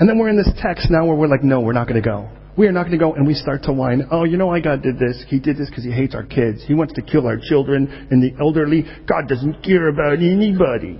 And 0.00 0.08
then 0.08 0.18
we're 0.18 0.30
in 0.30 0.36
this 0.36 0.50
text 0.60 0.90
now 0.90 1.06
where 1.06 1.14
we're 1.14 1.28
like, 1.28 1.44
no, 1.44 1.60
we're 1.60 1.74
not 1.74 1.86
going 1.86 2.02
to 2.02 2.08
go. 2.08 2.28
We 2.56 2.66
are 2.66 2.72
not 2.72 2.82
going 2.82 2.98
to 2.98 2.98
go 2.98 3.14
and 3.14 3.26
we 3.26 3.34
start 3.34 3.62
to 3.64 3.72
whine, 3.72 4.08
oh, 4.10 4.24
you 4.24 4.36
know 4.36 4.48
why 4.48 4.60
God 4.60 4.82
did 4.82 4.98
this? 4.98 5.24
He 5.28 5.38
did 5.38 5.56
this 5.56 5.68
because 5.70 5.84
he 5.84 5.92
hates 5.92 6.14
our 6.14 6.24
kids. 6.24 6.64
He 6.66 6.74
wants 6.74 6.94
to 6.94 7.02
kill 7.02 7.26
our 7.26 7.38
children 7.40 8.08
and 8.10 8.20
the 8.20 8.34
elderly. 8.40 8.82
God 9.06 9.28
doesn't 9.28 9.62
care 9.62 9.88
about 9.88 10.14
anybody. 10.18 10.98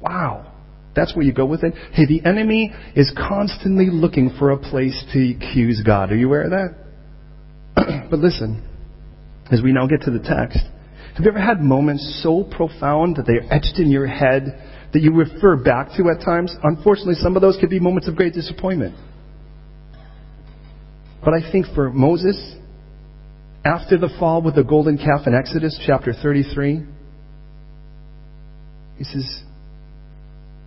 Wow. 0.00 0.51
That's 0.94 1.16
where 1.16 1.24
you 1.24 1.32
go 1.32 1.46
with 1.46 1.64
it. 1.64 1.74
Hey, 1.92 2.06
the 2.06 2.22
enemy 2.26 2.72
is 2.94 3.12
constantly 3.16 3.88
looking 3.90 4.34
for 4.38 4.50
a 4.50 4.58
place 4.58 5.02
to 5.12 5.34
accuse 5.34 5.82
God. 5.84 6.12
Are 6.12 6.16
you 6.16 6.26
aware 6.26 6.42
of 6.42 6.50
that? 6.50 8.08
but 8.10 8.18
listen, 8.18 8.62
as 9.50 9.62
we 9.62 9.72
now 9.72 9.86
get 9.86 10.02
to 10.02 10.10
the 10.10 10.18
text, 10.18 10.58
have 11.14 11.24
you 11.24 11.30
ever 11.30 11.40
had 11.40 11.60
moments 11.60 12.20
so 12.22 12.44
profound 12.44 13.16
that 13.16 13.26
they 13.26 13.34
are 13.34 13.52
etched 13.52 13.78
in 13.78 13.90
your 13.90 14.06
head 14.06 14.88
that 14.92 15.00
you 15.00 15.14
refer 15.14 15.56
back 15.56 15.88
to 15.96 16.10
at 16.10 16.24
times? 16.24 16.54
Unfortunately, 16.62 17.14
some 17.14 17.36
of 17.36 17.42
those 17.42 17.56
could 17.60 17.70
be 17.70 17.80
moments 17.80 18.08
of 18.08 18.16
great 18.16 18.34
disappointment. 18.34 18.94
But 21.24 21.34
I 21.34 21.52
think 21.52 21.66
for 21.74 21.90
Moses, 21.90 22.56
after 23.64 23.96
the 23.96 24.08
fall 24.18 24.42
with 24.42 24.56
the 24.56 24.64
golden 24.64 24.98
calf 24.98 25.26
in 25.26 25.34
Exodus 25.34 25.78
chapter 25.86 26.12
33, 26.12 26.82
he 28.98 29.04
says, 29.04 29.42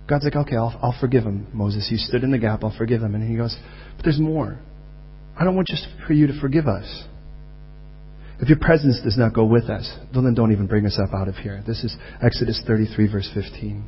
God's 0.08 0.24
like, 0.24 0.36
okay, 0.36 0.56
I'll, 0.56 0.78
I'll 0.82 0.96
forgive 1.00 1.24
him, 1.24 1.48
Moses. 1.52 1.88
You 1.90 1.98
stood 1.98 2.22
in 2.22 2.30
the 2.30 2.38
gap, 2.38 2.62
I'll 2.62 2.76
forgive 2.76 3.02
him. 3.02 3.14
And 3.14 3.28
he 3.28 3.36
goes, 3.36 3.56
but 3.96 4.04
there's 4.04 4.20
more. 4.20 4.58
I 5.38 5.44
don't 5.44 5.56
want 5.56 5.68
just 5.68 5.86
for 6.06 6.12
you 6.12 6.26
to 6.28 6.40
forgive 6.40 6.66
us. 6.66 7.04
If 8.38 8.48
your 8.48 8.58
presence 8.58 9.00
does 9.02 9.16
not 9.18 9.34
go 9.34 9.44
with 9.44 9.64
us, 9.64 9.90
then 10.14 10.34
don't 10.34 10.52
even 10.52 10.66
bring 10.66 10.86
us 10.86 10.98
up 11.02 11.14
out 11.14 11.28
of 11.28 11.36
here. 11.36 11.62
This 11.66 11.82
is 11.82 11.96
Exodus 12.22 12.62
33, 12.66 13.10
verse 13.10 13.30
15. 13.34 13.84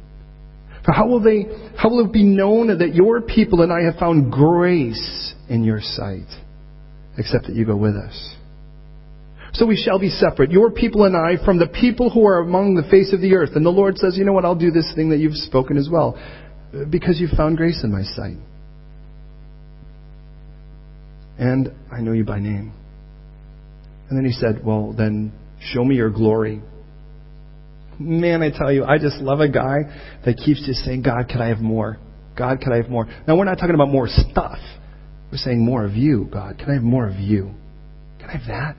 For 0.84 0.92
how 0.92 1.06
will 1.06 1.20
they, 1.20 1.46
how 1.76 1.90
will 1.90 2.06
it 2.06 2.12
be 2.12 2.24
known 2.24 2.78
that 2.78 2.94
your 2.94 3.20
people 3.20 3.60
and 3.62 3.72
I 3.72 3.84
have 3.84 3.96
found 3.96 4.32
grace 4.32 5.34
in 5.48 5.64
your 5.64 5.80
sight? 5.80 6.26
except 7.18 7.48
that 7.48 7.56
you 7.56 7.66
go 7.66 7.76
with 7.76 7.96
us. 7.96 8.36
So 9.54 9.66
we 9.66 9.76
shall 9.76 9.98
be 9.98 10.10
separate, 10.10 10.50
your 10.50 10.70
people 10.70 11.04
and 11.04 11.16
I, 11.16 11.42
from 11.44 11.58
the 11.58 11.68
people 11.68 12.10
who 12.10 12.26
are 12.26 12.40
among 12.40 12.74
the 12.74 12.88
face 12.90 13.12
of 13.12 13.20
the 13.20 13.34
earth. 13.34 13.50
And 13.54 13.64
the 13.64 13.70
Lord 13.70 13.96
says, 13.96 14.16
you 14.16 14.24
know 14.24 14.32
what, 14.32 14.44
I'll 14.44 14.54
do 14.54 14.70
this 14.70 14.92
thing 14.94 15.10
that 15.10 15.18
you've 15.18 15.34
spoken 15.34 15.76
as 15.76 15.88
well, 15.90 16.18
because 16.90 17.18
you've 17.18 17.30
found 17.30 17.56
grace 17.56 17.80
in 17.82 17.90
my 17.90 18.02
sight. 18.02 18.36
And 21.38 21.72
I 21.90 22.00
know 22.00 22.12
you 22.12 22.24
by 22.24 22.40
name. 22.40 22.72
And 24.08 24.18
then 24.18 24.24
he 24.24 24.32
said, 24.32 24.64
well, 24.64 24.92
then 24.92 25.32
show 25.60 25.84
me 25.84 25.96
your 25.96 26.10
glory. 26.10 26.60
Man, 27.98 28.42
I 28.42 28.50
tell 28.50 28.72
you, 28.72 28.84
I 28.84 28.98
just 28.98 29.18
love 29.18 29.40
a 29.40 29.48
guy 29.48 29.78
that 30.24 30.36
keeps 30.36 30.64
just 30.66 30.84
saying, 30.84 31.02
God, 31.02 31.28
can 31.28 31.40
I 31.40 31.48
have 31.48 31.58
more? 31.58 31.98
God, 32.36 32.60
can 32.60 32.72
I 32.72 32.76
have 32.76 32.88
more? 32.88 33.06
Now, 33.26 33.36
we're 33.36 33.44
not 33.44 33.56
talking 33.58 33.74
about 33.74 33.88
more 33.88 34.08
stuff. 34.08 34.58
We're 35.32 35.38
saying 35.38 35.64
more 35.64 35.84
of 35.84 35.94
you, 35.94 36.28
God. 36.30 36.58
Can 36.58 36.70
I 36.70 36.74
have 36.74 36.82
more 36.82 37.08
of 37.08 37.16
you? 37.16 37.54
Can 38.18 38.30
I 38.30 38.36
have 38.36 38.46
that? 38.48 38.76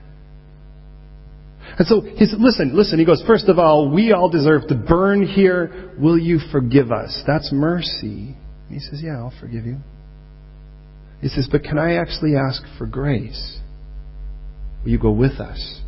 And 1.78 1.86
so 1.86 2.00
he 2.00 2.26
said, 2.26 2.40
listen, 2.40 2.76
listen. 2.76 2.98
He 2.98 3.04
goes, 3.04 3.22
first 3.26 3.48
of 3.48 3.58
all, 3.58 3.90
we 3.90 4.12
all 4.12 4.28
deserve 4.28 4.66
to 4.68 4.74
burn 4.74 5.26
here. 5.26 5.92
Will 5.98 6.18
you 6.18 6.38
forgive 6.52 6.92
us? 6.92 7.22
That's 7.26 7.50
mercy. 7.52 8.36
And 8.68 8.70
he 8.70 8.80
says, 8.80 9.00
yeah, 9.02 9.18
I'll 9.18 9.34
forgive 9.40 9.66
you. 9.66 9.78
He 11.20 11.28
says, 11.28 11.48
but 11.50 11.62
can 11.62 11.78
I 11.78 11.94
actually 11.94 12.36
ask 12.36 12.62
for 12.78 12.86
grace? 12.86 13.58
Will 14.82 14.90
you 14.90 14.98
go 14.98 15.10
with 15.10 15.40
us? 15.40 15.80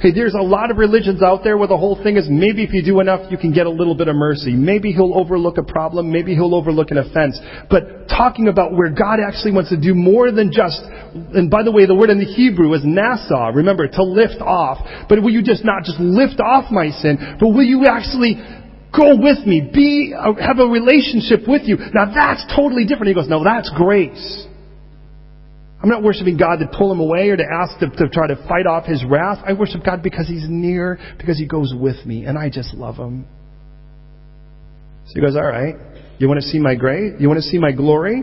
Hey, 0.00 0.12
there's 0.12 0.34
a 0.34 0.42
lot 0.42 0.70
of 0.70 0.78
religions 0.78 1.22
out 1.22 1.44
there 1.44 1.56
where 1.56 1.68
the 1.68 1.76
whole 1.76 2.00
thing 2.02 2.16
is 2.16 2.26
maybe 2.28 2.64
if 2.64 2.72
you 2.72 2.82
do 2.82 3.00
enough, 3.00 3.30
you 3.30 3.38
can 3.38 3.52
get 3.52 3.66
a 3.66 3.70
little 3.70 3.94
bit 3.94 4.08
of 4.08 4.16
mercy. 4.16 4.52
Maybe 4.52 4.92
he'll 4.92 5.14
overlook 5.14 5.58
a 5.58 5.62
problem. 5.62 6.10
Maybe 6.10 6.34
he'll 6.34 6.54
overlook 6.54 6.90
an 6.90 6.98
offense. 6.98 7.38
But 7.70 8.08
talking 8.08 8.48
about 8.48 8.72
where 8.72 8.90
God 8.90 9.18
actually 9.20 9.52
wants 9.52 9.70
to 9.70 9.80
do 9.80 9.94
more 9.94 10.30
than 10.32 10.52
just, 10.52 10.82
and 11.34 11.50
by 11.50 11.62
the 11.62 11.72
way, 11.72 11.86
the 11.86 11.94
word 11.94 12.10
in 12.10 12.18
the 12.18 12.26
Hebrew 12.26 12.72
is 12.74 12.82
nasa. 12.82 13.54
Remember, 13.54 13.86
to 13.86 14.02
lift 14.02 14.40
off. 14.40 14.78
But 15.08 15.22
will 15.22 15.32
you 15.32 15.42
just 15.42 15.64
not 15.64 15.84
just 15.84 16.00
lift 16.00 16.40
off 16.40 16.70
my 16.70 16.90
sin, 16.90 17.38
but 17.40 17.48
will 17.48 17.64
you 17.64 17.86
actually 17.86 18.36
go 18.94 19.16
with 19.18 19.44
me, 19.46 19.70
be, 19.72 20.14
have 20.14 20.58
a 20.58 20.66
relationship 20.66 21.48
with 21.48 21.62
you? 21.64 21.76
Now 21.92 22.12
that's 22.14 22.44
totally 22.54 22.84
different. 22.84 23.08
He 23.08 23.14
goes, 23.14 23.28
no, 23.28 23.42
that's 23.42 23.70
grace. 23.76 24.46
I'm 25.84 25.90
not 25.90 26.02
worshiping 26.02 26.38
God 26.38 26.60
to 26.60 26.78
pull 26.78 26.90
him 26.90 26.98
away 26.98 27.28
or 27.28 27.36
to 27.36 27.44
ask 27.44 27.78
to, 27.80 27.90
to 27.90 28.08
try 28.08 28.26
to 28.26 28.36
fight 28.48 28.66
off 28.66 28.86
his 28.86 29.04
wrath. 29.04 29.44
I 29.46 29.52
worship 29.52 29.84
God 29.84 30.02
because 30.02 30.26
he's 30.26 30.46
near, 30.48 30.98
because 31.18 31.36
he 31.36 31.46
goes 31.46 31.74
with 31.78 32.06
me, 32.06 32.24
and 32.24 32.38
I 32.38 32.48
just 32.48 32.72
love 32.72 32.96
him. 32.96 33.26
So 35.08 35.12
he 35.16 35.20
goes, 35.20 35.36
All 35.36 35.44
right, 35.44 35.74
you 36.16 36.26
want 36.26 36.40
to 36.40 36.48
see 36.48 36.58
my 36.58 36.74
grace? 36.74 37.12
You 37.20 37.28
want 37.28 37.36
to 37.36 37.46
see 37.46 37.58
my 37.58 37.70
glory? 37.70 38.22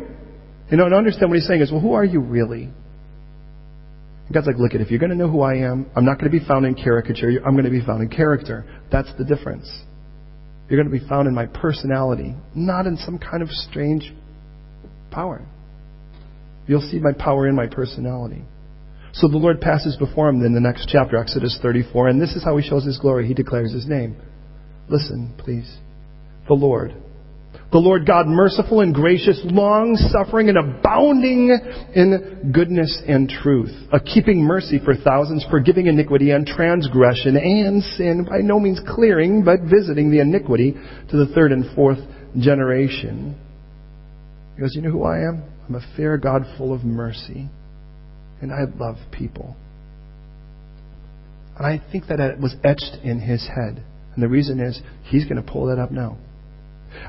You 0.72 0.78
know, 0.78 0.86
and 0.86 0.96
understand 0.96 1.30
what 1.30 1.38
he's 1.38 1.48
saying 1.48 1.62
is, 1.62 1.72
Well, 1.72 1.82
who 1.82 1.94
are 1.94 2.04
you 2.04 2.20
really? 2.20 2.64
And 2.64 4.34
God's 4.34 4.48
like, 4.48 4.58
Look, 4.58 4.74
at 4.74 4.82
if 4.82 4.90
you're 4.90 5.00
going 5.00 5.12
to 5.12 5.16
know 5.16 5.30
who 5.30 5.42
I 5.42 5.58
am, 5.58 5.86
I'm 5.96 6.04
not 6.04 6.18
going 6.18 6.32
to 6.32 6.40
be 6.40 6.44
found 6.44 6.66
in 6.66 6.74
caricature. 6.74 7.30
I'm 7.46 7.54
going 7.54 7.66
to 7.66 7.70
be 7.70 7.86
found 7.86 8.02
in 8.02 8.10
character. 8.10 8.66
That's 8.92 9.12
the 9.20 9.24
difference. 9.24 9.72
You're 10.68 10.82
going 10.82 10.92
to 10.92 11.00
be 11.00 11.08
found 11.08 11.28
in 11.28 11.36
my 11.36 11.46
personality, 11.46 12.34
not 12.56 12.88
in 12.88 12.98
some 12.98 13.20
kind 13.20 13.44
of 13.44 13.50
strange 13.50 14.12
power. 15.12 15.46
You'll 16.68 16.82
see 16.82 17.00
my 17.00 17.12
power 17.14 17.48
in 17.48 17.56
my 17.56 17.68
personality. 17.68 18.44
So 19.14 19.28
the 19.28 19.38
Lord 19.38 19.60
passes 19.60 19.98
before 19.98 20.30
him 20.30 20.42
in 20.44 20.54
the 20.54 20.62
next 20.62 20.88
chapter, 20.88 21.18
Exodus 21.18 21.60
34, 21.62 22.08
and 22.08 22.22
this 22.22 22.36
is 22.36 22.44
how 22.44 22.56
he 22.58 22.68
shows 22.68 22.86
his 22.86 22.98
glory. 22.98 23.28
He 23.28 23.34
declares 23.34 23.74
his 23.74 23.86
name. 23.86 24.16
Listen, 24.88 25.34
please. 25.38 25.78
The 26.48 26.54
Lord. 26.54 26.96
The 27.72 27.78
Lord 27.78 28.06
God, 28.06 28.28
merciful 28.28 28.82
and 28.82 28.94
gracious, 28.94 29.40
long 29.46 29.96
suffering 29.96 30.50
and 30.50 30.58
abounding 30.58 31.58
in 31.96 32.52
goodness 32.54 33.02
and 33.08 33.30
truth, 33.30 33.72
a 33.94 34.00
keeping 34.00 34.44
mercy 34.44 34.80
for 34.84 34.94
thousands, 34.94 35.46
forgiving 35.50 35.88
iniquity 35.88 36.32
and 36.32 36.46
transgression 36.46 37.38
and 37.38 37.82
sin, 37.82 38.28
by 38.30 38.40
no 38.40 38.60
means 38.60 38.82
clearing, 38.86 39.44
but 39.46 39.62
visiting 39.62 40.12
the 40.12 40.20
iniquity 40.20 40.74
to 41.10 41.18
the 41.18 41.32
third 41.34 41.54
and 41.54 41.74
fourth 41.74 42.00
generation. 42.38 43.40
He 44.56 44.62
goes, 44.62 44.76
You 44.76 44.82
know 44.82 44.92
who 44.92 45.04
I 45.04 45.20
am? 45.20 45.44
I'm 45.72 45.82
a 45.82 45.96
fair 45.96 46.18
God 46.18 46.44
full 46.58 46.74
of 46.74 46.84
mercy, 46.84 47.48
and 48.42 48.52
I 48.52 48.64
love 48.78 48.98
people. 49.10 49.56
And 51.56 51.66
I 51.66 51.82
think 51.94 52.08
that 52.08 52.20
it 52.20 52.40
was 52.40 52.56
etched 52.62 52.98
in 53.06 53.22
his 53.22 53.48
head. 53.48 53.82
And 54.14 54.22
the 54.22 54.28
reason 54.28 54.60
is, 54.60 54.82
he's 55.06 55.24
going 55.24 55.42
to 55.42 55.50
pull 55.50 55.68
that 55.68 55.82
up 55.82 55.90
now. 55.90 56.18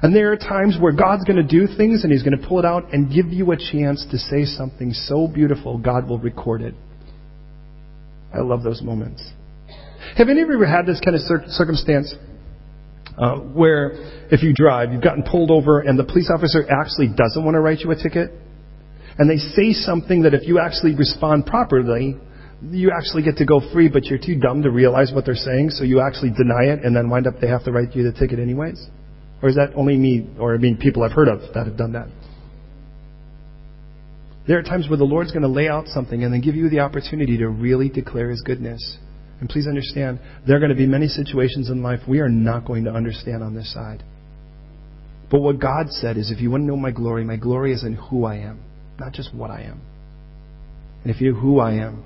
And 0.01 0.15
there 0.15 0.31
are 0.31 0.37
times 0.37 0.77
where 0.81 0.93
God's 0.93 1.25
going 1.25 1.39
to 1.39 1.43
do 1.43 1.67
things 1.77 2.05
and 2.05 2.13
He's 2.13 2.23
going 2.23 2.41
to 2.41 2.47
pull 2.47 2.61
it 2.61 2.65
out 2.65 2.95
and 2.95 3.13
give 3.13 3.33
you 3.33 3.51
a 3.51 3.57
chance 3.57 4.07
to 4.13 4.17
say 4.17 4.45
something 4.45 4.93
so 4.93 5.27
beautiful, 5.27 5.77
God 5.77 6.09
will 6.09 6.21
record 6.21 6.63
it. 6.63 6.75
I 8.33 8.43
love 8.43 8.63
those 8.63 8.81
moments. 8.81 9.29
Have 10.17 10.29
any 10.29 10.41
of 10.41 10.49
you 10.49 10.55
ever 10.55 10.67
had 10.67 10.87
this 10.87 11.01
kind 11.05 11.17
of 11.17 11.23
circumstance 11.51 12.15
uh, 13.19 13.39
where 13.39 13.91
if 14.31 14.45
you 14.45 14.55
drive, 14.55 14.93
you've 14.93 15.03
gotten 15.03 15.25
pulled 15.25 15.51
over 15.51 15.81
and 15.81 15.99
the 15.99 16.05
police 16.05 16.31
officer 16.33 16.65
actually 16.71 17.09
doesn't 17.09 17.45
want 17.45 17.57
to 17.57 17.61
write 17.61 17.81
you 17.81 17.91
a 17.91 17.97
ticket? 17.97 18.31
And 19.19 19.29
they 19.29 19.37
say 19.37 19.73
something 19.73 20.23
that 20.23 20.35
if 20.35 20.47
you 20.47 20.59
actually 20.59 20.95
respond 20.95 21.47
properly, 21.47 22.17
you 22.71 22.93
actually 22.97 23.23
get 23.23 23.37
to 23.39 23.45
go 23.45 23.61
free, 23.73 23.89
but 23.89 24.05
you're 24.05 24.19
too 24.19 24.39
dumb 24.39 24.63
to 24.63 24.71
realize 24.71 25.13
what 25.13 25.27
they're 25.27 25.35
saying, 25.35 25.71
so 25.71 25.85
you 25.85 26.01
actually 26.01 26.31
deny 26.31 26.73
it 26.73 26.85
and 26.85 26.95
then 26.95 27.11
wind 27.11 27.27
up 27.27 27.35
they 27.41 27.49
have 27.49 27.65
to 27.65 27.73
write 27.73 27.95
you 27.95 28.05
the 28.05 28.19
ticket 28.19 28.39
anyways? 28.39 28.87
Or 29.43 29.49
is 29.49 29.57
that 29.57 29.73
only 29.75 29.97
me, 29.97 30.29
or 30.39 30.55
I 30.55 30.59
mean 30.59 30.77
people 30.77 31.03
I've 31.03 31.13
heard 31.13 31.29
of 31.29 31.41
that 31.55 31.67
have 31.67 31.77
done 31.77 31.93
that? 31.93 32.09
There 34.47 34.59
are 34.59 34.63
times 34.63 34.89
where 34.89 34.97
the 34.97 35.05
Lord's 35.05 35.31
going 35.31 35.43
to 35.43 35.49
lay 35.49 35.69
out 35.69 35.87
something 35.89 36.25
and 36.25 36.33
then 36.33 36.41
give 36.41 36.57
you 36.57 36.69
the 36.69 36.81
opportunity 36.81 37.39
to 37.39 37.49
really 37.49 37.89
declare 37.89 38.31
His 38.31 38.43
goodness. 38.43 38.99
And 39.41 39.49
please 39.49 39.67
understand, 39.67 40.21
there 40.47 40.57
are 40.57 40.61
going 40.61 40.71
to 40.71 40.77
be 40.77 40.87
many 40.87 41.09
situations 41.09 41.69
in 41.69 41.83
life 41.83 42.01
we 42.09 42.21
are 42.21 42.29
not 42.29 42.65
going 42.65 42.85
to 42.85 42.93
understand 42.93 43.43
on 43.43 43.55
this 43.55 43.73
side. 43.73 44.03
But 45.31 45.41
what 45.41 45.59
God 45.59 45.89
said 45.91 46.17
is 46.17 46.31
if 46.31 46.41
you 46.41 46.51
want 46.51 46.63
to 46.63 46.67
know 46.67 46.77
my 46.77 46.91
glory, 46.91 47.25
my 47.25 47.37
glory 47.37 47.73
is 47.73 47.83
in 47.83 47.95
who 47.95 48.25
I 48.25 48.37
am, 48.37 48.61
not 48.99 49.13
just 49.13 49.35
what 49.35 49.51
I 49.51 49.63
am. 49.63 49.81
And 51.03 51.15
if 51.15 51.21
you 51.21 51.33
know 51.33 51.41
who 51.41 51.61
I 51.61 51.73
am, 51.75 52.05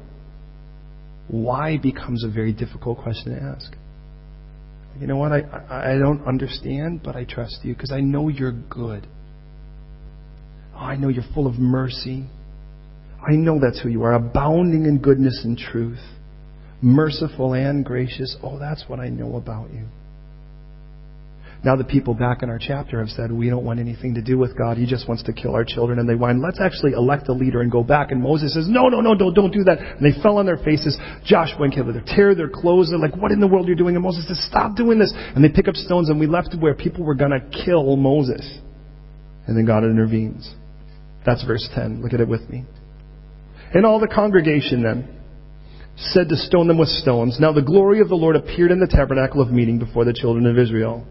why 1.28 1.76
becomes 1.76 2.24
a 2.24 2.28
very 2.28 2.52
difficult 2.52 2.98
question 2.98 3.34
to 3.34 3.42
ask 3.42 3.72
you 5.00 5.06
know 5.06 5.16
what? 5.16 5.32
I, 5.32 5.92
I 5.94 5.98
don't 5.98 6.26
understand, 6.26 7.02
but 7.02 7.16
I 7.16 7.24
trust 7.24 7.58
you 7.62 7.74
because 7.74 7.92
I 7.92 8.00
know 8.00 8.28
you're 8.28 8.52
good. 8.52 9.06
Oh, 10.74 10.78
I 10.78 10.96
know 10.96 11.08
you're 11.08 11.24
full 11.34 11.46
of 11.46 11.58
mercy. 11.58 12.26
I 13.26 13.32
know 13.32 13.58
that's 13.60 13.80
who 13.80 13.88
you 13.88 14.04
are, 14.04 14.14
abounding 14.14 14.84
in 14.84 14.98
goodness 14.98 15.42
and 15.44 15.58
truth, 15.58 16.00
merciful 16.80 17.54
and 17.54 17.84
gracious. 17.84 18.36
Oh, 18.42 18.58
that's 18.58 18.84
what 18.86 19.00
I 19.00 19.08
know 19.08 19.36
about 19.36 19.72
you. 19.72 19.86
Now 21.66 21.74
the 21.74 21.82
people 21.82 22.14
back 22.14 22.44
in 22.44 22.48
our 22.48 22.60
chapter 22.60 23.00
have 23.00 23.08
said, 23.08 23.32
we 23.32 23.50
don't 23.50 23.64
want 23.64 23.80
anything 23.80 24.14
to 24.14 24.22
do 24.22 24.38
with 24.38 24.56
God. 24.56 24.76
He 24.76 24.86
just 24.86 25.08
wants 25.08 25.24
to 25.24 25.32
kill 25.32 25.52
our 25.56 25.64
children. 25.64 25.98
And 25.98 26.08
they 26.08 26.14
whine, 26.14 26.40
let's 26.40 26.60
actually 26.60 26.92
elect 26.92 27.26
a 27.26 27.32
leader 27.32 27.60
and 27.60 27.72
go 27.72 27.82
back. 27.82 28.12
And 28.12 28.22
Moses 28.22 28.54
says, 28.54 28.68
no, 28.68 28.88
no, 28.88 29.00
no, 29.00 29.16
don't, 29.16 29.34
don't 29.34 29.50
do 29.50 29.64
that. 29.64 29.80
And 29.80 29.98
they 29.98 30.16
fell 30.22 30.38
on 30.38 30.46
their 30.46 30.58
faces. 30.58 30.96
Joshua 31.24 31.64
and 31.64 31.74
Caleb, 31.74 31.96
they 31.96 32.14
tear 32.14 32.36
their 32.36 32.48
clothes. 32.48 32.90
They're 32.90 33.00
like, 33.00 33.16
what 33.16 33.32
in 33.32 33.40
the 33.40 33.48
world 33.48 33.66
are 33.66 33.70
you 33.70 33.74
doing? 33.74 33.96
And 33.96 34.04
Moses 34.04 34.28
says, 34.28 34.46
stop 34.48 34.76
doing 34.76 35.00
this. 35.00 35.12
And 35.16 35.42
they 35.42 35.48
pick 35.48 35.66
up 35.66 35.74
stones 35.74 36.08
and 36.08 36.20
we 36.20 36.28
left 36.28 36.54
where 36.56 36.72
people 36.72 37.02
were 37.04 37.16
going 37.16 37.32
to 37.32 37.64
kill 37.64 37.96
Moses. 37.96 38.46
And 39.48 39.58
then 39.58 39.66
God 39.66 39.82
intervenes. 39.82 40.48
That's 41.26 41.44
verse 41.44 41.68
10. 41.74 42.00
Look 42.00 42.12
at 42.12 42.20
it 42.20 42.28
with 42.28 42.48
me. 42.48 42.64
And 43.74 43.84
all 43.84 43.98
the 43.98 44.06
congregation 44.06 44.84
then 44.84 45.08
said 45.96 46.28
to 46.28 46.36
stone 46.36 46.68
them 46.68 46.78
with 46.78 46.90
stones. 46.90 47.38
Now 47.40 47.50
the 47.50 47.60
glory 47.60 48.00
of 48.00 48.08
the 48.08 48.14
Lord 48.14 48.36
appeared 48.36 48.70
in 48.70 48.78
the 48.78 48.86
tabernacle 48.86 49.42
of 49.42 49.50
meeting 49.50 49.80
before 49.80 50.04
the 50.04 50.12
children 50.12 50.46
of 50.46 50.58
Israel. 50.58 51.04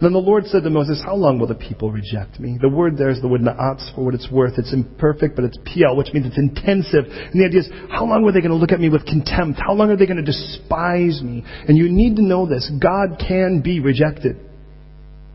Then 0.00 0.12
the 0.12 0.18
Lord 0.18 0.44
said 0.46 0.62
to 0.62 0.70
Moses, 0.70 1.00
How 1.04 1.14
long 1.14 1.38
will 1.38 1.46
the 1.46 1.54
people 1.54 1.90
reject 1.90 2.38
me? 2.38 2.58
The 2.60 2.68
word 2.68 2.98
there 2.98 3.08
is 3.08 3.20
the 3.22 3.28
word 3.28 3.40
na'atz 3.40 3.94
for 3.94 4.04
what 4.04 4.14
it's 4.14 4.30
worth. 4.30 4.58
It's 4.58 4.72
imperfect, 4.72 5.36
but 5.36 5.44
it's 5.44 5.56
piel, 5.58 5.96
which 5.96 6.12
means 6.12 6.26
it's 6.26 6.36
intensive. 6.36 7.04
And 7.08 7.40
the 7.40 7.46
idea 7.46 7.60
is, 7.60 7.70
how 7.90 8.04
long 8.04 8.24
are 8.24 8.32
they 8.32 8.40
going 8.40 8.52
to 8.52 8.56
look 8.56 8.72
at 8.72 8.80
me 8.80 8.90
with 8.90 9.06
contempt? 9.06 9.58
How 9.58 9.72
long 9.72 9.90
are 9.90 9.96
they 9.96 10.06
going 10.06 10.22
to 10.22 10.24
despise 10.24 11.22
me? 11.22 11.44
And 11.66 11.78
you 11.78 11.88
need 11.88 12.16
to 12.16 12.22
know 12.22 12.46
this. 12.46 12.70
God 12.78 13.16
can 13.18 13.62
be 13.64 13.80
rejected. 13.80 14.36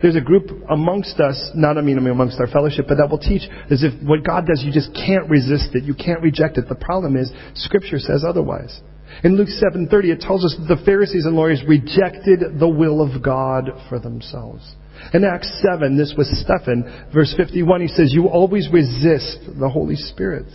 There's 0.02 0.16
a 0.16 0.22
group 0.22 0.50
amongst 0.70 1.20
us, 1.20 1.52
not 1.54 1.78
I 1.78 1.82
mean 1.82 1.98
amongst 1.98 2.40
our 2.40 2.48
fellowship, 2.48 2.86
but 2.88 2.98
that 2.98 3.10
will 3.10 3.20
teach 3.20 3.44
as 3.70 3.84
if 3.84 3.94
what 4.04 4.24
God 4.24 4.46
does, 4.48 4.64
you 4.66 4.72
just 4.72 4.94
can't 4.94 5.30
resist 5.30 5.74
it. 5.74 5.84
You 5.84 5.94
can't 5.94 6.22
reject 6.22 6.58
it. 6.58 6.70
The 6.70 6.76
problem 6.76 7.16
is, 7.16 7.32
Scripture 7.54 8.00
says 8.00 8.24
otherwise. 8.28 8.82
In 9.24 9.36
Luke 9.36 9.50
7:30 9.50 10.12
it 10.12 10.22
tells 10.22 10.44
us 10.44 10.56
that 10.58 10.76
the 10.76 10.84
Pharisees 10.84 11.26
and 11.26 11.36
lawyers 11.36 11.64
rejected 11.68 12.60
the 12.60 12.68
will 12.68 13.02
of 13.02 13.22
God 13.22 13.70
for 13.90 14.00
themselves. 14.00 14.76
In 15.14 15.24
Acts 15.24 15.62
7, 15.62 15.98
this 15.98 16.14
was 16.18 16.30
Stephen, 16.42 17.08
verse 17.14 17.34
51, 17.36 17.82
he 17.82 17.88
says, 17.88 18.14
You 18.14 18.28
always 18.28 18.70
resist 18.72 19.40
the 19.60 19.70
Holy 19.70 19.96
Spirit. 19.96 20.46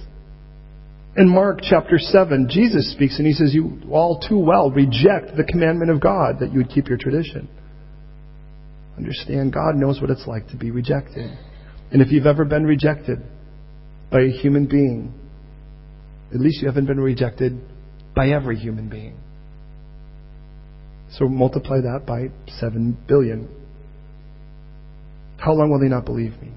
In 1.16 1.28
Mark 1.28 1.60
chapter 1.62 1.98
7, 1.98 2.48
Jesus 2.48 2.92
speaks 2.92 3.18
and 3.18 3.26
he 3.26 3.32
says, 3.32 3.54
You 3.54 3.80
all 3.90 4.20
too 4.20 4.38
well 4.38 4.70
reject 4.70 5.36
the 5.36 5.44
commandment 5.44 5.90
of 5.90 6.00
God 6.00 6.40
that 6.40 6.52
you 6.52 6.58
would 6.58 6.70
keep 6.70 6.88
your 6.88 6.98
tradition. 6.98 7.48
Understand, 8.96 9.52
God 9.52 9.76
knows 9.76 10.00
what 10.00 10.10
it's 10.10 10.26
like 10.26 10.48
to 10.48 10.56
be 10.56 10.70
rejected. 10.70 11.30
And 11.90 12.02
if 12.02 12.10
you've 12.10 12.26
ever 12.26 12.44
been 12.44 12.64
rejected 12.64 13.18
by 14.10 14.22
a 14.22 14.30
human 14.30 14.66
being, 14.66 15.12
at 16.34 16.40
least 16.40 16.62
you 16.62 16.68
haven't 16.68 16.86
been 16.86 17.00
rejected 17.00 17.60
by 18.16 18.30
every 18.30 18.56
human 18.56 18.88
being. 18.88 19.16
So 21.12 21.28
multiply 21.28 21.82
that 21.82 22.04
by 22.06 22.30
7 22.58 22.96
billion. 23.06 23.48
How 25.38 25.52
long 25.52 25.70
will 25.70 25.78
they 25.78 25.88
not 25.88 26.04
believe 26.04 26.32
me? 26.40 26.50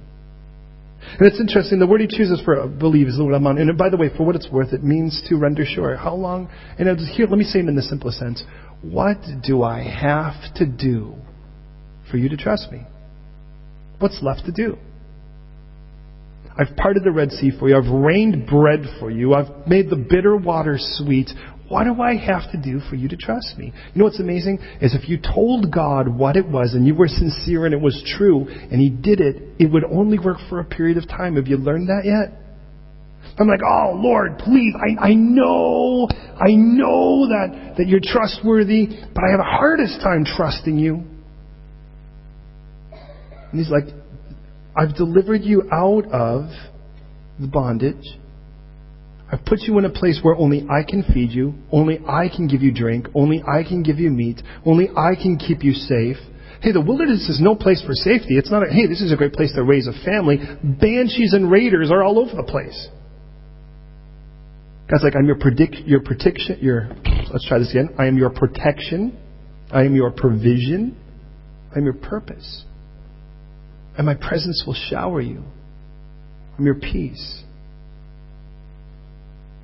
And 1.01 1.27
it's 1.27 1.39
interesting, 1.39 1.79
the 1.79 1.87
word 1.87 2.01
he 2.01 2.07
chooses 2.07 2.41
for 2.43 2.59
uh, 2.59 2.67
believe 2.67 3.07
is 3.07 3.17
the 3.17 3.25
word 3.25 3.35
aman. 3.35 3.57
And 3.57 3.77
by 3.77 3.89
the 3.89 3.97
way, 3.97 4.09
for 4.15 4.25
what 4.25 4.35
it's 4.35 4.49
worth, 4.49 4.73
it 4.73 4.83
means 4.83 5.21
to 5.29 5.37
render 5.37 5.65
sure. 5.65 5.95
How 5.95 6.15
long? 6.15 6.49
And 6.77 6.99
here, 7.09 7.27
let 7.27 7.37
me 7.37 7.45
say 7.45 7.59
it 7.59 7.67
in 7.67 7.75
the 7.75 7.81
simplest 7.81 8.19
sense. 8.19 8.43
What 8.81 9.17
do 9.45 9.63
I 9.63 9.83
have 9.83 10.53
to 10.55 10.65
do 10.65 11.15
for 12.09 12.17
you 12.17 12.29
to 12.29 12.37
trust 12.37 12.71
me? 12.71 12.81
What's 13.99 14.19
left 14.21 14.45
to 14.45 14.51
do? 14.51 14.77
I've 16.59 16.75
parted 16.75 17.05
the 17.05 17.11
Red 17.11 17.31
Sea 17.31 17.51
for 17.57 17.69
you. 17.69 17.77
I've 17.77 17.89
rained 17.89 18.45
bread 18.45 18.81
for 18.99 19.09
you. 19.09 19.33
I've 19.33 19.65
made 19.65 19.89
the 19.89 19.95
bitter 19.95 20.35
water 20.35 20.75
sweet. 20.77 21.29
What 21.69 21.85
do 21.85 22.01
I 22.01 22.17
have 22.17 22.51
to 22.51 22.61
do 22.61 22.81
for 22.89 22.95
you 22.95 23.07
to 23.07 23.15
trust 23.15 23.57
me? 23.57 23.67
You 23.67 23.99
know 23.99 24.03
what's 24.03 24.19
amazing? 24.19 24.59
Is 24.81 24.93
if 24.93 25.07
you 25.07 25.19
told 25.19 25.71
God 25.71 26.09
what 26.09 26.35
it 26.35 26.45
was 26.45 26.73
and 26.73 26.85
you 26.85 26.95
were 26.95 27.07
sincere 27.07 27.65
and 27.65 27.73
it 27.73 27.79
was 27.79 28.03
true 28.17 28.47
and 28.49 28.81
He 28.81 28.89
did 28.89 29.21
it, 29.21 29.41
it 29.57 29.71
would 29.71 29.85
only 29.85 30.19
work 30.19 30.37
for 30.49 30.59
a 30.59 30.65
period 30.65 30.97
of 30.97 31.07
time. 31.07 31.37
Have 31.37 31.47
you 31.47 31.55
learned 31.55 31.87
that 31.87 32.01
yet? 32.03 32.37
I'm 33.37 33.47
like, 33.47 33.61
oh 33.65 33.93
Lord, 33.95 34.37
please, 34.39 34.73
I, 34.75 35.09
I 35.09 35.13
know, 35.13 36.09
I 36.11 36.51
know 36.55 37.27
that, 37.29 37.75
that 37.77 37.87
you're 37.87 38.01
trustworthy, 38.03 38.87
but 39.15 39.23
I 39.23 39.31
have 39.31 39.39
a 39.39 39.43
hardest 39.43 40.01
time 40.01 40.25
trusting 40.25 40.77
you. 40.77 41.03
And 43.51 43.59
he's 43.59 43.69
like, 43.69 43.85
I've 44.79 44.95
delivered 44.95 45.41
you 45.43 45.63
out 45.73 46.05
of 46.05 46.49
the 47.37 47.47
bondage. 47.47 48.05
I've 49.29 49.43
put 49.43 49.59
you 49.63 49.77
in 49.77 49.83
a 49.83 49.89
place 49.89 50.21
where 50.23 50.37
only 50.37 50.65
I 50.69 50.89
can 50.89 51.03
feed 51.03 51.31
you, 51.31 51.53
only 51.69 51.99
I 52.07 52.29
can 52.33 52.47
give 52.47 52.61
you 52.61 52.73
drink, 52.73 53.07
only 53.13 53.43
I 53.43 53.63
can 53.67 53.83
give 53.83 53.99
you 53.99 54.09
meat, 54.09 54.41
only 54.65 54.87
I 54.87 55.15
can 55.21 55.37
keep 55.37 55.65
you 55.65 55.73
safe. 55.73 56.15
Hey, 56.61 56.71
the 56.71 56.79
wilderness 56.79 57.27
is 57.27 57.41
no 57.41 57.55
place 57.55 57.83
for 57.85 57.93
safety. 57.93 58.37
It's 58.37 58.49
not 58.49 58.63
a, 58.65 58.71
hey, 58.71 58.87
this 58.87 59.01
is 59.01 59.11
a 59.11 59.17
great 59.17 59.33
place 59.33 59.51
to 59.55 59.63
raise 59.63 59.85
a 59.85 60.05
family. 60.05 60.37
Banshees 60.63 61.33
and 61.33 61.51
raiders 61.51 61.91
are 61.91 62.01
all 62.01 62.17
over 62.17 62.37
the 62.37 62.43
place. 62.43 62.87
God's 64.89 65.03
like, 65.03 65.15
I'm 65.17 65.25
your 65.25 65.39
predict, 65.39 65.75
your 65.87 65.99
protection, 65.99 66.57
your, 66.61 66.89
let's 67.33 67.45
try 67.49 67.59
this 67.59 67.71
again. 67.71 67.89
I 67.99 68.05
am 68.05 68.17
your 68.17 68.29
protection. 68.29 69.19
I 69.71 69.83
am 69.83 69.93
your 69.93 70.11
provision. 70.11 70.95
I 71.75 71.79
am 71.79 71.83
your 71.83 71.95
purpose 71.95 72.63
and 73.99 74.05
my 74.05 74.15
presence 74.15 74.63
will 74.65 74.77
shower 74.89 75.19
you. 75.19 75.43
I'm 76.57 76.65
your 76.65 76.75
peace. 76.75 77.43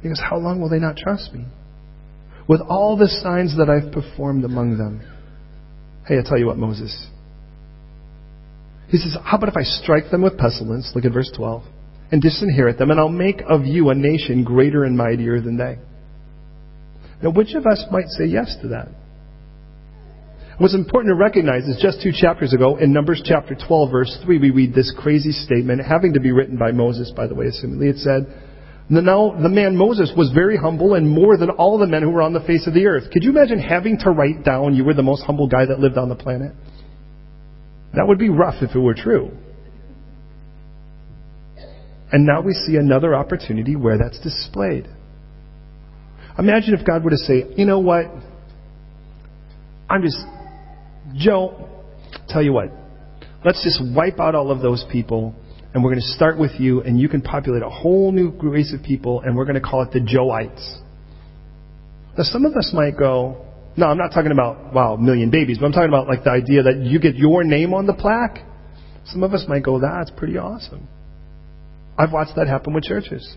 Because 0.04 0.22
how 0.30 0.36
long 0.36 0.60
will 0.60 0.68
they 0.70 0.78
not 0.78 0.98
trust 0.98 1.34
me? 1.34 1.46
With 2.46 2.60
all 2.60 2.98
the 2.98 3.08
signs 3.08 3.56
that 3.56 3.70
I've 3.70 3.94
performed 3.94 4.44
among 4.44 4.78
them. 4.78 5.00
Hey, 6.06 6.20
I 6.20 6.22
tell 6.22 6.38
you 6.38 6.48
what, 6.48 6.58
Moses. 6.58 7.08
He 8.90 8.98
says, 8.98 9.16
How 9.24 9.38
about 9.38 9.48
if 9.48 9.56
I 9.56 9.64
strike 9.64 10.12
them 10.12 10.22
with 10.22 10.38
pestilence? 10.38 10.92
Look 10.94 11.06
at 11.06 11.14
verse 11.14 11.32
12. 11.34 11.64
and 12.12 12.22
disinherit 12.22 12.78
them, 12.78 12.92
and 12.92 13.00
I'll 13.00 13.08
make 13.08 13.42
of 13.48 13.64
you 13.64 13.90
a 13.90 13.96
nation 13.96 14.44
greater 14.44 14.84
and 14.84 14.98
mightier 14.98 15.40
than 15.40 15.56
they. 15.56 15.78
Now, 17.24 17.30
which 17.30 17.54
of 17.56 17.66
us 17.66 17.86
might 17.90 18.10
say 18.10 18.26
yes 18.26 18.54
to 18.64 18.68
that? 18.68 18.90
What's 20.58 20.74
important 20.74 21.12
to 21.12 21.16
recognize 21.16 21.64
is 21.64 21.78
just 21.82 22.02
two 22.02 22.12
chapters 22.14 22.54
ago, 22.54 22.78
in 22.78 22.94
Numbers 22.94 23.22
chapter 23.26 23.56
12, 23.56 23.92
verse 23.92 24.18
3, 24.24 24.40
we 24.40 24.52
read 24.52 24.74
this 24.74 24.94
crazy 24.98 25.32
statement, 25.32 25.82
having 25.86 26.14
to 26.14 26.22
be 26.22 26.32
written 26.32 26.58
by 26.58 26.72
Moses, 26.72 27.12
by 27.14 27.28
the 27.28 27.36
way, 27.36 27.48
assumedly. 27.48 27.90
It 27.90 27.98
said, 27.98 28.26
Now 28.90 29.36
the 29.38 29.50
man 29.50 29.76
Moses 29.76 30.14
was 30.16 30.32
very 30.34 30.56
humble 30.56 30.94
and 30.94 31.10
more 31.10 31.36
than 31.36 31.50
all 31.50 31.78
the 31.78 31.88
men 31.88 32.04
who 32.04 32.10
were 32.12 32.22
on 32.22 32.32
the 32.32 32.40
face 32.40 32.68
of 32.68 32.74
the 32.74 32.86
earth. 32.86 33.12
Could 33.12 33.24
you 33.24 33.32
imagine 33.32 33.60
having 33.60 33.98
to 34.00 34.12
write 34.12 34.46
down 34.46 34.76
you 34.76 34.86
were 34.86 34.94
the 34.94 35.04
most 35.04 35.24
humble 35.24 35.50
guy 35.50 35.66
that 35.66 35.82
lived 35.82 35.98
on 35.98 36.08
the 36.08 36.16
planet? 36.16 36.54
That 37.94 38.08
would 38.08 38.20
be 38.20 38.30
rough 38.30 38.62
if 38.62 38.74
it 38.74 38.80
were 38.80 38.94
true. 38.94 39.32
And 42.14 42.26
now 42.26 42.40
we 42.42 42.54
see 42.54 42.78
another 42.78 43.14
opportunity 43.14 43.76
where 43.76 43.98
that's 43.98 44.20
displayed. 44.22 44.88
Imagine 46.40 46.76
if 46.76 46.86
God 46.86 47.04
were 47.04 47.10
to 47.10 47.18
say, 47.18 47.44
you 47.58 47.66
know 47.66 47.80
what? 47.80 48.06
I'm 49.90 50.02
just 50.02 50.18
Joe, 51.18 51.70
tell 52.28 52.42
you 52.42 52.54
what, 52.54 52.72
let's 53.46 53.64
just 53.64 53.82
wipe 53.96 54.20
out 54.20 54.36
all 54.36 54.52
of 54.52 54.62
those 54.62 54.86
people, 54.92 55.34
and 55.74 55.84
we're 55.84 55.92
going 55.92 56.02
to 56.02 56.14
start 56.16 56.38
with 56.38 56.52
you, 56.60 56.82
and 56.82 57.00
you 57.00 57.08
can 57.08 57.22
populate 57.22 57.64
a 57.64 57.70
whole 57.70 58.12
new 58.12 58.32
race 58.42 58.74
of 58.74 58.84
people, 58.84 59.22
and 59.22 59.36
we're 59.36 59.46
going 59.46 59.56
to 59.56 59.62
call 59.62 59.82
it 59.84 59.92
the 59.92 60.00
Joeites. 60.00 60.82
Now, 62.18 62.24
some 62.24 62.46
of 62.46 62.54
us 62.56 62.72
might 62.74 62.98
go, 62.98 63.46
no, 63.78 63.88
I'm 63.88 63.98
not 63.98 64.10
talking 64.14 64.32
about, 64.32 64.74
wow, 64.74 64.96
million 64.96 65.30
babies, 65.30 65.58
but 65.60 65.66
I'm 65.66 65.72
talking 65.74 65.90
about 65.90 66.08
like 66.08 66.24
the 66.24 66.32
idea 66.32 66.64
that 66.64 66.78
you 66.78 67.00
get 67.00 67.16
your 67.16 67.44
name 67.44 67.74
on 67.74 67.88
the 67.88 67.94
plaque. 67.94 68.40
Some 69.06 69.24
of 69.24 69.34
us 69.34 69.46
might 69.48 69.64
go, 69.64 69.80
that's 69.80 70.12
pretty 70.12 70.38
awesome. 70.38 70.88
I've 71.98 72.12
watched 72.12 72.36
that 72.36 72.48
happen 72.48 72.74
with 72.74 72.84
churches 72.84 73.36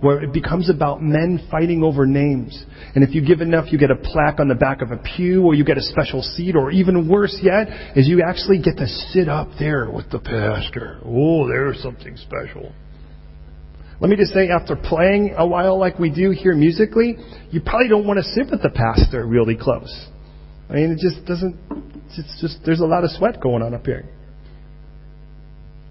where 0.00 0.22
it 0.22 0.32
becomes 0.32 0.70
about 0.70 1.02
men 1.02 1.46
fighting 1.50 1.82
over 1.82 2.06
names. 2.06 2.64
And 2.94 3.02
if 3.02 3.14
you 3.14 3.26
give 3.26 3.40
enough, 3.40 3.72
you 3.72 3.78
get 3.78 3.90
a 3.90 3.96
plaque 3.96 4.38
on 4.38 4.48
the 4.48 4.54
back 4.54 4.80
of 4.80 4.92
a 4.92 4.96
pew, 4.96 5.42
or 5.42 5.54
you 5.54 5.64
get 5.64 5.76
a 5.76 5.82
special 5.82 6.22
seat, 6.22 6.54
or 6.54 6.70
even 6.70 7.08
worse 7.08 7.36
yet, 7.42 7.96
is 7.96 8.06
you 8.06 8.22
actually 8.22 8.58
get 8.62 8.76
to 8.76 8.86
sit 8.86 9.28
up 9.28 9.48
there 9.58 9.90
with 9.90 10.08
the 10.10 10.20
pastor. 10.20 11.00
Oh, 11.04 11.48
there's 11.48 11.82
something 11.82 12.16
special. 12.16 12.72
Let 14.00 14.10
me 14.10 14.16
just 14.16 14.32
say, 14.32 14.48
after 14.48 14.76
playing 14.76 15.34
a 15.36 15.44
while 15.44 15.76
like 15.76 15.98
we 15.98 16.10
do 16.10 16.30
here 16.30 16.54
musically, 16.54 17.16
you 17.50 17.60
probably 17.60 17.88
don't 17.88 18.06
want 18.06 18.18
to 18.18 18.22
sit 18.22 18.48
with 18.50 18.62
the 18.62 18.70
pastor 18.70 19.26
really 19.26 19.56
close. 19.56 20.08
I 20.70 20.74
mean, 20.74 20.92
it 20.92 20.98
just 21.00 21.26
doesn't, 21.26 21.56
it's 22.16 22.40
just, 22.40 22.58
there's 22.64 22.80
a 22.80 22.86
lot 22.86 23.02
of 23.02 23.10
sweat 23.10 23.40
going 23.40 23.62
on 23.62 23.74
up 23.74 23.84
here. 23.84 24.04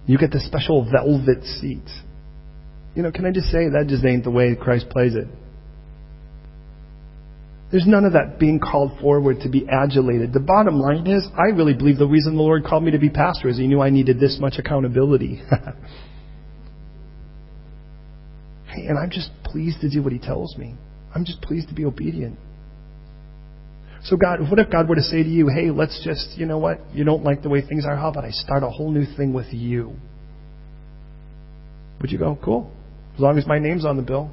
You 0.06 0.18
get 0.18 0.32
the 0.32 0.40
special 0.40 0.90
velvet 0.90 1.44
seat. 1.44 1.84
You 2.98 3.04
know, 3.04 3.12
can 3.12 3.28
I 3.28 3.32
just 3.32 3.52
say 3.52 3.70
that 3.70 3.86
just 3.88 4.04
ain't 4.04 4.24
the 4.24 4.32
way 4.32 4.56
Christ 4.60 4.90
plays 4.90 5.14
it? 5.14 5.28
There's 7.72 7.86
none 7.86 8.06
of 8.06 8.14
that 8.14 8.40
being 8.40 8.60
called 8.60 9.00
forward 9.00 9.42
to 9.42 9.50
be 9.50 9.68
adulated. 9.70 10.34
The 10.34 10.40
bottom 10.40 10.80
line 10.80 11.06
is, 11.06 11.28
I 11.38 11.54
really 11.56 11.76
believe 11.76 12.00
the 12.00 12.08
reason 12.08 12.36
the 12.36 12.42
Lord 12.42 12.64
called 12.66 12.82
me 12.84 12.90
to 12.90 12.98
be 12.98 13.12
pastor 13.12 13.50
is 13.50 13.60
He 13.60 13.68
knew 13.68 13.82
I 13.82 13.92
needed 13.92 14.20
this 14.20 14.40
much 14.42 14.56
accountability. 14.58 15.36
hey, 18.66 18.88
and 18.88 18.98
I'm 18.98 19.12
just 19.12 19.30
pleased 19.44 19.82
to 19.82 19.92
do 19.92 20.02
what 20.02 20.12
He 20.12 20.18
tells 20.18 20.58
me. 20.58 20.74
I'm 21.14 21.24
just 21.24 21.40
pleased 21.44 21.68
to 21.68 21.76
be 21.76 21.86
obedient. 21.86 22.40
So, 24.06 24.18
God, 24.18 24.40
what 24.50 24.58
if 24.58 24.72
God 24.72 24.90
were 24.90 24.96
to 24.96 25.04
say 25.04 25.22
to 25.22 25.30
you, 25.30 25.50
hey, 25.50 25.70
let's 25.70 26.04
just, 26.04 26.36
you 26.36 26.48
know 26.48 26.58
what? 26.58 26.80
You 26.96 27.04
don't 27.04 27.24
like 27.24 27.44
the 27.44 27.50
way 27.50 27.62
things 27.62 27.86
are. 27.86 27.96
How 27.96 28.10
about 28.10 28.26
I 28.26 28.32
start 28.32 28.64
a 28.64 28.72
whole 28.72 28.90
new 28.90 29.06
thing 29.16 29.34
with 29.34 29.54
you? 29.54 29.94
Would 32.02 32.12
you 32.12 32.18
go, 32.18 32.40
cool? 32.44 32.72
As 33.18 33.22
long 33.22 33.40
as 33.40 33.48
my 33.48 33.58
name's 33.58 33.84
on 33.84 33.98
the 33.98 34.04
bill. 34.04 34.30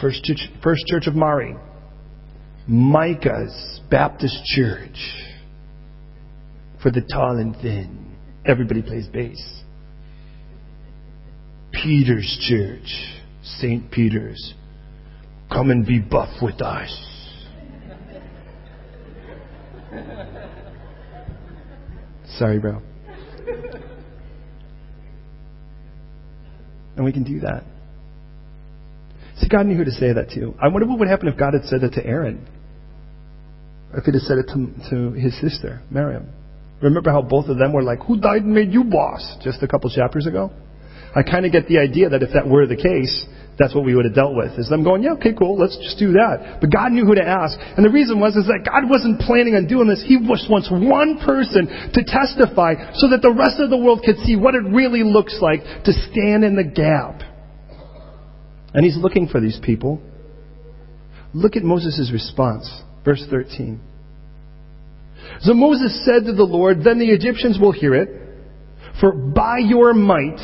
First 0.00 0.24
Church, 0.24 0.48
First 0.62 0.86
Church 0.86 1.06
of 1.06 1.14
Mari, 1.14 1.54
Micah's 2.66 3.80
Baptist 3.90 4.42
Church 4.46 4.96
for 6.82 6.90
the 6.90 7.02
tall 7.02 7.36
and 7.36 7.54
thin. 7.56 8.16
Everybody 8.46 8.80
plays 8.80 9.06
bass. 9.08 9.62
Peter's 11.72 12.38
Church, 12.48 12.88
St. 13.42 13.90
Peter's. 13.90 14.54
Come 15.52 15.70
and 15.70 15.84
be 15.86 15.98
buff 15.98 16.40
with 16.40 16.62
us. 16.62 16.90
Sorry, 22.38 22.58
bro. 22.58 22.80
And 26.96 27.04
we 27.04 27.12
can 27.12 27.24
do 27.24 27.40
that. 27.40 27.64
See, 29.38 29.48
God 29.48 29.66
knew 29.66 29.76
who 29.76 29.84
to 29.84 29.90
say 29.90 30.12
that 30.12 30.30
to. 30.30 30.54
I 30.62 30.68
wonder 30.68 30.86
what 30.86 30.98
would 30.98 31.08
happen 31.08 31.28
if 31.28 31.36
God 31.36 31.54
had 31.54 31.64
said 31.64 31.80
that 31.80 31.94
to 31.94 32.06
Aaron. 32.06 32.46
Or 33.92 33.98
if 33.98 34.04
he'd 34.04 34.14
have 34.14 34.22
said 34.22 34.38
it 34.38 34.46
to, 34.54 34.90
to 34.90 35.12
his 35.12 35.38
sister, 35.40 35.82
Miriam. 35.90 36.28
Remember 36.82 37.10
how 37.10 37.22
both 37.22 37.48
of 37.48 37.58
them 37.58 37.72
were 37.72 37.82
like, 37.82 38.00
Who 38.06 38.20
died 38.20 38.42
and 38.42 38.54
made 38.54 38.72
you 38.72 38.84
boss? 38.84 39.36
just 39.42 39.62
a 39.62 39.68
couple 39.68 39.90
chapters 39.90 40.26
ago? 40.26 40.50
I 41.14 41.22
kind 41.22 41.46
of 41.46 41.52
get 41.52 41.68
the 41.68 41.78
idea 41.78 42.08
that 42.10 42.22
if 42.22 42.34
that 42.34 42.46
were 42.46 42.66
the 42.66 42.76
case, 42.76 43.24
that's 43.58 43.74
what 43.74 43.84
we 43.84 43.94
would 43.94 44.04
have 44.04 44.14
dealt 44.14 44.34
with. 44.34 44.58
Is 44.58 44.68
them 44.68 44.82
going, 44.82 45.02
yeah, 45.02 45.14
okay, 45.14 45.30
cool, 45.32 45.54
let's 45.54 45.78
just 45.78 45.98
do 45.98 46.10
that. 46.18 46.58
But 46.60 46.74
God 46.74 46.90
knew 46.90 47.06
who 47.06 47.14
to 47.14 47.22
ask. 47.22 47.54
And 47.78 47.86
the 47.86 47.90
reason 47.90 48.18
was 48.18 48.34
is 48.34 48.50
that 48.50 48.66
God 48.66 48.90
wasn't 48.90 49.22
planning 49.22 49.54
on 49.54 49.70
doing 49.70 49.86
this. 49.86 50.02
He 50.02 50.18
just 50.18 50.50
wants 50.50 50.66
one 50.70 51.22
person 51.22 51.70
to 51.94 52.00
testify 52.02 52.74
so 52.98 53.14
that 53.14 53.22
the 53.22 53.30
rest 53.30 53.62
of 53.62 53.70
the 53.70 53.78
world 53.78 54.02
could 54.02 54.18
see 54.26 54.34
what 54.34 54.58
it 54.58 54.66
really 54.66 55.06
looks 55.06 55.38
like 55.38 55.62
to 55.86 55.92
stand 56.10 56.42
in 56.42 56.58
the 56.58 56.66
gap. 56.66 57.22
And 58.74 58.84
he's 58.84 58.96
looking 58.96 59.28
for 59.28 59.40
these 59.40 59.58
people. 59.62 60.00
Look 61.32 61.56
at 61.56 61.62
Moses' 61.62 62.10
response. 62.12 62.68
Verse 63.04 63.24
13. 63.30 63.80
So 65.40 65.54
Moses 65.54 66.04
said 66.04 66.26
to 66.26 66.32
the 66.32 66.44
Lord, 66.44 66.82
Then 66.84 66.98
the 66.98 67.10
Egyptians 67.10 67.58
will 67.60 67.72
hear 67.72 67.94
it, 67.94 68.08
for 69.00 69.12
by 69.12 69.58
your 69.58 69.94
might 69.94 70.38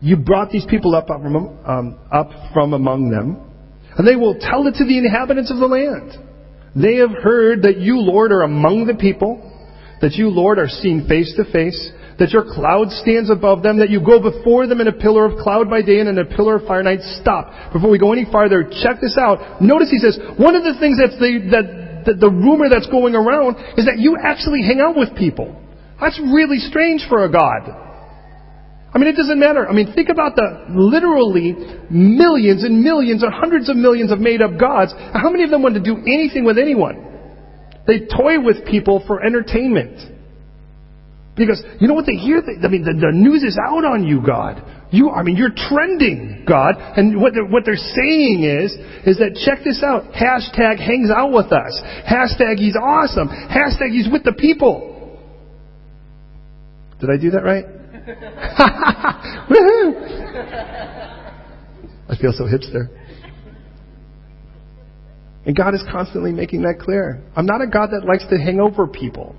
you 0.00 0.16
brought 0.16 0.50
these 0.50 0.64
people 0.68 0.94
up 0.94 1.10
um, 1.10 1.98
up 2.10 2.30
from 2.54 2.72
among 2.72 3.10
them, 3.10 3.38
and 3.96 4.06
they 4.06 4.16
will 4.16 4.38
tell 4.40 4.66
it 4.66 4.74
to 4.76 4.84
the 4.84 4.98
inhabitants 4.98 5.50
of 5.50 5.58
the 5.58 5.66
land. 5.66 6.12
They 6.74 6.96
have 6.96 7.10
heard 7.22 7.62
that 7.62 7.78
you, 7.78 7.98
Lord, 7.98 8.32
are 8.32 8.42
among 8.42 8.86
the 8.86 8.94
people, 8.94 9.46
that 10.00 10.12
you, 10.12 10.28
Lord, 10.28 10.58
are 10.58 10.68
seen 10.68 11.06
face 11.08 11.34
to 11.36 11.50
face, 11.52 11.90
that 12.20 12.36
your 12.36 12.44
cloud 12.44 12.92
stands 13.00 13.32
above 13.32 13.64
them, 13.64 13.80
that 13.80 13.88
you 13.88 13.98
go 13.98 14.20
before 14.20 14.68
them 14.68 14.84
in 14.84 14.86
a 14.86 14.92
pillar 14.92 15.24
of 15.24 15.40
cloud 15.40 15.72
by 15.72 15.80
day 15.80 16.04
and 16.04 16.08
in 16.08 16.20
a 16.20 16.28
pillar 16.28 16.60
of 16.60 16.68
fire 16.68 16.84
night. 16.84 17.00
Stop. 17.18 17.72
Before 17.72 17.88
we 17.88 17.98
go 17.98 18.12
any 18.12 18.28
farther, 18.28 18.68
check 18.84 19.00
this 19.00 19.16
out. 19.16 19.64
Notice 19.64 19.88
he 19.88 19.96
says, 19.96 20.20
one 20.36 20.52
of 20.52 20.62
the 20.62 20.76
things 20.76 21.00
that's 21.00 21.16
the, 21.16 21.32
that, 21.56 22.20
the 22.20 22.28
rumor 22.28 22.68
that's 22.68 22.86
going 22.92 23.16
around 23.16 23.56
is 23.80 23.88
that 23.88 23.96
you 23.96 24.20
actually 24.20 24.60
hang 24.60 24.84
out 24.84 25.00
with 25.00 25.16
people. 25.16 25.48
That's 25.96 26.20
really 26.20 26.60
strange 26.60 27.08
for 27.08 27.24
a 27.24 27.32
God. 27.32 27.88
I 28.92 28.98
mean, 28.98 29.08
it 29.08 29.16
doesn't 29.16 29.40
matter. 29.40 29.64
I 29.66 29.72
mean, 29.72 29.94
think 29.96 30.10
about 30.12 30.36
the 30.36 30.68
literally 30.76 31.56
millions 31.88 32.64
and 32.64 32.84
millions 32.84 33.24
or 33.24 33.30
hundreds 33.30 33.70
of 33.70 33.76
millions 33.76 34.12
of 34.12 34.20
made 34.20 34.42
up 34.42 34.60
gods. 34.60 34.92
How 34.92 35.30
many 35.30 35.44
of 35.44 35.50
them 35.50 35.62
want 35.62 35.74
to 35.74 35.80
do 35.80 35.96
anything 36.04 36.44
with 36.44 36.58
anyone? 36.58 37.00
They 37.86 38.00
toy 38.00 38.44
with 38.44 38.66
people 38.66 39.02
for 39.06 39.24
entertainment. 39.24 40.19
Because 41.40 41.64
you 41.80 41.88
know 41.88 41.94
what 41.94 42.04
they 42.04 42.20
hear? 42.20 42.42
I 42.44 42.68
mean, 42.68 42.84
the, 42.84 42.92
the 42.92 43.12
news 43.12 43.42
is 43.42 43.56
out 43.56 43.82
on 43.84 44.04
you, 44.04 44.20
God. 44.20 44.62
You, 44.92 45.08
I 45.10 45.22
mean, 45.22 45.36
you're 45.36 45.54
trending, 45.56 46.44
God. 46.46 46.74
And 46.76 47.18
what 47.18 47.32
they're, 47.32 47.46
what 47.46 47.64
they're 47.64 47.76
saying 47.76 48.44
is, 48.44 48.72
is 49.06 49.16
that 49.18 49.40
check 49.40 49.64
this 49.64 49.82
out. 49.82 50.12
Hashtag 50.12 50.76
hangs 50.78 51.10
out 51.10 51.32
with 51.32 51.50
us. 51.50 51.80
Hashtag 52.04 52.58
he's 52.58 52.76
awesome. 52.76 53.28
Hashtag 53.28 53.92
he's 53.92 54.08
with 54.12 54.22
the 54.22 54.34
people. 54.36 55.18
Did 57.00 57.08
I 57.08 57.16
do 57.16 57.30
that 57.30 57.42
right? 57.42 57.64
Woohoo! 59.48 59.94
I 62.10 62.16
feel 62.20 62.32
so 62.36 62.44
hipster. 62.44 62.88
And 65.46 65.56
God 65.56 65.74
is 65.74 65.82
constantly 65.90 66.32
making 66.32 66.62
that 66.62 66.80
clear. 66.80 67.22
I'm 67.34 67.46
not 67.46 67.62
a 67.62 67.66
God 67.66 67.90
that 67.92 68.04
likes 68.04 68.26
to 68.28 68.36
hang 68.36 68.60
over 68.60 68.86
people. 68.86 69.34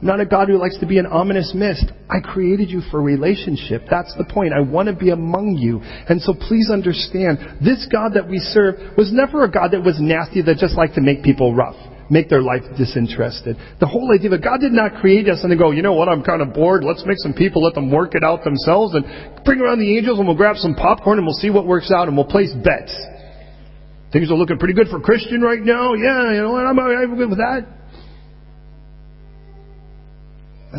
I'm 0.00 0.06
not 0.06 0.20
a 0.20 0.26
God 0.26 0.46
who 0.46 0.58
likes 0.58 0.78
to 0.78 0.86
be 0.86 0.98
an 0.98 1.06
ominous 1.06 1.52
mist. 1.54 1.90
I 2.08 2.20
created 2.22 2.70
you 2.70 2.82
for 2.88 3.02
relationship. 3.02 3.82
That's 3.90 4.14
the 4.14 4.24
point. 4.24 4.52
I 4.54 4.60
want 4.60 4.86
to 4.86 4.94
be 4.94 5.10
among 5.10 5.58
you. 5.58 5.80
And 5.82 6.22
so 6.22 6.34
please 6.34 6.70
understand, 6.70 7.58
this 7.58 7.88
God 7.90 8.14
that 8.14 8.28
we 8.28 8.38
serve 8.38 8.96
was 8.96 9.10
never 9.12 9.42
a 9.42 9.50
God 9.50 9.72
that 9.72 9.82
was 9.82 9.98
nasty 9.98 10.40
that 10.42 10.58
just 10.58 10.76
liked 10.76 10.94
to 10.94 11.00
make 11.00 11.24
people 11.24 11.52
rough, 11.52 11.74
make 12.10 12.30
their 12.30 12.42
life 12.42 12.62
disinterested. 12.78 13.56
The 13.80 13.90
whole 13.90 14.14
idea 14.14 14.30
that 14.30 14.44
God 14.44 14.60
did 14.62 14.70
not 14.70 15.02
create 15.02 15.28
us 15.28 15.42
and 15.42 15.50
to 15.50 15.58
go, 15.58 15.72
you 15.72 15.82
know 15.82 15.94
what, 15.94 16.08
I'm 16.08 16.22
kind 16.22 16.42
of 16.42 16.54
bored. 16.54 16.84
Let's 16.84 17.02
make 17.04 17.18
some 17.18 17.34
people, 17.34 17.64
let 17.64 17.74
them 17.74 17.90
work 17.90 18.14
it 18.14 18.22
out 18.22 18.44
themselves 18.44 18.94
and 18.94 19.02
bring 19.44 19.58
around 19.58 19.80
the 19.80 19.98
angels 19.98 20.20
and 20.20 20.28
we'll 20.28 20.38
grab 20.38 20.62
some 20.62 20.76
popcorn 20.76 21.18
and 21.18 21.26
we'll 21.26 21.42
see 21.42 21.50
what 21.50 21.66
works 21.66 21.90
out 21.90 22.06
and 22.06 22.16
we'll 22.16 22.30
place 22.30 22.54
bets. 22.62 22.94
Things 24.12 24.30
are 24.30 24.38
looking 24.38 24.58
pretty 24.58 24.74
good 24.74 24.88
for 24.94 25.00
Christian 25.00 25.42
right 25.42 25.60
now. 25.60 25.94
Yeah, 25.94 26.38
you 26.38 26.42
know 26.46 26.52
what, 26.52 26.64
I'm, 26.64 26.78
I'm 26.78 27.16
good 27.18 27.30
with 27.30 27.42
that. 27.42 27.77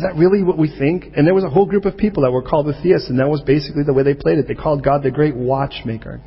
Is 0.00 0.04
that 0.04 0.16
really 0.16 0.42
what 0.42 0.56
we 0.56 0.74
think? 0.78 1.12
And 1.14 1.26
there 1.26 1.34
was 1.34 1.44
a 1.44 1.50
whole 1.50 1.66
group 1.66 1.84
of 1.84 1.94
people 1.94 2.22
that 2.22 2.30
were 2.30 2.40
called 2.40 2.64
the 2.64 2.72
deists, 2.82 3.10
and 3.10 3.20
that 3.20 3.28
was 3.28 3.42
basically 3.42 3.82
the 3.84 3.92
way 3.92 4.02
they 4.02 4.14
played 4.14 4.38
it. 4.38 4.48
They 4.48 4.54
called 4.54 4.82
God 4.82 5.02
the 5.02 5.10
great 5.10 5.36
watchmaker. 5.36 6.22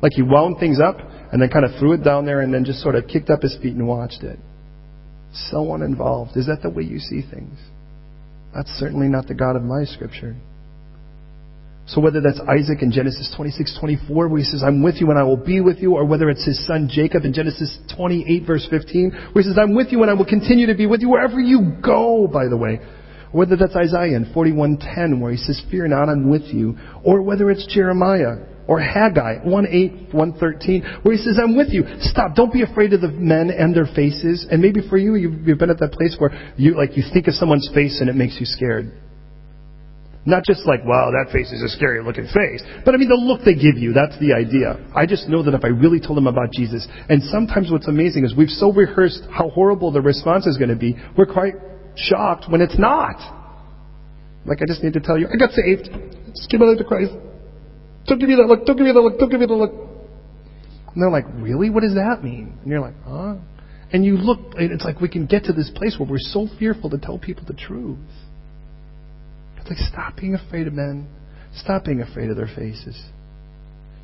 Like 0.00 0.12
he 0.12 0.22
wound 0.22 0.60
things 0.60 0.78
up 0.78 0.98
and 1.32 1.42
then 1.42 1.48
kind 1.48 1.64
of 1.64 1.72
threw 1.80 1.94
it 1.94 2.04
down 2.04 2.26
there 2.26 2.42
and 2.42 2.54
then 2.54 2.64
just 2.64 2.80
sort 2.80 2.94
of 2.94 3.08
kicked 3.08 3.28
up 3.28 3.42
his 3.42 3.58
feet 3.60 3.74
and 3.74 3.88
watched 3.88 4.22
it. 4.22 4.38
So 5.50 5.74
uninvolved. 5.74 6.36
Is 6.36 6.46
that 6.46 6.62
the 6.62 6.70
way 6.70 6.84
you 6.84 7.00
see 7.00 7.22
things? 7.28 7.58
That's 8.54 8.70
certainly 8.78 9.08
not 9.08 9.26
the 9.26 9.34
God 9.34 9.56
of 9.56 9.64
my 9.64 9.82
scripture. 9.82 10.36
So 11.88 12.00
whether 12.00 12.20
that's 12.20 12.38
Isaac 12.46 12.82
in 12.82 12.92
Genesis 12.92 13.34
26, 13.34 13.80
24, 13.80 14.28
where 14.28 14.38
he 14.38 14.44
says, 14.44 14.62
I'm 14.62 14.80
with 14.80 15.00
you 15.00 15.10
and 15.10 15.18
I 15.18 15.24
will 15.24 15.42
be 15.42 15.60
with 15.60 15.78
you, 15.78 15.94
or 15.94 16.04
whether 16.04 16.30
it's 16.30 16.44
his 16.44 16.64
son 16.68 16.88
Jacob 16.88 17.24
in 17.24 17.32
Genesis 17.32 17.76
28, 17.96 18.46
verse 18.46 18.64
15, 18.70 19.10
where 19.32 19.42
he 19.42 19.48
says, 19.48 19.58
I'm 19.58 19.74
with 19.74 19.88
you 19.90 20.02
and 20.02 20.10
I 20.10 20.14
will 20.14 20.24
continue 20.24 20.68
to 20.68 20.76
be 20.76 20.86
with 20.86 21.00
you 21.00 21.08
wherever 21.08 21.40
you 21.40 21.78
go, 21.82 22.28
by 22.32 22.46
the 22.46 22.56
way. 22.56 22.78
Whether 23.32 23.56
that's 23.56 23.76
Isaiah 23.76 24.16
in 24.16 24.32
41:10, 24.34 25.20
where 25.20 25.30
he 25.30 25.36
says, 25.36 25.62
Fear 25.70 25.88
not, 25.88 26.08
I'm 26.08 26.30
with 26.30 26.44
you. 26.44 26.78
Or 27.04 27.22
whether 27.22 27.50
it's 27.50 27.66
Jeremiah 27.66 28.36
or 28.66 28.80
Haggai 28.80 29.40
1:8, 29.44 30.12
113, 30.12 31.00
where 31.02 31.16
he 31.16 31.22
says, 31.22 31.38
I'm 31.42 31.56
with 31.56 31.68
you. 31.70 31.84
Stop. 32.00 32.34
Don't 32.34 32.52
be 32.52 32.62
afraid 32.62 32.92
of 32.92 33.00
the 33.00 33.08
men 33.08 33.50
and 33.50 33.74
their 33.74 33.86
faces. 33.86 34.46
And 34.50 34.60
maybe 34.60 34.80
for 34.88 34.98
you, 34.98 35.14
you've, 35.16 35.46
you've 35.46 35.58
been 35.58 35.70
at 35.70 35.80
that 35.80 35.92
place 35.92 36.16
where 36.18 36.30
you, 36.56 36.76
like, 36.76 36.96
you 36.96 37.02
think 37.12 37.26
of 37.26 37.34
someone's 37.34 37.68
face 37.74 38.00
and 38.00 38.08
it 38.08 38.14
makes 38.14 38.36
you 38.38 38.46
scared. 38.46 38.92
Not 40.28 40.44
just 40.44 40.66
like, 40.66 40.84
wow, 40.84 41.10
that 41.10 41.32
face 41.32 41.50
is 41.50 41.62
a 41.62 41.70
scary 41.70 42.04
looking 42.04 42.26
face. 42.26 42.62
But 42.84 42.92
I 42.92 42.98
mean, 42.98 43.08
the 43.08 43.16
look 43.16 43.40
they 43.46 43.54
give 43.54 43.80
you, 43.80 43.94
that's 43.94 44.18
the 44.20 44.36
idea. 44.36 44.76
I 44.94 45.06
just 45.06 45.26
know 45.26 45.42
that 45.42 45.54
if 45.54 45.64
I 45.64 45.68
really 45.68 46.00
told 46.00 46.18
them 46.18 46.26
about 46.26 46.52
Jesus, 46.52 46.86
and 47.08 47.22
sometimes 47.32 47.70
what's 47.70 47.88
amazing 47.88 48.24
is 48.24 48.36
we've 48.36 48.52
so 48.52 48.70
rehearsed 48.70 49.22
how 49.32 49.48
horrible 49.48 49.90
the 49.90 50.02
response 50.02 50.46
is 50.46 50.58
going 50.58 50.68
to 50.68 50.76
be, 50.76 50.96
we're 51.16 51.24
quite 51.24 51.54
shocked 51.98 52.46
when 52.48 52.60
it's 52.60 52.78
not. 52.78 53.16
Like, 54.46 54.62
I 54.62 54.66
just 54.66 54.82
need 54.82 54.94
to 54.94 55.00
tell 55.00 55.18
you, 55.18 55.26
I 55.26 55.36
got 55.36 55.50
saved. 55.50 55.90
Just 56.34 56.48
give 56.50 56.60
my 56.60 56.66
life 56.66 56.78
to 56.78 56.84
Christ. 56.84 57.12
Don't 58.06 58.18
give 58.18 58.28
me 58.28 58.36
that 58.36 58.46
look, 58.46 58.64
don't 58.64 58.76
give 58.76 58.86
me 58.86 58.92
that 58.92 59.00
look, 59.00 59.18
don't 59.18 59.28
give 59.30 59.40
me 59.40 59.46
that 59.46 59.52
look. 59.52 59.72
And 59.72 61.02
they're 61.02 61.10
like, 61.10 61.26
really? 61.34 61.68
What 61.70 61.82
does 61.82 61.94
that 61.94 62.24
mean? 62.24 62.56
And 62.62 62.70
you're 62.70 62.80
like, 62.80 62.94
huh? 63.04 63.36
And 63.92 64.04
you 64.04 64.16
look, 64.16 64.54
and 64.56 64.72
it's 64.72 64.84
like 64.84 65.00
we 65.00 65.08
can 65.08 65.26
get 65.26 65.44
to 65.44 65.52
this 65.52 65.70
place 65.74 65.96
where 65.98 66.08
we're 66.08 66.18
so 66.18 66.46
fearful 66.58 66.90
to 66.90 66.98
tell 66.98 67.18
people 67.18 67.44
the 67.46 67.54
truth. 67.54 67.98
It's 69.58 69.68
like, 69.68 69.78
stop 69.78 70.16
being 70.16 70.34
afraid 70.34 70.66
of 70.66 70.72
men. 70.72 71.08
Stop 71.54 71.84
being 71.84 72.00
afraid 72.00 72.30
of 72.30 72.36
their 72.36 72.46
faces. 72.46 72.98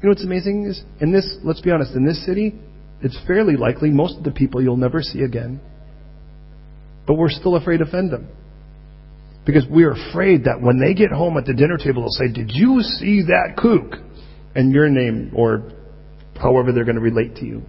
You 0.03 0.09
know 0.09 0.11
what's 0.11 0.25
amazing 0.25 0.67
is, 0.67 0.83
in 1.01 1.13
this, 1.13 1.37
let's 1.43 1.61
be 1.61 1.71
honest, 1.71 1.95
in 1.95 2.05
this 2.05 2.25
city, 2.27 2.55
it's 3.01 3.19
fairly 3.27 3.57
likely 3.57 3.91
most 3.91 4.19
of 4.19 4.25
the 4.25 4.31
people 4.31 4.63
you'll 4.63 4.77
never 4.77 5.01
see 5.01 5.23
again. 5.23 5.61
But 7.07 7.15
we're 7.15 7.31
still 7.31 7.57
afraid 7.57 7.79
to 7.79 7.85
offend 7.85 8.13
them. 8.13 8.29
Because 9.45 9.65
we're 9.69 9.93
afraid 9.93 10.45
that 10.45 10.61
when 10.61 10.81
they 10.81 10.95
get 10.95 11.11
home 11.11 11.37
at 11.37 11.45
the 11.45 11.53
dinner 11.53 11.77
table, 11.77 12.03
they'll 12.03 12.11
say, 12.11 12.33
Did 12.33 12.51
you 12.53 12.81
see 12.81 13.23
that 13.27 13.57
kook? 13.59 14.01
And 14.55 14.73
your 14.73 14.89
name, 14.89 15.33
or 15.35 15.73
however 16.41 16.73
they're 16.73 16.85
going 16.85 16.97
to 16.97 17.03
relate 17.03 17.37
to 17.37 17.45
you. 17.45 17.63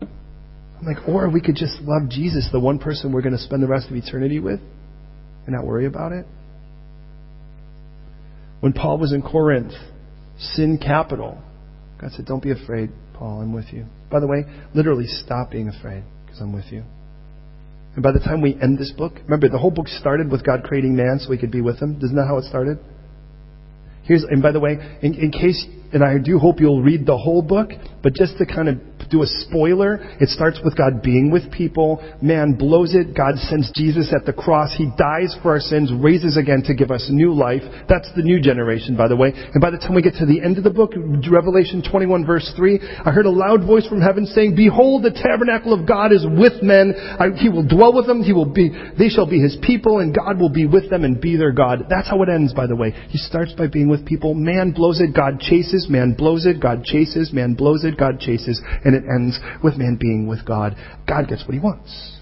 I'm 0.00 0.86
like, 0.86 1.08
or 1.08 1.30
we 1.30 1.40
could 1.40 1.54
just 1.54 1.80
love 1.80 2.10
Jesus, 2.10 2.48
the 2.52 2.60
one 2.60 2.78
person 2.78 3.12
we're 3.12 3.22
going 3.22 3.36
to 3.36 3.42
spend 3.42 3.62
the 3.62 3.68
rest 3.68 3.88
of 3.88 3.96
eternity 3.96 4.40
with, 4.40 4.60
and 5.46 5.54
not 5.54 5.64
worry 5.64 5.86
about 5.86 6.12
it. 6.12 6.26
When 8.60 8.72
Paul 8.72 8.98
was 8.98 9.12
in 9.12 9.22
Corinth, 9.22 9.72
sin 10.38 10.78
capital, 10.78 11.40
God 12.00 12.10
said, 12.12 12.26
Don't 12.26 12.42
be 12.42 12.50
afraid, 12.50 12.90
Paul, 13.14 13.40
I'm 13.40 13.52
with 13.52 13.66
you. 13.72 13.86
By 14.10 14.20
the 14.20 14.26
way, 14.26 14.44
literally 14.74 15.06
stop 15.06 15.50
being 15.50 15.68
afraid 15.68 16.02
because 16.24 16.40
I'm 16.40 16.52
with 16.52 16.66
you. 16.70 16.82
And 17.94 18.02
by 18.02 18.12
the 18.12 18.18
time 18.18 18.40
we 18.40 18.58
end 18.60 18.78
this 18.78 18.90
book, 18.90 19.14
remember 19.24 19.48
the 19.48 19.58
whole 19.58 19.70
book 19.70 19.88
started 19.88 20.30
with 20.30 20.44
God 20.44 20.64
creating 20.64 20.96
man 20.96 21.18
so 21.20 21.30
he 21.32 21.38
could 21.38 21.52
be 21.52 21.60
with 21.60 21.80
him. 21.80 21.98
Isn't 22.02 22.16
that 22.16 22.26
how 22.26 22.38
it 22.38 22.44
started? 22.44 22.78
Here's, 24.02 24.24
and 24.24 24.42
by 24.42 24.52
the 24.52 24.60
way, 24.60 24.76
in, 25.00 25.14
in 25.14 25.30
case, 25.30 25.64
and 25.92 26.04
I 26.04 26.18
do 26.18 26.38
hope 26.38 26.60
you'll 26.60 26.82
read 26.82 27.06
the 27.06 27.16
whole 27.16 27.40
book, 27.40 27.70
but 28.02 28.14
just 28.14 28.36
to 28.38 28.46
kind 28.46 28.68
of 28.68 28.78
do 29.10 29.22
a 29.22 29.26
spoiler. 29.26 29.98
It 30.20 30.28
starts 30.28 30.60
with 30.64 30.76
God 30.76 31.02
being 31.02 31.30
with 31.30 31.50
people. 31.52 32.02
Man 32.22 32.54
blows 32.54 32.94
it. 32.94 33.16
God 33.16 33.36
sends 33.36 33.70
Jesus 33.74 34.12
at 34.14 34.26
the 34.26 34.32
cross. 34.32 34.74
He 34.76 34.90
dies 34.96 35.36
for 35.42 35.52
our 35.52 35.60
sins, 35.60 35.92
raises 35.92 36.36
again 36.36 36.62
to 36.66 36.74
give 36.74 36.90
us 36.90 37.08
new 37.10 37.32
life. 37.32 37.62
That's 37.88 38.10
the 38.16 38.22
new 38.22 38.40
generation, 38.40 38.96
by 38.96 39.08
the 39.08 39.16
way. 39.16 39.32
And 39.34 39.60
by 39.60 39.70
the 39.70 39.78
time 39.78 39.94
we 39.94 40.02
get 40.02 40.14
to 40.20 40.26
the 40.26 40.42
end 40.42 40.58
of 40.58 40.64
the 40.64 40.70
book, 40.70 40.92
Revelation 40.96 41.82
21 41.82 42.26
verse 42.26 42.52
3, 42.56 42.80
I 43.04 43.10
heard 43.10 43.26
a 43.26 43.30
loud 43.30 43.66
voice 43.66 43.86
from 43.86 44.00
heaven 44.00 44.26
saying, 44.26 44.54
Behold, 44.56 45.02
the 45.02 45.10
tabernacle 45.10 45.72
of 45.72 45.86
God 45.86 46.12
is 46.12 46.24
with 46.24 46.62
men. 46.62 46.94
I, 46.94 47.36
he 47.36 47.48
will 47.48 47.66
dwell 47.66 47.94
with 47.94 48.06
them. 48.06 48.22
He 48.22 48.32
will 48.32 48.50
be, 48.50 48.70
they 48.98 49.08
shall 49.08 49.28
be 49.28 49.40
his 49.40 49.56
people 49.62 49.98
and 49.98 50.14
God 50.14 50.40
will 50.40 50.50
be 50.50 50.66
with 50.66 50.90
them 50.90 51.04
and 51.04 51.20
be 51.20 51.36
their 51.36 51.52
God. 51.52 51.86
That's 51.88 52.08
how 52.08 52.22
it 52.22 52.28
ends, 52.28 52.52
by 52.52 52.66
the 52.66 52.76
way. 52.76 52.92
He 53.08 53.18
starts 53.18 53.52
by 53.52 53.66
being 53.66 53.88
with 53.88 54.06
people. 54.06 54.34
Man 54.34 54.72
blows 54.72 55.00
it. 55.00 55.14
God 55.14 55.40
chases. 55.40 55.86
Man 55.88 56.14
blows 56.14 56.46
it. 56.46 56.60
God 56.60 56.84
chases. 56.84 57.32
Man 57.32 57.54
blows 57.54 57.84
it. 57.84 57.96
God 57.96 58.20
chases. 58.20 58.60
And 58.84 58.93
and 58.94 59.04
it 59.04 59.08
ends 59.08 59.38
with 59.62 59.76
man 59.76 59.96
being 60.00 60.26
with 60.26 60.46
God. 60.46 60.76
God 61.06 61.28
gets 61.28 61.44
what 61.44 61.54
he 61.54 61.60
wants. 61.60 62.18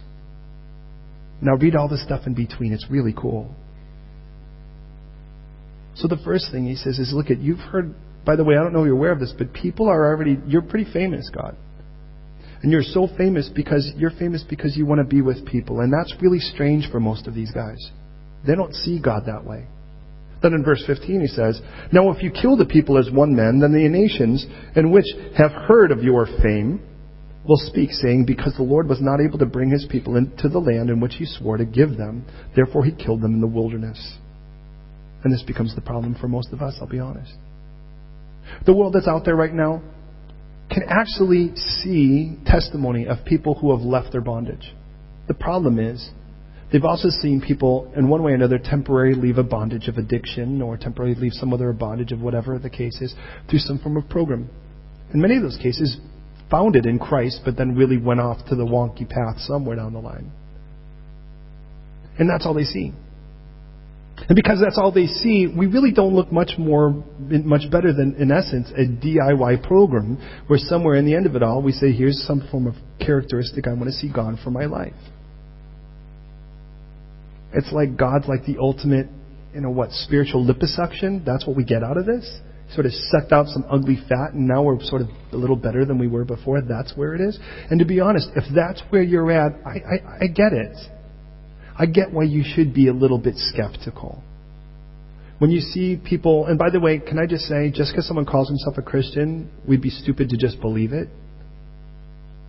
Now 1.41 1.57
read 1.57 1.77
all 1.77 1.89
the 1.89 1.99
stuff 1.99 2.23
in 2.27 2.35
between. 2.35 2.73
It's 2.73 2.87
really 2.91 3.15
cool. 3.17 3.55
So 5.95 6.09
the 6.09 6.19
first 6.25 6.47
thing 6.51 6.67
he 6.67 6.77
says 6.77 6.99
is, 6.99 7.13
look 7.13 7.31
at, 7.31 7.39
you've 7.39 7.59
heard, 7.59 7.95
by 8.25 8.37
the 8.37 8.45
way, 8.45 8.57
I 8.57 8.63
don't 8.63 8.73
know 8.73 8.85
you're 8.85 8.97
aware 8.97 9.13
of 9.13 9.21
this, 9.21 9.35
but 9.37 9.53
people 9.53 9.89
are 9.89 10.15
already, 10.15 10.39
you're 10.47 10.63
pretty 10.63 10.91
famous, 10.91 11.29
God. 11.35 11.57
And 12.63 12.71
you're 12.71 12.83
so 12.83 13.09
famous 13.19 13.51
because 13.55 13.93
you're 13.97 14.13
famous 14.13 14.45
because 14.49 14.77
you 14.77 14.87
want 14.87 15.01
to 15.01 15.05
be 15.05 15.21
with 15.21 15.45
people. 15.45 15.81
And 15.81 15.93
that's 15.93 16.15
really 16.23 16.39
strange 16.39 16.89
for 16.91 17.01
most 17.01 17.27
of 17.27 17.35
these 17.35 17.51
guys. 17.51 17.91
They 18.47 18.55
don't 18.55 18.73
see 18.73 19.01
God 19.01 19.25
that 19.27 19.45
way. 19.45 19.67
Then 20.43 20.55
in 20.55 20.65
verse 20.65 20.83
15 20.87 21.21
he 21.21 21.27
says, 21.29 21.61
Now 21.93 22.11
if 22.11 22.23
you 22.23 22.31
kill 22.31 22.57
the 22.57 22.65
people 22.65 22.99
as 22.99 23.11
one 23.11 23.35
man, 23.35 23.61
then 23.61 23.73
the 23.73 23.89
nations 23.89 24.45
in 24.75 24.91
which 24.91 25.07
have 25.39 25.53
heard 25.53 25.93
of 25.93 26.03
your 26.03 26.27
fame 26.43 26.81
will 27.47 27.57
speak, 27.57 27.91
saying, 27.93 28.25
Because 28.27 28.55
the 28.57 28.63
Lord 28.63 28.89
was 28.89 29.01
not 29.01 29.21
able 29.21 29.39
to 29.39 29.47
bring 29.47 29.71
his 29.71 29.87
people 29.91 30.17
into 30.17 30.49
the 30.49 30.59
land 30.59 30.91
in 30.91 31.01
which 31.01 31.15
he 31.15 31.25
swore 31.25 31.57
to 31.57 31.65
give 31.65 31.97
them, 31.97 32.25
therefore 32.57 32.85
he 32.85 32.93
killed 32.93 33.23
them 33.23 33.35
in 33.35 33.41
the 33.41 33.47
wilderness. 33.47 34.19
And 35.25 35.33
this 35.33 35.43
becomes 35.43 35.75
the 35.75 35.81
problem 35.81 36.17
for 36.21 36.29
most 36.29 36.53
of 36.53 36.63
us, 36.63 36.77
I'll 36.81 36.89
be 36.89 36.99
honest. 36.99 37.33
The 38.67 38.75
world 38.75 38.95
that's 38.95 39.09
out 39.09 39.25
there 39.25 39.37
right 39.37 39.55
now 39.55 39.83
can 40.71 40.83
actually 40.89 41.55
see 41.57 42.37
testimony 42.47 43.07
of 43.07 43.25
people 43.25 43.55
who 43.55 43.77
have 43.77 43.85
left 43.85 44.13
their 44.13 44.21
bondage. 44.21 44.75
The 45.29 45.35
problem 45.35 45.79
is, 45.79 46.11
They've 46.73 46.85
also 46.85 47.11
seen 47.11 47.43
people, 47.47 47.93
in 47.95 48.09
one 48.09 48.23
way 48.23 48.33
or 48.33 48.35
another, 48.35 48.59
temporarily 48.59 49.21
leave 49.21 49.37
a 49.37 49.43
bondage 49.43 49.89
of 49.89 49.99
addiction 49.99 50.63
or 50.63 50.79
temporarily 50.79 51.21
leave 51.21 51.35
some 51.35 51.53
other 51.53 51.71
bondage 51.75 52.13
of 52.13 52.21
whatever 52.21 52.59
the 52.59 52.71
case 52.71 52.99
is 53.03 53.15
through 53.51 53.59
some 53.59 53.79
form 53.79 53.99
of 53.99 54.09
program. 54.09 54.49
In 55.13 55.21
many 55.21 55.37
of 55.37 55.43
those 55.43 55.59
cases, 55.63 55.99
founded 56.51 56.87
in 56.87 56.99
Christ, 56.99 57.41
but 57.45 57.59
then 57.59 57.77
really 57.77 57.99
went 57.99 58.21
off 58.21 58.39
to 58.49 58.57
the 58.57 58.65
wonky 58.65 59.07
path 59.09 59.39
somewhere 59.39 59.77
down 59.77 59.93
the 59.93 59.99
line. 59.99 60.33
And 62.19 62.29
that's 62.29 62.47
all 62.47 62.55
they 62.55 62.65
see. 62.65 62.93
And 64.29 64.37
because 64.37 64.61
that's 64.63 64.79
all 64.79 64.93
they 64.93 65.07
see, 65.07 65.49
we 65.55 65.67
really 65.67 65.93
don't 65.93 66.15
look 66.15 66.33
much 66.33 66.53
more, 66.57 67.05
much 67.19 67.71
better 67.71 67.93
than, 67.93 68.15
in 68.19 68.31
essence, 68.31 68.71
a 68.71 68.87
DIY 68.87 69.67
program 69.67 70.17
where 70.47 70.59
somewhere 70.59 70.95
in 70.95 71.05
the 71.05 71.15
end 71.15 71.27
of 71.27 71.37
it 71.37 71.43
all, 71.43 71.61
we 71.63 71.73
say, 71.73 71.93
here's 71.93 72.23
some 72.27 72.47
form 72.51 72.67
of 72.67 72.75
characteristic 73.05 73.67
I 73.67 73.73
want 73.73 73.87
to 73.87 73.93
see 73.93 74.11
gone 74.11 74.39
from 74.43 74.53
my 74.55 74.67
life. 74.67 74.93
It's 77.55 77.71
like 77.73 77.97
God's 77.97 78.27
like 78.29 78.45
the 78.45 78.59
ultimate, 78.59 79.07
you 79.55 79.61
know 79.61 79.71
what, 79.71 79.91
spiritual 79.93 80.47
liposuction. 80.47 81.25
That's 81.25 81.47
what 81.47 81.57
we 81.57 81.65
get 81.65 81.83
out 81.83 81.97
of 81.97 82.07
this. 82.07 82.41
Sort 82.75 82.87
of 82.87 82.93
sucked 82.93 83.33
out 83.33 83.49
some 83.49 83.65
ugly 83.69 83.99
fat, 84.09 84.33
and 84.33 84.49
now 84.49 84.63
we're 84.63 84.81
sort 84.81 85.03
of 85.03 85.09
a 85.33 85.37
little 85.37 85.57
better 85.57 85.85
than 85.85 85.99
we 85.99 86.09
were 86.09 86.25
before. 86.25 86.63
That's 86.63 86.97
where 86.97 87.15
it 87.15 87.21
is. 87.21 87.39
And 87.71 87.79
to 87.81 87.85
be 87.85 88.01
honest, 88.01 88.31
if 88.35 88.45
that's 88.55 88.81
where 88.89 89.03
you're 89.03 89.31
at, 89.31 89.53
I, 89.67 89.71
I, 89.71 90.25
I 90.25 90.27
get 90.29 90.53
it. 90.53 90.77
I 91.79 91.87
get 91.87 92.13
why 92.13 92.25
you 92.25 92.43
should 92.45 92.73
be 92.73 92.89
a 92.89 92.93
little 92.93 93.19
bit 93.19 93.35
skeptical. 93.37 94.23
When 95.39 95.51
you 95.51 95.61
see 95.61 95.97
people, 96.03 96.47
and 96.47 96.59
by 96.59 96.71
the 96.71 96.81
way, 96.81 96.99
can 96.99 97.19
I 97.19 97.27
just 97.27 97.45
say, 97.45 97.71
just 97.71 97.93
because 97.93 98.07
someone 98.07 98.25
calls 98.25 98.49
himself 98.49 98.79
a 98.79 98.83
Christian, 98.83 99.51
we'd 99.67 99.83
be 99.83 99.91
stupid 99.91 100.31
to 100.31 100.37
just 100.37 100.61
believe 100.61 100.93
it. 100.93 101.09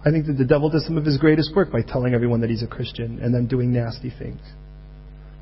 I 0.05 0.11
think 0.11 0.27
that 0.27 0.33
the 0.33 0.45
devil 0.45 0.69
does 0.69 0.85
some 0.85 0.97
of 0.97 1.05
his 1.05 1.17
greatest 1.17 1.55
work 1.55 1.71
by 1.71 1.81
telling 1.81 2.13
everyone 2.13 2.41
that 2.41 2.49
he's 2.49 2.61
a 2.61 2.67
Christian 2.67 3.19
and 3.19 3.33
then 3.33 3.47
doing 3.47 3.73
nasty 3.73 4.11
things. 4.17 4.41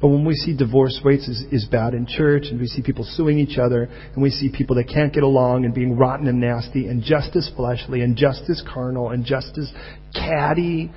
But 0.02 0.08
when 0.08 0.26
we 0.26 0.34
see 0.34 0.58
divorce 0.58 1.00
rates 1.06 1.28
is, 1.28 1.44
is 1.52 1.66
bad 1.72 1.94
in 1.94 2.08
church, 2.08 2.46
and 2.50 2.60
we 2.60 2.66
see 2.66 2.82
people 2.82 3.06
suing 3.08 3.38
each 3.38 3.60
other, 3.60 3.84
and 4.14 4.24
we 4.24 4.32
see 4.32 4.50
people 4.52 4.76
that 4.78 4.90
can't 4.90 5.14
get 5.14 5.24
along 5.24 5.64
and 5.64 5.74
being 5.74 5.96
rotten 5.96 6.28
and 6.28 6.40
nasty, 6.40 6.88
and 6.88 7.04
just 7.04 7.36
as 7.36 7.50
fleshly, 7.56 8.02
and 8.02 8.18
just 8.18 8.50
as 8.50 8.64
carnal, 8.74 9.12
and 9.12 9.24
just 9.24 9.58
as 9.60 9.72
catty, 10.16 10.92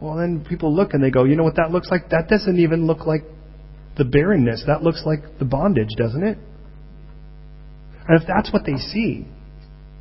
well, 0.00 0.16
then 0.16 0.44
people 0.48 0.74
look 0.74 0.94
and 0.94 1.04
they 1.04 1.10
go, 1.10 1.24
you 1.24 1.36
know 1.36 1.44
what 1.44 1.56
that 1.56 1.70
looks 1.70 1.90
like? 1.90 2.08
That 2.10 2.28
doesn't 2.28 2.58
even 2.58 2.86
look 2.86 3.06
like 3.06 3.22
the 3.98 4.04
barrenness. 4.04 4.64
That 4.66 4.82
looks 4.82 5.02
like 5.04 5.38
the 5.38 5.44
bondage, 5.44 5.90
doesn't 5.96 6.22
it? 6.22 6.38
And 8.08 8.20
if 8.20 8.26
that's 8.26 8.52
what 8.52 8.64
they 8.64 8.76
see, 8.76 9.26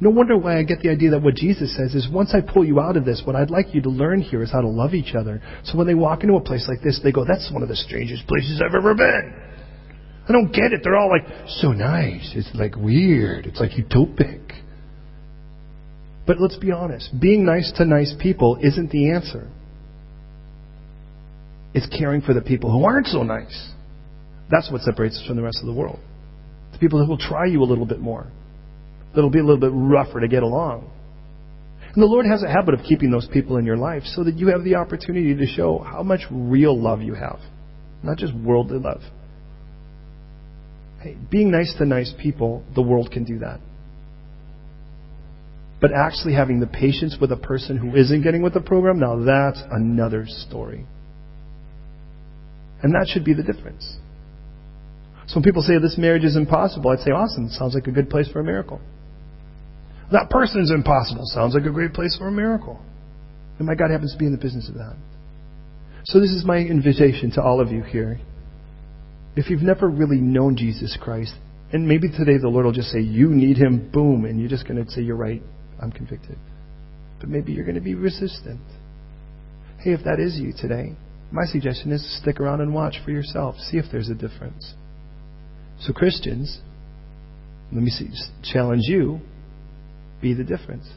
No 0.01 0.09
wonder 0.09 0.37
why 0.37 0.57
I 0.57 0.63
get 0.63 0.79
the 0.79 0.89
idea 0.89 1.09
that 1.11 1.21
what 1.21 1.35
Jesus 1.35 1.75
says 1.75 1.93
is 1.93 2.07
once 2.09 2.33
I 2.33 2.39
pull 2.39 2.63
you 2.63 2.79
out 2.79 2.95
of 2.95 3.03
this, 3.03 3.21
what 3.25 3.35
I'd 3.35 3.49
like 3.49 3.75
you 3.75 3.81
to 3.81 3.89
learn 3.89 4.21
here 4.21 4.41
is 4.41 4.51
how 4.51 4.61
to 4.61 4.67
love 4.67 4.93
each 4.93 5.13
other. 5.13 5.41
So 5.65 5.77
when 5.77 5.87
they 5.87 5.93
walk 5.93 6.23
into 6.23 6.35
a 6.35 6.41
place 6.41 6.65
like 6.69 6.81
this, 6.81 7.01
they 7.03 7.11
go, 7.11 7.25
that's 7.25 7.51
one 7.51 7.63
of 7.63 7.69
the 7.69 7.75
strangest 7.75 8.25
places 8.25 8.61
I've 8.65 8.75
ever 8.75 8.95
been. 8.95 9.33
I 10.27 10.31
don't 10.31 10.53
get 10.53 10.71
it. 10.71 10.81
They're 10.83 10.95
all 10.95 11.09
like, 11.09 11.25
so 11.47 11.73
nice. 11.73 12.31
It's 12.33 12.49
like 12.53 12.75
weird. 12.77 13.45
It's 13.45 13.59
like 13.59 13.71
utopic. 13.71 14.51
But 16.25 16.39
let's 16.39 16.57
be 16.57 16.71
honest. 16.71 17.09
Being 17.19 17.45
nice 17.45 17.71
to 17.77 17.85
nice 17.85 18.13
people 18.21 18.57
isn't 18.61 18.91
the 18.91 19.11
answer. 19.11 19.49
It's 21.73 21.87
caring 21.97 22.21
for 22.21 22.33
the 22.33 22.41
people 22.41 22.71
who 22.71 22.85
aren't 22.85 23.07
so 23.07 23.23
nice. 23.23 23.71
That's 24.49 24.71
what 24.71 24.81
separates 24.81 25.17
us 25.17 25.27
from 25.27 25.35
the 25.35 25.43
rest 25.43 25.57
of 25.59 25.65
the 25.65 25.73
world. 25.73 25.99
The 26.71 26.77
people 26.77 27.03
who 27.03 27.09
will 27.09 27.17
try 27.17 27.47
you 27.47 27.61
a 27.63 27.65
little 27.65 27.85
bit 27.85 27.99
more 27.99 28.31
that'll 29.13 29.29
be 29.29 29.39
a 29.39 29.43
little 29.43 29.59
bit 29.59 29.71
rougher 29.73 30.19
to 30.19 30.27
get 30.27 30.43
along. 30.43 30.89
And 31.93 32.03
the 32.03 32.07
Lord 32.07 32.25
has 32.25 32.43
a 32.43 32.47
habit 32.49 32.75
of 32.75 32.81
keeping 32.81 33.09
those 33.09 33.27
people 33.33 33.57
in 33.57 33.65
your 33.65 33.77
life 33.77 34.03
so 34.05 34.23
that 34.23 34.35
you 34.35 34.47
have 34.49 34.63
the 34.63 34.75
opportunity 34.75 35.35
to 35.35 35.45
show 35.47 35.79
how 35.79 36.03
much 36.03 36.21
real 36.29 36.79
love 36.79 37.01
you 37.01 37.15
have, 37.15 37.39
not 38.03 38.17
just 38.17 38.33
worldly 38.33 38.77
love. 38.77 39.01
Hey, 41.01 41.17
being 41.31 41.49
nice 41.49 41.73
to 41.77 41.85
nice 41.85 42.13
people, 42.21 42.63
the 42.75 42.81
world 42.81 43.09
can 43.11 43.23
do 43.23 43.39
that. 43.39 43.59
But 45.81 45.91
actually 45.93 46.33
having 46.33 46.59
the 46.59 46.67
patience 46.67 47.17
with 47.19 47.31
a 47.31 47.37
person 47.37 47.77
who 47.77 47.95
isn't 47.95 48.21
getting 48.21 48.41
with 48.41 48.53
the 48.53 48.61
program, 48.61 48.99
now 48.99 49.23
that's 49.23 49.61
another 49.71 50.25
story. 50.27 50.85
And 52.83 52.93
that 52.93 53.07
should 53.07 53.25
be 53.25 53.33
the 53.33 53.43
difference. 53.43 53.97
So 55.27 55.35
when 55.35 55.43
people 55.43 55.61
say 55.61 55.79
this 55.79 55.97
marriage 55.97 56.23
is 56.23 56.35
impossible, 56.35 56.91
I'd 56.91 56.99
say, 56.99 57.11
awesome, 57.11 57.49
sounds 57.49 57.75
like 57.75 57.87
a 57.87 57.91
good 57.91 58.09
place 58.09 58.29
for 58.29 58.41
a 58.41 58.43
miracle. 58.43 58.81
That 60.11 60.29
person 60.29 60.61
is 60.61 60.71
impossible. 60.71 61.23
Sounds 61.25 61.53
like 61.53 61.65
a 61.65 61.71
great 61.71 61.93
place 61.93 62.15
for 62.17 62.27
a 62.27 62.31
miracle. 62.31 62.79
And 63.57 63.67
my 63.67 63.75
God 63.75 63.91
happens 63.91 64.13
to 64.13 64.17
be 64.17 64.25
in 64.25 64.31
the 64.31 64.37
business 64.37 64.67
of 64.69 64.75
that. 64.75 64.95
So 66.05 66.19
this 66.19 66.31
is 66.31 66.45
my 66.45 66.57
invitation 66.57 67.31
to 67.31 67.43
all 67.43 67.61
of 67.61 67.71
you 67.71 67.83
here. 67.83 68.19
If 69.35 69.49
you've 69.49 69.61
never 69.61 69.87
really 69.87 70.17
known 70.17 70.57
Jesus 70.57 70.97
Christ, 70.99 71.33
and 71.71 71.87
maybe 71.87 72.09
today 72.09 72.37
the 72.41 72.47
Lord 72.47 72.65
will 72.65 72.71
just 72.71 72.89
say, 72.89 72.99
You 72.99 73.29
need 73.29 73.57
him, 73.57 73.91
boom, 73.93 74.25
and 74.25 74.39
you're 74.39 74.49
just 74.49 74.67
going 74.67 74.83
to 74.83 74.89
say, 74.89 75.01
You're 75.01 75.15
right, 75.15 75.43
I'm 75.81 75.91
convicted. 75.91 76.37
But 77.19 77.29
maybe 77.29 77.51
you're 77.51 77.65
going 77.65 77.75
to 77.75 77.81
be 77.81 77.95
resistant. 77.95 78.61
Hey, 79.79 79.91
if 79.91 80.03
that 80.05 80.19
is 80.19 80.39
you 80.39 80.53
today, 80.57 80.95
my 81.31 81.45
suggestion 81.45 81.91
is 81.91 82.01
to 82.01 82.21
stick 82.21 82.39
around 82.39 82.61
and 82.61 82.73
watch 82.73 82.95
for 83.05 83.11
yourself. 83.11 83.55
See 83.57 83.77
if 83.77 83.85
there's 83.91 84.09
a 84.09 84.15
difference. 84.15 84.73
So, 85.81 85.93
Christians, 85.93 86.59
let 87.71 87.83
me 87.83 87.91
see, 87.91 88.09
challenge 88.43 88.83
you 88.85 89.21
be 90.21 90.33
the 90.33 90.43
difference. 90.43 90.87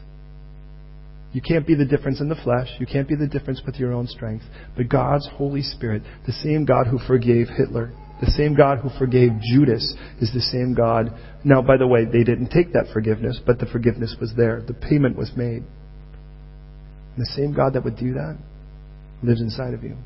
You 1.33 1.41
can't 1.41 1.67
be 1.67 1.75
the 1.75 1.87
difference 1.87 2.21
in 2.21 2.29
the 2.29 2.35
flesh. 2.35 2.69
You 2.79 2.87
can't 2.87 3.09
be 3.09 3.17
the 3.17 3.27
difference 3.27 3.63
with 3.65 3.77
your 3.77 3.93
own 3.93 4.07
strength. 4.07 4.45
But 4.77 4.89
God's 4.89 5.29
Holy 5.35 5.63
Spirit, 5.63 6.03
the 6.27 6.33
same 6.33 6.67
God 6.67 6.87
who 6.87 6.99
forgave 6.99 7.49
Hitler, 7.57 7.91
the 8.21 8.31
same 8.31 8.55
God 8.55 8.79
who 8.79 8.91
forgave 8.99 9.31
Judas, 9.41 9.95
is 10.21 10.31
the 10.33 10.41
same 10.41 10.75
God. 10.75 11.11
Now, 11.43 11.63
by 11.63 11.79
the 11.79 11.87
way, 11.87 12.05
they 12.05 12.23
didn't 12.23 12.51
take 12.51 12.75
that 12.75 12.93
forgiveness, 12.93 13.41
but 13.45 13.59
the 13.59 13.67
forgiveness 13.67 14.15
was 14.21 14.33
there. 14.37 14.63
The 14.67 14.75
payment 14.75 15.17
was 15.17 15.33
made. 15.35 15.65
And 17.15 17.19
the 17.19 17.33
same 17.35 17.55
God 17.55 17.73
that 17.75 17.85
would 17.85 17.97
do 17.97 18.13
that 18.15 18.37
lives 19.23 19.41
inside 19.41 19.73
of 19.73 19.83
you. 19.83 19.97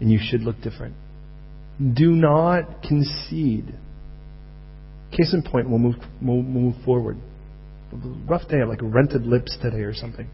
And 0.00 0.10
you 0.10 0.18
should 0.20 0.42
look 0.42 0.60
different. 0.62 0.96
Do 1.78 2.10
not 2.10 2.82
concede. 2.82 3.72
Case 5.12 5.32
in 5.32 5.42
point, 5.42 5.70
we'll 5.70 5.78
move, 5.78 5.96
we'll 6.20 6.42
move 6.42 6.74
forward 6.84 7.18
rough 8.28 8.48
day, 8.48 8.64
like 8.64 8.80
rented 8.82 9.26
lips 9.26 9.56
today 9.60 9.82
or 9.82 9.94
something. 9.94 10.28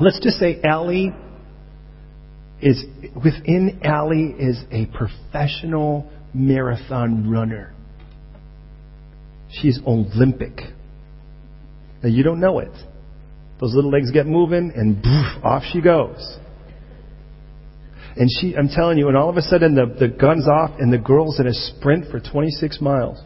Let's 0.00 0.20
just 0.20 0.38
say 0.38 0.60
Allie 0.62 1.12
is 2.60 2.84
within 3.14 3.80
Allie 3.84 4.34
is 4.38 4.58
a 4.70 4.86
professional 4.86 6.10
marathon 6.34 7.30
runner. 7.30 7.74
She's 9.50 9.80
Olympic. 9.86 10.58
Now 12.02 12.08
you 12.08 12.22
don't 12.22 12.40
know 12.40 12.58
it. 12.58 12.72
Those 13.60 13.74
little 13.74 13.90
legs 13.90 14.10
get 14.12 14.26
moving 14.26 14.72
and 14.74 15.02
poof, 15.02 15.44
off 15.44 15.62
she 15.72 15.80
goes. 15.80 16.38
And 18.16 18.28
she, 18.40 18.56
I'm 18.56 18.68
telling 18.68 18.98
you, 18.98 19.08
and 19.08 19.16
all 19.16 19.30
of 19.30 19.36
a 19.36 19.42
sudden 19.42 19.74
the, 19.74 19.86
the 19.98 20.08
gun's 20.08 20.46
off 20.48 20.78
and 20.78 20.92
the 20.92 20.98
girl's 20.98 21.38
in 21.40 21.46
a 21.46 21.54
sprint 21.54 22.10
for 22.10 22.20
26 22.20 22.80
miles. 22.80 23.18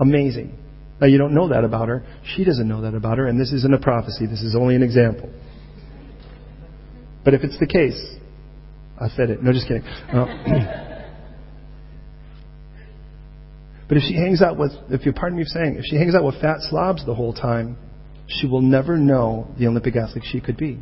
Amazing. 0.00 0.58
Now, 1.00 1.08
you 1.08 1.18
don't 1.18 1.34
know 1.34 1.48
that 1.48 1.64
about 1.64 1.88
her. 1.88 2.04
She 2.36 2.44
doesn't 2.44 2.68
know 2.68 2.82
that 2.82 2.94
about 2.94 3.18
her, 3.18 3.26
and 3.26 3.40
this 3.40 3.52
isn't 3.52 3.74
a 3.74 3.78
prophecy. 3.78 4.26
This 4.26 4.42
is 4.42 4.54
only 4.54 4.76
an 4.76 4.82
example. 4.82 5.30
But 7.24 7.34
if 7.34 7.42
it's 7.42 7.58
the 7.58 7.66
case, 7.66 8.00
I 9.00 9.08
said 9.08 9.30
it. 9.30 9.42
No, 9.42 9.52
just 9.52 9.66
kidding. 9.66 9.82
Uh, 9.82 10.26
but 13.88 13.96
if 13.96 14.04
she 14.04 14.14
hangs 14.14 14.40
out 14.40 14.56
with, 14.56 14.70
if 14.90 15.04
you 15.04 15.12
pardon 15.12 15.38
me 15.38 15.44
for 15.44 15.48
saying, 15.48 15.76
if 15.78 15.84
she 15.86 15.96
hangs 15.96 16.14
out 16.14 16.22
with 16.22 16.40
fat 16.40 16.58
slobs 16.60 17.04
the 17.04 17.14
whole 17.14 17.32
time, 17.32 17.76
she 18.28 18.46
will 18.46 18.62
never 18.62 18.96
know 18.96 19.48
the 19.58 19.66
Olympic 19.66 19.96
athlete 19.96 20.24
she 20.30 20.40
could 20.40 20.56
be. 20.56 20.78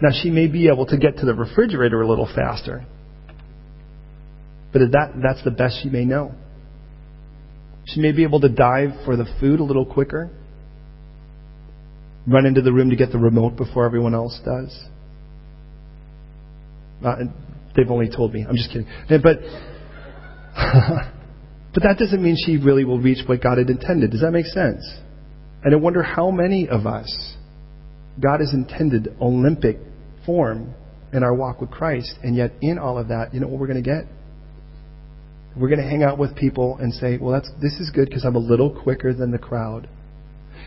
Now, 0.00 0.10
she 0.12 0.30
may 0.30 0.46
be 0.46 0.68
able 0.68 0.86
to 0.86 0.98
get 0.98 1.16
to 1.18 1.26
the 1.26 1.34
refrigerator 1.34 2.02
a 2.02 2.08
little 2.08 2.28
faster, 2.32 2.84
but 4.72 4.92
that, 4.92 5.14
that's 5.22 5.42
the 5.42 5.50
best 5.50 5.82
she 5.82 5.88
may 5.88 6.04
know. 6.04 6.34
She 7.86 8.00
may 8.00 8.12
be 8.12 8.24
able 8.24 8.40
to 8.40 8.48
dive 8.48 8.90
for 9.04 9.16
the 9.16 9.26
food 9.40 9.60
a 9.60 9.64
little 9.64 9.86
quicker, 9.86 10.30
run 12.26 12.46
into 12.46 12.62
the 12.62 12.72
room 12.72 12.90
to 12.90 12.96
get 12.96 13.12
the 13.12 13.18
remote 13.18 13.56
before 13.56 13.86
everyone 13.86 14.14
else 14.14 14.40
does. 14.44 14.76
Uh, 17.04 17.16
they've 17.76 17.90
only 17.90 18.08
told 18.08 18.34
me. 18.34 18.44
I'm 18.48 18.56
just 18.56 18.70
kidding. 18.70 18.88
But, 19.08 19.20
but 21.74 21.82
that 21.82 21.96
doesn't 21.98 22.22
mean 22.22 22.36
she 22.44 22.56
really 22.56 22.84
will 22.84 22.98
reach 22.98 23.26
what 23.26 23.40
God 23.42 23.58
had 23.58 23.70
intended. 23.70 24.10
Does 24.10 24.22
that 24.22 24.32
make 24.32 24.46
sense? 24.46 24.84
And 25.62 25.72
I 25.74 25.76
wonder 25.76 26.02
how 26.02 26.30
many 26.30 26.68
of 26.68 26.86
us 26.86 27.36
God 28.20 28.40
has 28.40 28.52
intended 28.52 29.14
Olympic 29.20 29.78
form 30.24 30.74
in 31.12 31.22
our 31.22 31.34
walk 31.34 31.60
with 31.60 31.70
Christ, 31.70 32.14
and 32.22 32.34
yet 32.34 32.52
in 32.60 32.78
all 32.78 32.98
of 32.98 33.08
that, 33.08 33.32
you 33.32 33.40
know 33.40 33.46
what 33.46 33.60
we're 33.60 33.68
going 33.68 33.82
to 33.82 33.88
get? 33.88 34.04
We're 35.58 35.68
going 35.68 35.80
to 35.80 35.88
hang 35.88 36.02
out 36.02 36.18
with 36.18 36.36
people 36.36 36.76
and 36.80 36.92
say, 36.92 37.18
well, 37.18 37.32
that's, 37.32 37.50
this 37.62 37.74
is 37.80 37.90
good 37.90 38.08
because 38.08 38.24
I'm 38.24 38.36
a 38.36 38.40
little 38.40 38.70
quicker 38.70 39.14
than 39.14 39.30
the 39.30 39.38
crowd. 39.38 39.88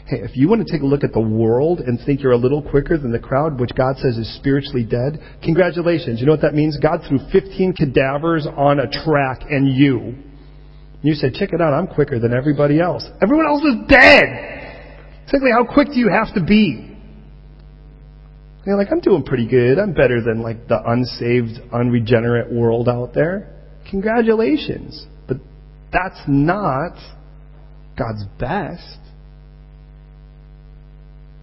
Hey, 0.07 0.21
if 0.21 0.35
you 0.35 0.49
want 0.49 0.65
to 0.65 0.71
take 0.71 0.81
a 0.81 0.85
look 0.85 1.03
at 1.03 1.13
the 1.13 1.21
world 1.21 1.79
and 1.79 1.99
think 2.03 2.23
you're 2.23 2.31
a 2.31 2.37
little 2.37 2.63
quicker 2.63 2.97
than 2.97 3.11
the 3.11 3.19
crowd, 3.19 3.59
which 3.59 3.69
God 3.77 3.97
says 3.97 4.17
is 4.17 4.35
spiritually 4.37 4.83
dead, 4.83 5.19
congratulations. 5.43 6.19
You 6.19 6.25
know 6.25 6.31
what 6.31 6.41
that 6.41 6.55
means? 6.55 6.77
God 6.81 7.01
threw 7.07 7.19
15 7.31 7.73
cadavers 7.73 8.47
on 8.47 8.79
a 8.79 8.89
track 8.89 9.41
and 9.47 9.67
you. 9.67 10.15
You 11.03 11.13
said, 11.13 11.33
check 11.35 11.53
it 11.53 11.61
out, 11.61 11.73
I'm 11.73 11.85
quicker 11.85 12.19
than 12.19 12.33
everybody 12.33 12.79
else. 12.79 13.05
Everyone 13.21 13.45
else 13.45 13.61
is 13.61 13.75
dead! 13.87 14.25
Exactly 15.23 15.51
how 15.51 15.63
quick 15.71 15.89
do 15.89 15.99
you 15.99 16.09
have 16.09 16.33
to 16.33 16.43
be? 16.43 16.97
You're 18.65 18.77
like, 18.77 18.91
I'm 18.91 18.99
doing 18.99 19.23
pretty 19.23 19.47
good. 19.47 19.77
I'm 19.77 19.93
better 19.93 20.21
than 20.23 20.41
like 20.41 20.67
the 20.67 20.81
unsaved, 20.83 21.59
unregenerate 21.71 22.51
world 22.51 22.89
out 22.89 23.13
there. 23.13 23.59
Congratulations. 23.89 25.05
But 25.27 25.37
that's 25.91 26.21
not 26.27 26.93
God's 27.97 28.23
best. 28.39 28.99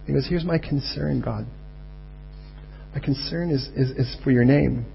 He 0.05 0.13
goes, 0.13 0.25
Here's 0.27 0.45
my 0.45 0.57
concern, 0.57 1.21
God. 1.21 1.45
My 2.93 3.01
concern 3.01 3.51
is, 3.51 3.67
is, 3.75 3.91
is 3.91 4.17
for 4.23 4.31
your 4.31 4.45
name. 4.45 4.85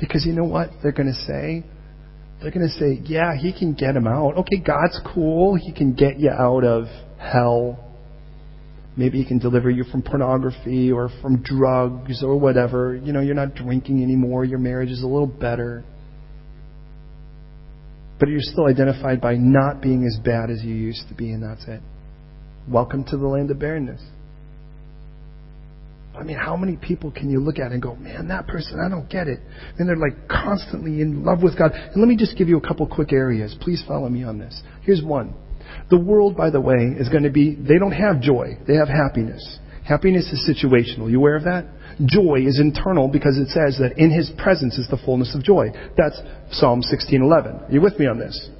Because 0.00 0.26
you 0.26 0.32
know 0.32 0.44
what 0.44 0.70
they're 0.82 0.92
going 0.92 1.12
to 1.12 1.26
say? 1.26 1.64
They're 2.42 2.50
going 2.50 2.68
to 2.68 2.74
say, 2.74 3.00
Yeah, 3.04 3.36
he 3.36 3.52
can 3.56 3.74
get 3.74 3.94
him 3.94 4.06
out. 4.06 4.36
Okay, 4.38 4.58
God's 4.58 5.00
cool. 5.14 5.54
He 5.54 5.72
can 5.72 5.94
get 5.94 6.18
you 6.18 6.30
out 6.30 6.64
of 6.64 6.86
hell. 7.18 7.84
Maybe 8.96 9.18
he 9.18 9.24
can 9.24 9.38
deliver 9.38 9.70
you 9.70 9.84
from 9.84 10.02
pornography 10.02 10.90
or 10.90 11.08
from 11.22 11.40
drugs 11.44 12.24
or 12.24 12.36
whatever. 12.36 12.96
You 12.96 13.12
know, 13.12 13.20
you're 13.20 13.36
not 13.36 13.54
drinking 13.54 14.02
anymore. 14.02 14.44
Your 14.44 14.58
marriage 14.58 14.90
is 14.90 15.04
a 15.04 15.06
little 15.06 15.28
better 15.28 15.84
but 18.18 18.28
you're 18.28 18.40
still 18.40 18.66
identified 18.66 19.20
by 19.20 19.34
not 19.34 19.80
being 19.80 20.04
as 20.04 20.18
bad 20.24 20.50
as 20.50 20.62
you 20.62 20.74
used 20.74 21.08
to 21.08 21.14
be, 21.14 21.30
and 21.30 21.42
that's 21.42 21.66
it. 21.68 21.80
Welcome 22.68 23.04
to 23.04 23.16
the 23.16 23.26
land 23.26 23.50
of 23.50 23.58
barrenness. 23.58 24.02
I 26.18 26.24
mean, 26.24 26.36
how 26.36 26.56
many 26.56 26.76
people 26.76 27.12
can 27.12 27.30
you 27.30 27.38
look 27.38 27.58
at 27.58 27.70
and 27.70 27.80
go, 27.80 27.94
man, 27.94 28.28
that 28.28 28.48
person, 28.48 28.80
I 28.84 28.88
don't 28.88 29.08
get 29.08 29.28
it. 29.28 29.38
And 29.78 29.88
they're 29.88 29.96
like 29.96 30.28
constantly 30.28 31.00
in 31.00 31.24
love 31.24 31.42
with 31.42 31.56
God. 31.56 31.70
And 31.72 31.96
let 31.96 32.08
me 32.08 32.16
just 32.16 32.36
give 32.36 32.48
you 32.48 32.56
a 32.56 32.60
couple 32.60 32.86
quick 32.88 33.12
areas. 33.12 33.54
Please 33.60 33.84
follow 33.86 34.08
me 34.08 34.24
on 34.24 34.38
this. 34.38 34.60
Here's 34.82 35.02
one. 35.02 35.34
The 35.90 35.98
world, 35.98 36.36
by 36.36 36.50
the 36.50 36.60
way, 36.60 36.96
is 36.98 37.08
going 37.08 37.22
to 37.22 37.30
be, 37.30 37.54
they 37.54 37.78
don't 37.78 37.92
have 37.92 38.20
joy. 38.20 38.58
They 38.66 38.74
have 38.74 38.88
happiness. 38.88 39.58
Happiness 39.86 40.26
is 40.32 40.50
situational. 40.50 41.08
You 41.10 41.18
aware 41.18 41.36
of 41.36 41.44
that? 41.44 41.66
Joy 42.04 42.46
is 42.46 42.60
internal 42.60 43.08
because 43.08 43.38
it 43.38 43.48
says 43.48 43.78
that 43.78 43.98
in 43.98 44.10
his 44.10 44.30
presence 44.38 44.78
is 44.78 44.88
the 44.88 44.98
fullness 44.98 45.34
of 45.34 45.42
joy. 45.42 45.70
That's 45.96 46.20
Psalm 46.52 46.82
16:11. 46.82 47.68
Are 47.68 47.72
you 47.72 47.80
with 47.80 47.98
me 47.98 48.06
on 48.06 48.18
this? 48.18 48.50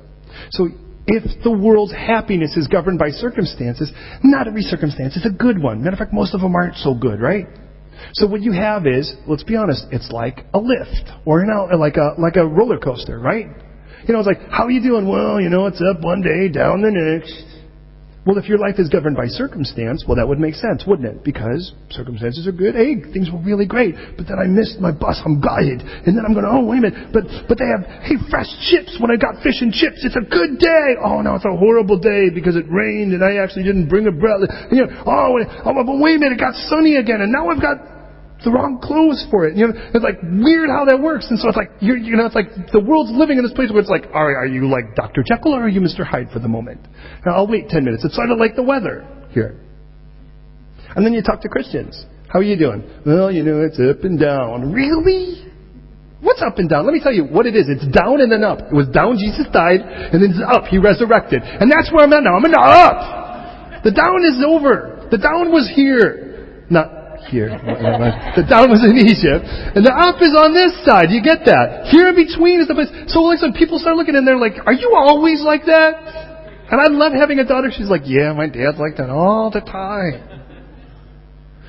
So 0.50 0.68
if 1.06 1.42
the 1.42 1.50
world's 1.50 1.92
happiness 1.92 2.56
is 2.56 2.66
governed 2.66 2.98
by 2.98 3.10
circumstances, 3.10 3.92
not 4.22 4.46
every 4.46 4.62
circumstance 4.62 5.16
is 5.16 5.24
a 5.24 5.30
good 5.30 5.62
one. 5.62 5.82
Matter 5.82 5.94
of 5.94 5.98
fact, 5.98 6.12
most 6.12 6.34
of 6.34 6.40
them 6.40 6.54
aren't 6.54 6.76
so 6.76 6.94
good, 6.94 7.20
right? 7.20 7.46
So 8.14 8.26
what 8.26 8.42
you 8.42 8.52
have 8.52 8.86
is, 8.86 9.14
let's 9.26 9.42
be 9.42 9.56
honest, 9.56 9.86
it's 9.90 10.10
like 10.10 10.44
a 10.54 10.58
lift 10.58 11.10
or 11.24 11.44
know, 11.44 11.68
like 11.76 11.96
a 11.96 12.14
like 12.18 12.36
a 12.36 12.46
roller 12.46 12.78
coaster, 12.78 13.18
right? 13.18 13.46
You 14.06 14.14
know, 14.14 14.20
it's 14.20 14.28
like, 14.28 14.48
how 14.50 14.64
are 14.64 14.70
you 14.70 14.82
doing? 14.82 15.08
Well, 15.08 15.40
you 15.40 15.48
know, 15.48 15.66
it's 15.66 15.82
up 15.82 16.02
one 16.02 16.22
day, 16.22 16.48
down 16.48 16.82
the 16.82 16.90
next. 16.90 17.57
Well, 18.28 18.36
if 18.36 18.44
your 18.44 18.60
life 18.60 18.76
is 18.76 18.92
governed 18.92 19.16
by 19.16 19.24
circumstance, 19.24 20.04
well, 20.04 20.20
that 20.20 20.28
would 20.28 20.36
make 20.36 20.52
sense, 20.52 20.84
wouldn't 20.84 21.08
it? 21.08 21.24
Because 21.24 21.72
circumstances 21.88 22.44
are 22.44 22.52
good. 22.52 22.76
Hey, 22.76 23.00
things 23.08 23.32
were 23.32 23.40
really 23.40 23.64
great, 23.64 23.96
but 24.20 24.28
then 24.28 24.36
I 24.36 24.44
missed 24.44 24.84
my 24.84 24.92
bus. 24.92 25.16
I'm 25.24 25.40
gutted, 25.40 25.80
and 25.80 26.12
then 26.12 26.28
I'm 26.28 26.36
going, 26.36 26.44
oh, 26.44 26.60
wait 26.68 26.84
a 26.84 26.92
minute, 26.92 27.08
but 27.08 27.24
but 27.48 27.56
they 27.56 27.64
have 27.64 27.88
hey 28.04 28.20
fresh 28.28 28.52
chips 28.68 29.00
when 29.00 29.08
I 29.08 29.16
got 29.16 29.40
fish 29.40 29.64
and 29.64 29.72
chips. 29.72 30.04
It's 30.04 30.20
a 30.20 30.28
good 30.28 30.60
day. 30.60 31.00
Oh 31.00 31.24
no, 31.24 31.40
it's 31.40 31.48
a 31.48 31.56
horrible 31.56 31.96
day 31.96 32.28
because 32.28 32.52
it 32.52 32.68
rained 32.68 33.16
and 33.16 33.24
I 33.24 33.40
actually 33.40 33.64
didn't 33.64 33.88
bring 33.88 34.04
a 34.04 34.12
umbrella. 34.12 34.44
You 34.68 34.84
know, 34.84 35.08
oh, 35.08 35.40
oh, 35.64 35.72
but 35.72 35.96
wait 35.96 36.16
a 36.16 36.20
minute, 36.20 36.36
it 36.36 36.44
got 36.44 36.52
sunny 36.68 37.00
again, 37.00 37.24
and 37.24 37.32
now 37.32 37.48
I've 37.48 37.64
got 37.64 37.97
the 38.44 38.50
wrong 38.50 38.78
clothes 38.78 39.26
for 39.30 39.46
it. 39.46 39.56
You 39.56 39.68
know, 39.68 39.74
it's 39.94 40.04
like 40.04 40.22
weird 40.22 40.70
how 40.70 40.86
that 40.86 41.00
works. 41.00 41.26
And 41.30 41.38
so 41.38 41.48
it's 41.48 41.56
like 41.56 41.70
you're, 41.80 41.96
you 41.96 42.16
know, 42.16 42.26
it's 42.26 42.34
like 42.34 42.50
the 42.72 42.80
world's 42.80 43.10
living 43.10 43.38
in 43.38 43.42
this 43.42 43.52
place 43.52 43.70
where 43.70 43.80
it's 43.80 43.90
like, 43.90 44.06
are, 44.14 44.36
are 44.36 44.46
you 44.46 44.70
like 44.70 44.94
Dr. 44.94 45.24
Jekyll 45.26 45.54
or 45.54 45.66
are 45.66 45.68
you 45.68 45.80
Mr. 45.80 46.06
Hyde 46.06 46.30
for 46.32 46.38
the 46.38 46.48
moment? 46.48 46.80
Now 47.26 47.34
I'll 47.36 47.50
wait 47.50 47.68
ten 47.68 47.84
minutes. 47.84 48.04
It's 48.04 48.14
sort 48.14 48.30
of 48.30 48.38
like 48.38 48.54
the 48.54 48.62
weather 48.62 49.06
here. 49.30 49.58
And 50.94 51.04
then 51.04 51.12
you 51.12 51.22
talk 51.22 51.42
to 51.42 51.48
Christians. 51.48 52.06
How 52.28 52.40
are 52.40 52.46
you 52.46 52.56
doing? 52.56 52.84
Well, 53.04 53.32
you 53.32 53.42
know, 53.42 53.62
it's 53.62 53.80
up 53.80 54.04
and 54.04 54.20
down. 54.20 54.72
Really? 54.72 55.48
What's 56.20 56.42
up 56.42 56.58
and 56.58 56.68
down? 56.68 56.84
Let 56.84 56.92
me 56.92 57.00
tell 57.00 57.12
you 57.12 57.24
what 57.24 57.46
it 57.46 57.54
is. 57.54 57.66
It's 57.68 57.86
down 57.94 58.20
and 58.20 58.30
then 58.30 58.42
up. 58.42 58.58
It 58.58 58.74
was 58.74 58.88
down, 58.88 59.16
Jesus 59.18 59.46
died, 59.52 59.80
and 59.80 60.18
then 60.18 60.34
it's 60.34 60.42
up, 60.42 60.66
He 60.66 60.78
resurrected. 60.78 61.42
And 61.42 61.70
that's 61.70 61.92
where 61.92 62.04
I'm 62.04 62.12
at 62.12 62.22
now. 62.22 62.34
I'm 62.34 62.44
in 62.44 62.50
the 62.50 62.58
up. 62.58 63.84
The 63.84 63.92
down 63.92 64.20
is 64.26 64.42
over. 64.44 65.06
The 65.10 65.18
down 65.18 65.52
was 65.52 65.70
here. 65.74 66.66
Not 66.70 66.97
here. 67.28 67.52
the 68.34 68.44
down 68.48 68.72
was 68.72 68.80
in 68.80 68.96
Egypt, 68.96 69.44
and 69.76 69.84
the 69.84 69.92
up 69.92 70.20
is 70.24 70.32
on 70.32 70.56
this 70.56 70.72
side. 70.82 71.12
You 71.12 71.20
get 71.20 71.44
that? 71.44 71.92
Here 71.92 72.08
in 72.08 72.16
between 72.16 72.60
is 72.60 72.68
the 72.68 72.74
place. 72.74 72.90
So 73.12 73.22
like 73.28 73.38
some 73.38 73.52
people 73.52 73.78
start 73.78 73.96
looking 73.96 74.16
and 74.16 74.26
they're 74.26 74.40
like, 74.40 74.56
"Are 74.64 74.74
you 74.74 74.96
always 74.96 75.44
like 75.44 75.68
that?" 75.68 75.92
And 76.68 76.80
I 76.80 76.88
love 76.92 77.12
having 77.12 77.38
a 77.38 77.46
daughter. 77.46 77.70
She's 77.72 77.88
like, 77.88 78.04
"Yeah, 78.04 78.32
my 78.32 78.48
dad's 78.48 78.80
like 78.80 78.96
that 78.96 79.08
all 79.08 79.52
the 79.52 79.60
time." 79.64 80.38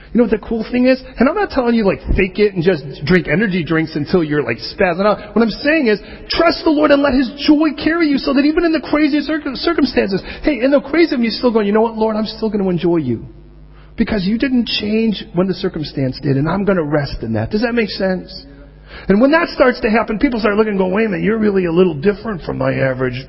You 0.09 0.17
know 0.17 0.25
what 0.25 0.33
the 0.33 0.41
cool 0.41 0.65
thing 0.65 0.89
is? 0.89 0.97
And 1.05 1.29
I'm 1.29 1.37
not 1.37 1.53
telling 1.53 1.77
you 1.77 1.85
like 1.85 2.01
fake 2.17 2.41
it 2.41 2.57
and 2.57 2.65
just 2.65 2.81
drink 3.05 3.29
energy 3.29 3.61
drinks 3.61 3.93
until 3.93 4.25
you're 4.25 4.41
like 4.41 4.57
spazzing 4.57 5.05
out. 5.05 5.37
What 5.37 5.45
I'm 5.45 5.53
saying 5.53 5.85
is 5.85 6.01
trust 6.33 6.65
the 6.65 6.73
Lord 6.73 6.89
and 6.89 7.05
let 7.05 7.13
His 7.13 7.29
joy 7.45 7.77
carry 7.77 8.09
you 8.09 8.17
so 8.17 8.33
that 8.33 8.41
even 8.41 8.65
in 8.65 8.73
the 8.73 8.81
craziest 8.81 9.29
circumstances, 9.29 10.25
hey, 10.41 10.65
in 10.65 10.73
the 10.73 10.81
crazy 10.81 11.13
of 11.13 11.21
you 11.21 11.29
still 11.29 11.53
going, 11.53 11.69
you 11.69 11.77
know 11.77 11.85
what, 11.85 11.93
Lord, 11.93 12.17
I'm 12.17 12.25
still 12.25 12.49
going 12.49 12.65
to 12.65 12.69
enjoy 12.73 13.05
you 13.05 13.38
because 13.99 14.25
you 14.25 14.39
didn't 14.39 14.65
change 14.65 15.21
when 15.35 15.47
the 15.47 15.53
circumstance 15.53 16.17
did, 16.23 16.37
and 16.37 16.47
I'm 16.47 16.63
going 16.63 16.77
to 16.79 16.87
rest 16.87 17.21
in 17.21 17.33
that. 17.33 17.51
Does 17.51 17.61
that 17.61 17.75
make 17.75 17.89
sense? 17.89 18.31
And 19.11 19.19
when 19.19 19.31
that 19.31 19.49
starts 19.49 19.81
to 19.81 19.89
happen, 19.91 20.17
people 20.17 20.39
start 20.39 20.55
looking 20.55 20.71
and 20.71 20.79
go, 20.79 20.87
wait 20.87 21.05
a 21.05 21.09
minute, 21.09 21.25
you're 21.25 21.37
really 21.37 21.65
a 21.65 21.71
little 21.71 21.93
different 21.93 22.41
from 22.41 22.57
my 22.57 22.73
average 22.73 23.19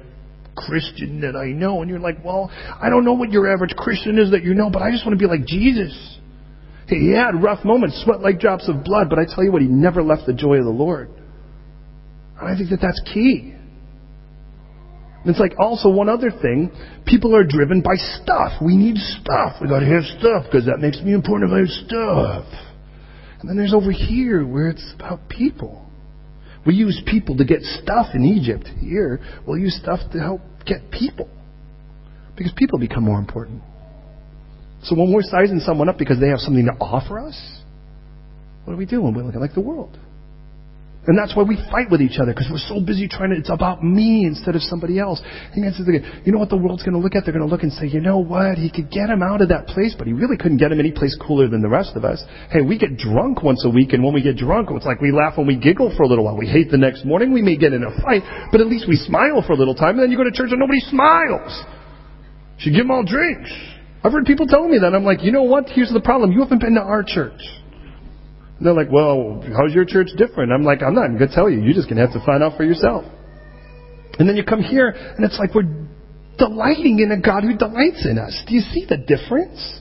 Christian 0.57 1.21
that 1.23 1.35
I 1.37 1.51
know. 1.51 1.83
And 1.83 1.91
you're 1.91 1.99
like, 1.99 2.25
well, 2.25 2.51
I 2.81 2.89
don't 2.89 3.05
know 3.05 3.15
what 3.15 3.31
your 3.33 3.53
average 3.53 3.75
Christian 3.77 4.17
is 4.17 4.31
that 4.31 4.45
you 4.45 4.55
know, 4.55 4.71
but 4.71 4.81
I 4.81 4.91
just 4.91 5.05
want 5.05 5.19
to 5.19 5.23
be 5.23 5.29
like 5.29 5.45
Jesus. 5.45 5.93
He 6.87 7.13
had 7.13 7.43
rough 7.43 7.65
moments, 7.65 8.03
sweat 8.05 8.21
like 8.21 8.39
drops 8.39 8.69
of 8.69 8.85
blood, 8.85 9.11
but 9.11 9.19
I 9.19 9.25
tell 9.27 9.45
you 9.45 9.53
what, 9.53 9.63
he 9.63 9.69
never 9.69 10.03
left 10.03 10.27
the 10.27 10.33
joy 10.33 10.59
of 10.59 10.65
the 10.65 10.71
Lord. 10.71 11.11
And 12.39 12.49
I 12.49 12.57
think 12.57 12.71
that 12.71 12.81
that's 12.81 13.01
key. 13.13 13.55
It's 15.27 15.39
like 15.39 15.53
also 15.59 15.91
one 15.91 16.09
other 16.09 16.31
thing, 16.31 16.71
people 17.07 17.37
are 17.37 17.45
driven 17.45 17.83
by 17.83 17.95
stuff. 17.97 18.53
We 18.65 18.77
need 18.77 18.97
stuff. 18.97 19.57
We 19.61 19.69
gotta 19.69 19.87
have 19.87 20.05
stuff 20.19 20.47
because 20.47 20.67
that 20.67 20.79
makes 20.79 21.01
me 21.03 21.13
important 21.13 21.51
if 21.51 21.55
I 21.55 21.59
have 21.59 21.87
stuff. 21.87 22.47
And 23.41 23.49
then 23.49 23.57
there's 23.57 23.75
over 23.75 23.91
here 23.91 24.47
where 24.47 24.69
it's 24.69 24.95
about 24.99 25.29
people. 25.29 25.87
We 26.67 26.75
use 26.75 27.01
people 27.07 27.37
to 27.37 27.45
get 27.45 27.63
stuff 27.63 28.09
in 28.15 28.25
Egypt. 28.25 28.69
Here, 28.81 29.21
we'll 29.47 29.59
use 29.59 29.79
stuff 29.83 30.01
to 30.13 30.19
help 30.19 30.41
get 30.67 30.91
people. 30.91 31.29
Because 32.37 32.53
people 32.57 32.79
become 32.79 33.03
more 33.03 33.19
important. 33.19 33.63
So 34.85 34.95
when 34.95 35.13
we're 35.13 35.23
sizing 35.23 35.61
someone 35.61 35.89
up 35.89 35.99
because 35.99 36.21
they 36.21 36.29
have 36.29 36.39
something 36.39 36.65
to 36.65 36.73
offer 36.83 37.19
us, 37.19 37.63
what 38.65 38.75
do 38.75 38.79
we 38.79 38.87
do 38.87 39.03
when 39.03 39.15
we're 39.15 39.23
looking 39.23 39.41
like 39.41 39.55
the 39.55 39.61
world? 39.61 39.99
And 41.07 41.17
that's 41.17 41.35
why 41.35 41.45
we 41.45 41.57
fight 41.73 41.89
with 41.91 42.03
each 42.03 42.21
other, 42.21 42.37
because 42.37 42.53
we're 42.53 42.61
so 42.69 42.77
busy 42.85 43.09
trying 43.09 43.31
to, 43.33 43.37
it's 43.41 43.49
about 43.49 43.83
me 43.83 44.29
instead 44.29 44.55
of 44.55 44.61
somebody 44.61 45.01
else. 45.01 45.17
And 45.57 45.65
you 45.65 46.33
know 46.33 46.39
what 46.39 46.51
the 46.51 46.61
world's 46.61 46.85
going 46.85 46.93
to 46.93 47.01
look 47.01 47.17
at? 47.17 47.25
They're 47.25 47.33
going 47.33 47.47
to 47.47 47.51
look 47.51 47.65
and 47.65 47.73
say, 47.73 47.89
you 47.89 48.01
know 48.05 48.19
what? 48.19 48.59
He 48.59 48.69
could 48.69 48.93
get 48.93 49.09
him 49.09 49.25
out 49.25 49.41
of 49.41 49.49
that 49.49 49.67
place, 49.67 49.97
but 49.97 50.07
he 50.07 50.13
really 50.13 50.37
couldn't 50.37 50.59
get 50.59 50.71
him 50.71 50.79
any 50.79 50.93
place 50.93 51.17
cooler 51.17 51.49
than 51.49 51.63
the 51.63 51.73
rest 51.73 51.97
of 51.97 52.05
us. 52.05 52.23
Hey, 52.53 52.61
we 52.61 52.77
get 52.77 52.99
drunk 52.99 53.43
once 53.43 53.65
a 53.65 53.71
week, 53.71 53.95
and 53.95 54.05
when 54.05 54.13
we 54.13 54.21
get 54.21 54.37
drunk, 54.37 54.69
it's 54.73 54.85
like 54.85 55.01
we 55.01 55.11
laugh 55.11 55.39
and 55.39 55.49
we 55.49 55.57
giggle 55.57 55.89
for 55.97 56.03
a 56.03 56.07
little 56.07 56.25
while. 56.25 56.37
We 56.37 56.47
hate 56.47 56.71
the 56.71 56.77
next 56.77 57.07
morning. 57.07 57.33
We 57.33 57.41
may 57.41 57.57
get 57.57 57.73
in 57.73 57.83
a 57.83 57.91
fight, 58.05 58.21
but 58.53 58.61
at 58.61 58.67
least 58.67 58.85
we 58.87 58.97
smile 58.97 59.41
for 59.41 59.55
a 59.55 59.57
little 59.57 59.75
time, 59.75 59.97
and 59.97 60.01
then 60.05 60.11
you 60.11 60.19
go 60.19 60.25
to 60.25 60.31
church 60.31 60.51
and 60.53 60.61
nobody 60.61 60.81
smiles. 60.81 61.65
You 62.59 62.73
give 62.73 62.85
them 62.85 62.91
all 62.91 63.05
drinks. 63.05 63.51
I've 64.05 64.13
heard 64.13 64.27
people 64.27 64.47
tell 64.47 64.69
me 64.69 64.79
that. 64.79 64.95
I'm 64.95 65.05
like, 65.05 65.23
you 65.23 65.33
know 65.33 65.45
what? 65.45 65.71
Here's 65.71 65.93
the 65.93 66.01
problem. 66.01 66.33
You 66.33 66.43
haven't 66.43 66.61
been 66.61 66.75
to 66.75 66.83
our 66.83 67.03
church. 67.03 67.41
They're 68.61 68.75
like, 68.75 68.93
well, 68.93 69.43
how's 69.57 69.73
your 69.73 69.87
church 69.87 70.09
different? 70.17 70.53
I'm 70.53 70.65
like, 70.65 70.83
I'm 70.83 70.95
not 70.95 71.07
even 71.07 71.19
going 71.19 71.31
to 71.31 71.35
tell 71.35 71.49
you. 71.49 71.61
You're 71.61 71.73
just 71.73 71.89
going 71.89 71.97
to 71.97 72.05
have 72.05 72.13
to 72.13 72.25
find 72.27 72.43
out 72.43 72.57
for 72.57 72.65
yourself. 72.65 73.05
And 74.19 74.29
then 74.29 74.37
you 74.37 74.45
come 74.45 74.61
here, 74.61 74.89
and 74.89 75.25
it's 75.25 75.39
like 75.39 75.55
we're 75.55 75.89
delighting 76.37 77.01
in 77.01 77.11
a 77.11 77.21
God 77.21 77.43
who 77.43 77.57
delights 77.57 78.05
in 78.05 78.19
us. 78.19 78.37
Do 78.47 78.55
you 78.55 78.61
see 78.61 78.85
the 78.89 78.99
difference? 78.99 79.81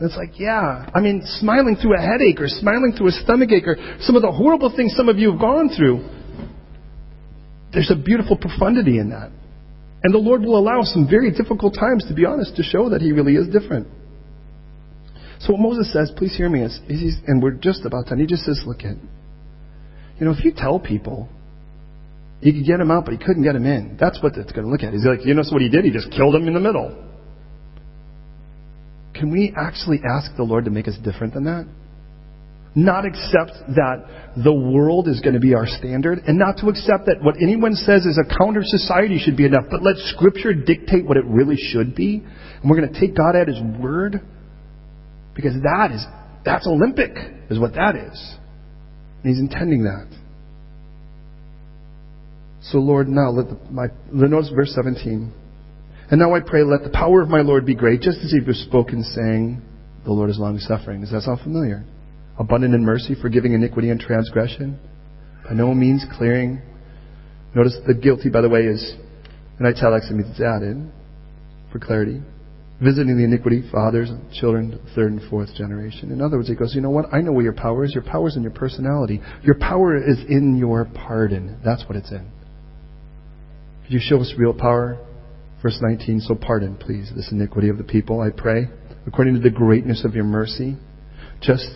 it's 0.00 0.16
like, 0.16 0.38
yeah. 0.38 0.88
I 0.94 1.00
mean, 1.00 1.22
smiling 1.40 1.76
through 1.80 1.98
a 1.98 2.00
headache 2.00 2.40
or 2.40 2.46
smiling 2.46 2.94
through 2.96 3.08
a 3.08 3.12
stomach 3.12 3.50
ache 3.50 3.66
or 3.66 3.76
some 4.00 4.14
of 4.14 4.22
the 4.22 4.30
horrible 4.30 4.72
things 4.74 4.94
some 4.96 5.08
of 5.08 5.18
you 5.18 5.32
have 5.32 5.40
gone 5.40 5.70
through. 5.76 6.08
There's 7.72 7.90
a 7.90 7.96
beautiful 7.96 8.36
profundity 8.36 8.98
in 8.98 9.10
that. 9.10 9.30
And 10.04 10.14
the 10.14 10.18
Lord 10.18 10.42
will 10.42 10.56
allow 10.56 10.82
some 10.82 11.08
very 11.10 11.32
difficult 11.32 11.74
times, 11.74 12.06
to 12.08 12.14
be 12.14 12.24
honest, 12.24 12.54
to 12.56 12.62
show 12.62 12.90
that 12.90 13.02
He 13.02 13.10
really 13.10 13.34
is 13.34 13.48
different. 13.48 13.88
So 15.40 15.52
what 15.52 15.60
Moses 15.60 15.92
says, 15.92 16.10
please 16.16 16.36
hear 16.36 16.48
me, 16.48 16.62
is, 16.62 16.80
is 16.88 17.16
and 17.26 17.42
we're 17.42 17.52
just 17.52 17.84
about 17.84 18.06
done. 18.06 18.18
He 18.18 18.26
just 18.26 18.44
says, 18.44 18.62
look 18.66 18.80
at, 18.80 18.96
you 20.18 20.26
know, 20.26 20.32
if 20.32 20.44
you 20.44 20.52
tell 20.56 20.80
people 20.80 21.28
he 22.40 22.52
could 22.52 22.66
get 22.66 22.80
him 22.80 22.90
out, 22.90 23.04
but 23.04 23.12
he 23.12 23.18
couldn't 23.18 23.42
get 23.42 23.54
him 23.54 23.66
in, 23.66 23.96
that's 23.98 24.22
what 24.22 24.36
it's 24.36 24.52
going 24.52 24.64
to 24.64 24.70
look 24.70 24.82
at. 24.82 24.92
He's 24.92 25.04
like, 25.04 25.24
you 25.24 25.34
know 25.34 25.42
what 25.50 25.62
he 25.62 25.68
did? 25.68 25.84
He 25.84 25.90
just 25.90 26.10
killed 26.10 26.34
him 26.34 26.46
in 26.46 26.54
the 26.54 26.60
middle. 26.60 27.04
Can 29.14 29.30
we 29.30 29.52
actually 29.56 30.00
ask 30.08 30.30
the 30.36 30.44
Lord 30.44 30.64
to 30.66 30.70
make 30.70 30.86
us 30.86 30.96
different 31.02 31.34
than 31.34 31.44
that? 31.44 31.66
Not 32.74 33.04
accept 33.04 33.74
that 33.74 34.34
the 34.44 34.52
world 34.52 35.08
is 35.08 35.20
going 35.20 35.34
to 35.34 35.40
be 35.40 35.54
our 35.54 35.66
standard, 35.66 36.20
and 36.26 36.38
not 36.38 36.58
to 36.58 36.68
accept 36.68 37.06
that 37.06 37.16
what 37.22 37.34
anyone 37.42 37.74
says 37.74 38.06
is 38.06 38.18
a 38.18 38.38
counter 38.38 38.60
society 38.62 39.18
should 39.18 39.36
be 39.36 39.46
enough, 39.46 39.64
but 39.70 39.82
let 39.82 39.96
Scripture 40.14 40.52
dictate 40.52 41.04
what 41.04 41.16
it 41.16 41.24
really 41.26 41.56
should 41.56 41.96
be, 41.96 42.22
and 42.22 42.70
we're 42.70 42.78
going 42.78 42.92
to 42.92 43.00
take 43.00 43.16
God 43.16 43.34
at 43.34 43.48
His 43.48 43.60
word. 43.80 44.20
Because 45.38 45.54
that 45.62 45.92
is, 45.94 46.04
that's 46.44 46.66
Olympic, 46.66 47.16
is 47.48 47.60
what 47.60 47.74
that 47.74 47.94
is. 47.94 48.36
And 49.22 49.32
he's 49.32 49.38
intending 49.38 49.84
that. 49.84 50.08
So 52.60 52.78
Lord, 52.78 53.06
now 53.06 53.30
let 53.30 53.48
the, 53.48 53.56
my, 53.70 53.86
notice 54.12 54.50
verse 54.52 54.72
17. 54.74 55.32
And 56.10 56.20
now 56.20 56.34
I 56.34 56.40
pray, 56.40 56.64
let 56.64 56.82
the 56.82 56.90
power 56.90 57.22
of 57.22 57.28
my 57.28 57.42
Lord 57.42 57.64
be 57.64 57.76
great, 57.76 58.00
just 58.00 58.18
as 58.18 58.32
he 58.32 58.44
was 58.44 58.58
spoken, 58.62 59.04
saying, 59.04 59.62
the 60.04 60.10
Lord 60.10 60.28
is 60.28 60.40
long 60.40 60.58
suffering. 60.58 61.02
Does 61.02 61.12
that 61.12 61.22
sound 61.22 61.38
familiar? 61.42 61.84
Abundant 62.36 62.74
in 62.74 62.84
mercy, 62.84 63.14
forgiving 63.14 63.52
iniquity 63.52 63.90
and 63.90 64.00
transgression. 64.00 64.76
By 65.44 65.54
no 65.54 65.72
means 65.72 66.04
clearing. 66.16 66.60
Notice 67.54 67.78
the 67.86 67.94
guilty, 67.94 68.28
by 68.28 68.40
the 68.40 68.48
way, 68.48 68.62
is 68.62 68.92
in 69.60 69.66
italics, 69.66 70.10
it 70.10 70.14
means 70.14 70.30
it's 70.30 70.40
added 70.40 70.90
for 71.70 71.78
clarity 71.78 72.22
visiting 72.82 73.16
the 73.16 73.24
iniquity, 73.24 73.62
fathers, 73.72 74.10
children, 74.32 74.78
third 74.94 75.12
and 75.12 75.30
fourth 75.30 75.54
generation. 75.54 76.12
In 76.12 76.20
other 76.20 76.36
words, 76.36 76.48
he 76.48 76.54
goes, 76.54 76.74
you 76.74 76.80
know 76.80 76.90
what? 76.90 77.06
I 77.12 77.20
know 77.20 77.32
where 77.32 77.44
your 77.44 77.52
power 77.52 77.84
is. 77.84 77.92
Your 77.92 78.04
power 78.04 78.28
is 78.28 78.36
in 78.36 78.42
your 78.42 78.52
personality. 78.52 79.20
Your 79.42 79.56
power 79.56 79.96
is 79.96 80.18
in 80.28 80.56
your 80.56 80.84
pardon. 80.84 81.58
That's 81.64 81.84
what 81.88 81.96
it's 81.96 82.10
in. 82.10 82.30
Could 83.84 83.92
you 83.92 84.00
show 84.00 84.20
us 84.20 84.32
real 84.38 84.54
power? 84.54 85.04
Verse 85.60 85.78
19, 85.80 86.20
so 86.20 86.36
pardon, 86.36 86.76
please, 86.76 87.10
this 87.16 87.32
iniquity 87.32 87.68
of 87.68 87.78
the 87.78 87.84
people, 87.84 88.20
I 88.20 88.30
pray, 88.30 88.66
according 89.06 89.34
to 89.34 89.40
the 89.40 89.50
greatness 89.50 90.04
of 90.04 90.14
your 90.14 90.22
mercy, 90.22 90.76
just 91.40 91.68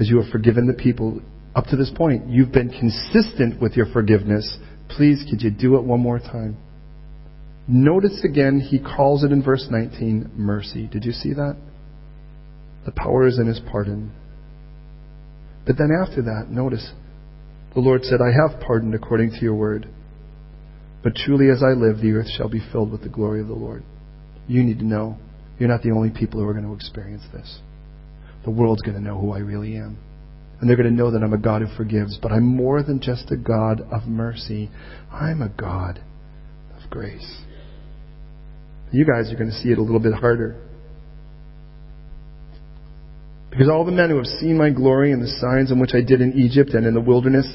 as 0.00 0.08
you 0.08 0.20
have 0.20 0.32
forgiven 0.32 0.66
the 0.66 0.72
people 0.72 1.20
up 1.54 1.66
to 1.66 1.76
this 1.76 1.92
point. 1.94 2.28
You've 2.28 2.50
been 2.50 2.70
consistent 2.70 3.60
with 3.60 3.76
your 3.76 3.86
forgiveness. 3.92 4.58
Please, 4.88 5.24
could 5.30 5.40
you 5.40 5.52
do 5.52 5.76
it 5.76 5.84
one 5.84 6.00
more 6.00 6.18
time? 6.18 6.56
Notice 7.68 8.24
again, 8.24 8.60
he 8.60 8.78
calls 8.78 9.22
it 9.22 9.32
in 9.32 9.42
verse 9.42 9.68
19 9.70 10.32
mercy. 10.34 10.88
Did 10.88 11.04
you 11.04 11.12
see 11.12 11.32
that? 11.34 11.56
The 12.84 12.92
power 12.92 13.26
is 13.26 13.38
in 13.38 13.46
his 13.46 13.60
pardon. 13.70 14.12
But 15.64 15.78
then 15.78 15.90
after 15.92 16.22
that, 16.22 16.46
notice, 16.50 16.92
the 17.74 17.80
Lord 17.80 18.02
said, 18.04 18.20
I 18.20 18.32
have 18.32 18.60
pardoned 18.60 18.94
according 18.94 19.30
to 19.30 19.40
your 19.40 19.54
word. 19.54 19.88
But 21.04 21.14
truly 21.14 21.50
as 21.50 21.62
I 21.62 21.70
live, 21.70 22.00
the 22.00 22.12
earth 22.12 22.28
shall 22.36 22.48
be 22.48 22.62
filled 22.72 22.90
with 22.90 23.02
the 23.02 23.08
glory 23.08 23.40
of 23.40 23.48
the 23.48 23.54
Lord. 23.54 23.84
You 24.48 24.62
need 24.62 24.80
to 24.80 24.84
know 24.84 25.16
you're 25.58 25.68
not 25.68 25.82
the 25.82 25.92
only 25.92 26.10
people 26.10 26.40
who 26.40 26.48
are 26.48 26.52
going 26.52 26.66
to 26.66 26.74
experience 26.74 27.22
this. 27.32 27.60
The 28.44 28.50
world's 28.50 28.82
going 28.82 28.96
to 28.96 29.02
know 29.02 29.18
who 29.18 29.32
I 29.32 29.38
really 29.38 29.76
am. 29.76 29.98
And 30.60 30.68
they're 30.68 30.76
going 30.76 30.88
to 30.88 30.94
know 30.94 31.12
that 31.12 31.22
I'm 31.22 31.32
a 31.32 31.38
God 31.38 31.62
who 31.62 31.76
forgives, 31.76 32.18
but 32.20 32.32
I'm 32.32 32.44
more 32.44 32.82
than 32.82 33.00
just 33.00 33.30
a 33.30 33.36
God 33.36 33.80
of 33.92 34.06
mercy. 34.06 34.70
I'm 35.12 35.42
a 35.42 35.48
God 35.48 36.00
of 36.76 36.90
grace. 36.90 37.42
You 38.92 39.06
guys 39.06 39.32
are 39.32 39.36
going 39.36 39.50
to 39.50 39.56
see 39.56 39.70
it 39.70 39.78
a 39.78 39.82
little 39.82 40.00
bit 40.00 40.12
harder. 40.12 40.56
Because 43.50 43.68
all 43.68 43.84
the 43.84 43.92
men 43.92 44.10
who 44.10 44.16
have 44.16 44.26
seen 44.26 44.56
my 44.56 44.70
glory 44.70 45.12
and 45.12 45.22
the 45.22 45.28
signs 45.40 45.70
in 45.70 45.80
which 45.80 45.92
I 45.94 46.00
did 46.00 46.20
in 46.20 46.38
Egypt 46.38 46.70
and 46.70 46.86
in 46.86 46.94
the 46.94 47.00
wilderness 47.00 47.46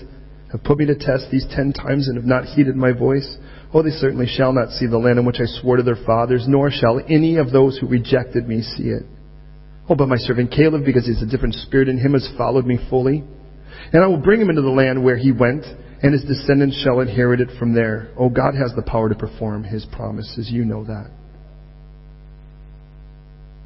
have 0.52 0.64
put 0.64 0.78
me 0.78 0.86
to 0.86 0.96
test 0.96 1.28
these 1.32 1.46
ten 1.56 1.74
times 1.74 2.08
and 2.08 2.18
have 2.18 2.26
not 2.26 2.46
heeded 2.46 2.76
my 2.76 2.92
voice, 2.92 3.38
oh, 3.74 3.84
they 3.84 3.90
certainly 3.90 4.28
shall 4.28 4.54
not 4.54 4.70
see 4.70 4.86
the 4.86 4.98
land 4.98 5.20
in 5.20 5.26
which 5.26 5.40
I 5.40 5.46
swore 5.46 5.78
to 5.78 5.84
their 5.84 5.98
fathers, 6.06 6.46
nor 6.48 6.72
shall 6.72 7.02
any 7.10 7.38
of 7.38 7.52
those 7.52 7.78
who 7.78 7.88
rejected 7.88 8.48
me 8.48 8.62
see 8.62 8.90
it. 8.90 9.04
Oh, 9.90 9.96
but 9.96 10.08
my 10.08 10.18
servant 10.18 10.52
Caleb, 10.52 10.86
because 10.86 11.06
he 11.06 11.14
has 11.14 11.22
a 11.22 11.30
different 11.30 11.56
spirit 11.56 11.90
in 11.90 11.98
him, 11.98 12.14
has 12.14 12.30
followed 12.38 12.66
me 12.66 12.78
fully. 12.90 13.24
And 13.94 14.04
I 14.04 14.08
will 14.08 14.22
bring 14.22 14.42
him 14.42 14.50
into 14.50 14.62
the 14.62 14.70
land 14.70 15.04
where 15.04 15.18
he 15.18 15.32
went, 15.32 15.66
and 16.02 16.14
his 16.14 16.24
descendants 16.24 16.82
shall 16.84 17.00
inherit 17.00 17.42
it 17.42 17.50
from 17.58 17.74
there. 17.74 18.10
Oh, 18.18 18.30
God 18.30 18.54
has 18.56 18.74
the 18.76 18.84
power 18.84 19.10
to 19.10 19.16
perform 19.16 19.64
his 19.64 19.86
promises. 19.92 20.50
You 20.52 20.66
know 20.66 20.84
that. 20.86 21.10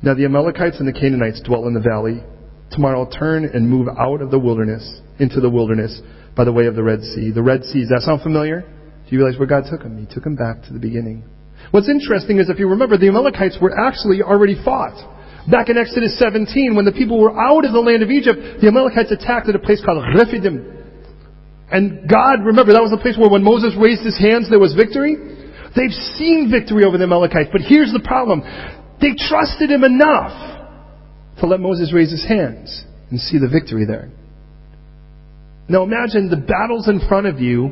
Now 0.04 0.16
the 0.16 0.26
Amalekites 0.26 0.78
and 0.80 0.88
the 0.88 0.93
Canaanites 0.93 1.41
dwell 1.41 1.68
in 1.68 1.74
the 1.74 1.80
valley. 1.80 2.24
Tomorrow 2.72 3.10
turn 3.12 3.45
and 3.45 3.70
move 3.70 3.88
out 3.88 4.22
of 4.22 4.32
the 4.32 4.39
wilderness, 4.39 5.02
into 5.20 5.39
the 5.39 5.49
wilderness, 5.49 6.02
by 6.36 6.43
the 6.43 6.54
way 6.54 6.66
of 6.66 6.76
the 6.76 6.84
Red 6.84 7.04
Sea. 7.04 7.32
The 7.32 7.43
Red 7.43 7.64
Sea, 7.66 7.82
does 7.82 7.89
that 7.89 8.02
sound 8.02 8.22
familiar? 8.22 8.62
Do 8.62 9.10
you 9.10 9.20
realize 9.20 9.38
where 9.38 9.47
God 9.47 9.66
took 9.70 9.84
him? 9.84 9.99
He 9.99 10.12
took 10.12 10.26
him 10.26 10.36
back 10.36 10.64
to 10.64 10.74
the 10.74 10.80
beginning. 10.80 11.24
What's 11.70 11.89
interesting 11.89 12.39
is 12.39 12.49
if 12.49 12.58
you 12.58 12.68
remember, 12.70 12.97
the 12.97 13.10
Amalekites 13.10 13.58
were 13.62 13.78
actually 13.78 14.24
already 14.24 14.56
fought. 14.64 14.97
Back 15.49 15.70
in 15.70 15.78
Exodus 15.78 16.18
17, 16.18 16.76
when 16.76 16.86
the 16.86 16.91
people 16.91 17.20
were 17.20 17.34
out 17.38 17.66
of 17.66 17.74
the 17.74 17.80
land 17.80 18.02
of 18.02 18.10
Egypt, 18.10 18.62
the 18.62 18.68
Amalekites 18.68 19.12
attacked 19.12 19.49
at 19.49 19.56
a 19.56 19.60
place 19.60 19.82
called 19.84 20.02
Rephidim. 20.18 20.82
And 21.72 22.10
God, 22.10 22.43
remember, 22.43 22.74
that 22.74 22.82
was 22.82 22.91
the 22.91 23.02
place 23.02 23.18
where 23.18 23.30
when 23.30 23.43
Moses 23.43 23.74
raised 23.80 24.04
his 24.04 24.18
hands, 24.18 24.49
there 24.49 24.60
was 24.60 24.74
victory. 24.74 25.16
They've 25.76 25.95
seen 26.18 26.52
victory 26.52 26.84
over 26.84 26.97
the 26.97 27.06
Amalekites, 27.06 27.49
but 27.52 27.62
here's 27.62 27.93
the 27.93 28.04
problem. 28.04 28.43
They 29.02 29.16
trusted 29.18 29.72
him 29.72 29.84
enough 29.84 30.60
to 31.39 31.47
let 31.47 31.60
Moses 31.60 31.91
raise 31.93 32.12
his 32.12 32.26
hands 32.28 32.86
and 33.10 33.20
see 33.20 33.39
the 33.39 33.49
victory 33.49 33.86
there. 33.86 34.10
Now 35.68 35.84
imagine 35.84 36.30
the 36.30 36.38
battle's 36.38 36.88
in 36.88 37.02
front 37.08 37.28
of 37.28 37.39
you. 37.39 37.72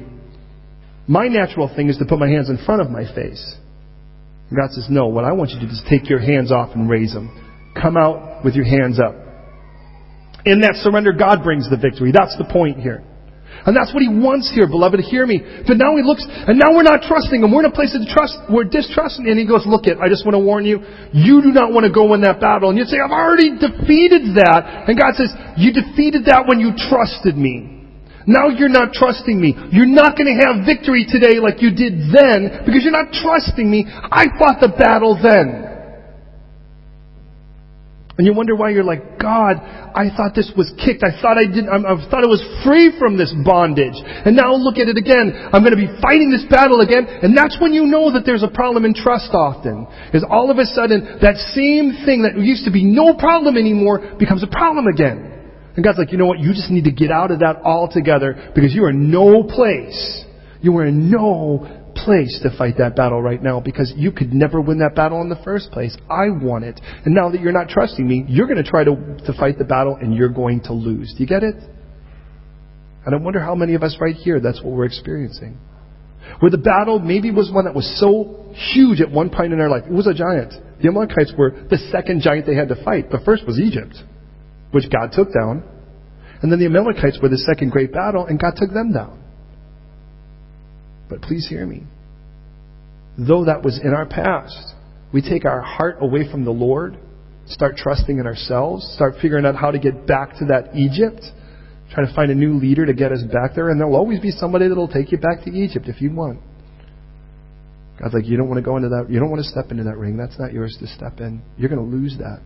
My 1.08 1.28
natural 1.28 1.74
thing 1.74 1.90
is 1.90 1.98
to 1.98 2.06
put 2.06 2.20
my 2.20 2.28
hands 2.28 2.50
in 2.50 2.58
front 2.66 2.82
of 2.82 2.90
my 2.90 3.04
face. 3.14 3.56
And 4.50 4.58
God 4.58 4.72
says, 4.72 4.88
no, 4.90 5.08
what 5.08 5.26
I 5.26 5.34
want 5.34 5.52
you 5.52 5.60
to 5.60 5.66
do 5.66 5.72
is 5.72 5.82
take 5.90 6.10
your 6.10 6.20
hands 6.20 6.52
off 6.52 6.76
and 6.76 6.90
raise 6.90 7.14
them. 7.14 7.30
Come 7.80 7.98
out 7.98 8.44
with 8.44 8.56
your 8.56 8.66
hands 8.66 9.00
up. 9.00 9.16
In 10.46 10.62
that 10.62 10.76
surrender, 10.76 11.14
God 11.14 11.44
brings 11.44 11.70
the 11.70 11.78
victory. 11.78 12.12
That's 12.12 12.36
the 12.38 12.46
point 12.46 12.80
here. 12.80 13.04
And 13.66 13.76
that's 13.76 13.92
what 13.92 14.00
he 14.00 14.10
wants 14.10 14.48
here, 14.52 14.68
beloved. 14.68 15.00
Hear 15.04 15.28
me. 15.28 15.44
But 15.68 15.76
now 15.76 15.96
he 16.00 16.04
looks, 16.04 16.24
and 16.24 16.56
now 16.56 16.72
we're 16.72 16.88
not 16.88 17.04
trusting 17.04 17.44
him. 17.44 17.52
We're 17.52 17.68
in 17.68 17.72
a 17.72 17.76
place 17.76 17.92
of 17.92 18.06
trust. 18.08 18.40
We're 18.48 18.68
distrusting. 18.68 19.28
And 19.28 19.36
he 19.36 19.46
goes, 19.46 19.68
look 19.68 19.86
it, 19.86 20.00
I 20.00 20.08
just 20.08 20.24
want 20.24 20.40
to 20.40 20.44
warn 20.44 20.64
you. 20.64 20.80
You 21.12 21.44
do 21.44 21.52
not 21.52 21.76
want 21.76 21.84
to 21.84 21.94
go 21.94 22.14
in 22.16 22.22
that 22.24 22.40
battle. 22.40 22.72
And 22.72 22.78
you'd 22.80 22.88
say, 22.88 23.04
I've 23.04 23.12
already 23.14 23.56
defeated 23.60 24.36
that. 24.40 24.88
And 24.88 24.96
God 24.96 25.20
says, 25.20 25.32
you 25.60 25.76
defeated 25.76 26.26
that 26.32 26.48
when 26.48 26.60
you 26.60 26.72
trusted 26.76 27.36
me. 27.36 27.80
Now 28.28 28.50
you're 28.50 28.70
not 28.70 28.94
trusting 28.94 29.40
me. 29.40 29.58
You're 29.72 29.90
not 29.90 30.14
going 30.16 30.30
to 30.30 30.38
have 30.46 30.66
victory 30.66 31.06
today 31.10 31.42
like 31.42 31.66
you 31.66 31.74
did 31.74 32.14
then 32.14 32.62
because 32.62 32.86
you're 32.86 32.94
not 32.94 33.10
trusting 33.10 33.66
me. 33.66 33.90
I 33.90 34.30
fought 34.38 34.62
the 34.62 34.70
battle 34.70 35.18
then. 35.18 35.69
And 38.20 38.28
you 38.28 38.34
wonder 38.34 38.54
why 38.54 38.76
you're 38.76 38.84
like, 38.84 39.16
God, 39.16 39.64
I 39.64 40.12
thought 40.12 40.36
this 40.36 40.52
was 40.52 40.68
kicked. 40.76 41.08
I 41.08 41.16
thought 41.24 41.40
I 41.40 41.48
didn't, 41.48 41.72
I 41.72 41.96
thought 42.12 42.20
it 42.20 42.28
was 42.28 42.44
free 42.68 42.92
from 43.00 43.16
this 43.16 43.32
bondage. 43.48 43.96
And 43.96 44.36
now 44.36 44.60
look 44.60 44.76
at 44.76 44.92
it 44.92 45.00
again. 45.00 45.32
I'm 45.56 45.64
going 45.64 45.72
to 45.72 45.80
be 45.80 45.88
fighting 46.04 46.28
this 46.28 46.44
battle 46.52 46.84
again. 46.84 47.08
And 47.08 47.32
that's 47.32 47.56
when 47.64 47.72
you 47.72 47.88
know 47.88 48.12
that 48.12 48.28
there's 48.28 48.44
a 48.44 48.52
problem 48.52 48.84
in 48.84 48.92
trust 48.92 49.32
often. 49.32 49.88
Is 50.12 50.28
all 50.28 50.52
of 50.52 50.60
a 50.60 50.68
sudden, 50.68 51.24
that 51.24 51.40
same 51.56 52.04
thing 52.04 52.28
that 52.28 52.36
used 52.36 52.68
to 52.68 52.76
be 52.76 52.84
no 52.84 53.16
problem 53.16 53.56
anymore 53.56 54.04
becomes 54.20 54.44
a 54.44 54.52
problem 54.52 54.92
again. 54.92 55.40
And 55.80 55.84
God's 55.88 55.98
like, 55.98 56.12
you 56.12 56.18
know 56.18 56.28
what? 56.28 56.44
You 56.44 56.52
just 56.52 56.70
need 56.70 56.92
to 56.92 56.92
get 56.92 57.16
out 57.16 57.32
of 57.32 57.40
that 57.40 57.64
altogether 57.64 58.52
because 58.54 58.76
you 58.76 58.84
are 58.84 58.92
no 58.92 59.48
place. 59.48 60.28
You 60.60 60.76
are 60.76 60.92
in 60.92 61.10
no 61.10 61.79
place 62.06 62.40
to 62.44 62.56
fight 62.58 62.76
that 62.78 62.96
battle 62.96 63.22
right 63.22 63.42
now 63.42 63.60
because 63.60 63.94
you 63.96 64.12
could 64.12 64.34
never 64.34 64.60
win 64.62 64.80
that 64.80 64.96
battle 64.96 65.22
in 65.22 65.30
the 65.30 65.40
first 65.44 65.72
place. 65.72 65.96
I 66.10 66.30
won 66.30 66.64
it. 66.64 66.80
And 67.06 67.14
now 67.14 67.30
that 67.30 67.42
you're 67.42 67.52
not 67.52 67.70
trusting 67.70 68.08
me, 68.08 68.26
you're 68.28 68.48
going 68.48 68.64
to 68.64 68.70
try 68.70 68.84
to, 68.84 68.96
to 69.26 69.34
fight 69.38 69.58
the 69.58 69.66
battle 69.66 69.98
and 70.00 70.14
you're 70.14 70.30
going 70.30 70.62
to 70.62 70.74
lose. 70.74 71.14
Do 71.18 71.24
you 71.24 71.28
get 71.28 71.44
it? 71.44 71.56
And 73.06 73.16
I 73.16 73.18
wonder 73.18 73.40
how 73.40 73.56
many 73.56 73.76
of 73.76 73.84
us 73.84 73.98
right 74.00 74.16
here, 74.16 74.40
that's 74.40 74.62
what 74.62 74.74
we're 74.74 74.86
experiencing. 74.86 75.58
Where 76.40 76.52
the 76.52 76.58
battle 76.58 77.00
maybe 77.00 77.32
was 77.32 77.52
one 77.52 77.66
that 77.66 77.74
was 77.74 77.90
so 78.00 78.54
huge 78.74 79.02
at 79.02 79.10
one 79.10 79.30
point 79.30 79.54
in 79.54 79.60
our 79.60 79.70
life. 79.70 79.84
It 79.86 79.94
was 79.94 80.08
a 80.08 80.14
giant. 80.14 80.54
The 80.82 80.88
Amalekites 80.88 81.34
were 81.38 81.52
the 81.70 81.78
second 81.92 82.22
giant 82.22 82.46
they 82.46 82.56
had 82.56 82.70
to 82.70 82.84
fight. 82.84 83.10
The 83.10 83.20
first 83.26 83.46
was 83.48 83.60
Egypt, 83.60 83.96
which 84.72 84.90
God 84.92 85.12
took 85.12 85.34
down. 85.34 85.64
And 86.42 86.52
then 86.52 86.60
the 86.60 86.66
Amalekites 86.66 87.20
were 87.22 87.30
the 87.30 87.38
second 87.38 87.72
great 87.72 87.92
battle, 87.92 88.26
and 88.26 88.40
God 88.40 88.54
took 88.56 88.72
them 88.72 88.94
down. 88.94 89.22
But 91.10 91.22
please 91.22 91.48
hear 91.48 91.66
me. 91.66 91.84
Though 93.18 93.46
that 93.46 93.64
was 93.64 93.80
in 93.84 93.94
our 93.94 94.06
past, 94.06 94.76
we 95.12 95.22
take 95.22 95.44
our 95.44 95.62
heart 95.62 95.98
away 96.02 96.30
from 96.32 96.46
the 96.46 96.52
Lord, 96.52 96.98
start 97.48 97.76
trusting 97.76 98.20
in 98.20 98.28
ourselves, 98.28 98.90
start 98.96 99.16
figuring 99.22 99.46
out 99.46 99.56
how 99.56 99.72
to 99.72 99.80
get 99.80 100.06
back 100.06 100.38
to 100.38 100.46
that 100.46 100.76
Egypt, 100.76 101.22
try 101.92 102.06
to 102.06 102.14
find 102.14 102.32
a 102.32 102.36
new 102.36 102.54
leader 102.60 102.86
to 102.86 102.94
get 102.94 103.12
us 103.12 103.24
back 103.24 103.56
there, 103.56 103.70
and 103.70 103.80
there'll 103.80 103.96
always 103.96 104.20
be 104.20 104.32
somebody 104.32 104.68
that'll 104.68 104.88
take 104.88 105.12
you 105.12 105.18
back 105.18 105.44
to 105.44 105.52
Egypt 105.52 105.88
if 105.88 106.00
you 106.00 106.14
want. 106.14 106.40
God's 108.00 108.14
like, 108.14 108.26
you 108.28 108.38
don't 108.38 108.48
want 108.48 108.60
to 108.60 108.64
go 108.64 108.78
into 108.78 108.90
that, 108.90 109.08
you 109.10 109.20
don't 109.20 109.30
want 109.30 109.44
to 109.44 109.50
step 109.50 109.72
into 109.72 109.84
that 109.84 109.98
ring. 109.98 110.16
That's 110.16 110.40
not 110.40 110.54
yours 110.54 110.78
to 110.80 110.88
step 110.88 111.20
in. 111.20 111.42
You're 111.58 111.70
going 111.70 111.84
to 111.84 111.98
lose 111.98 112.16
that. 112.20 112.40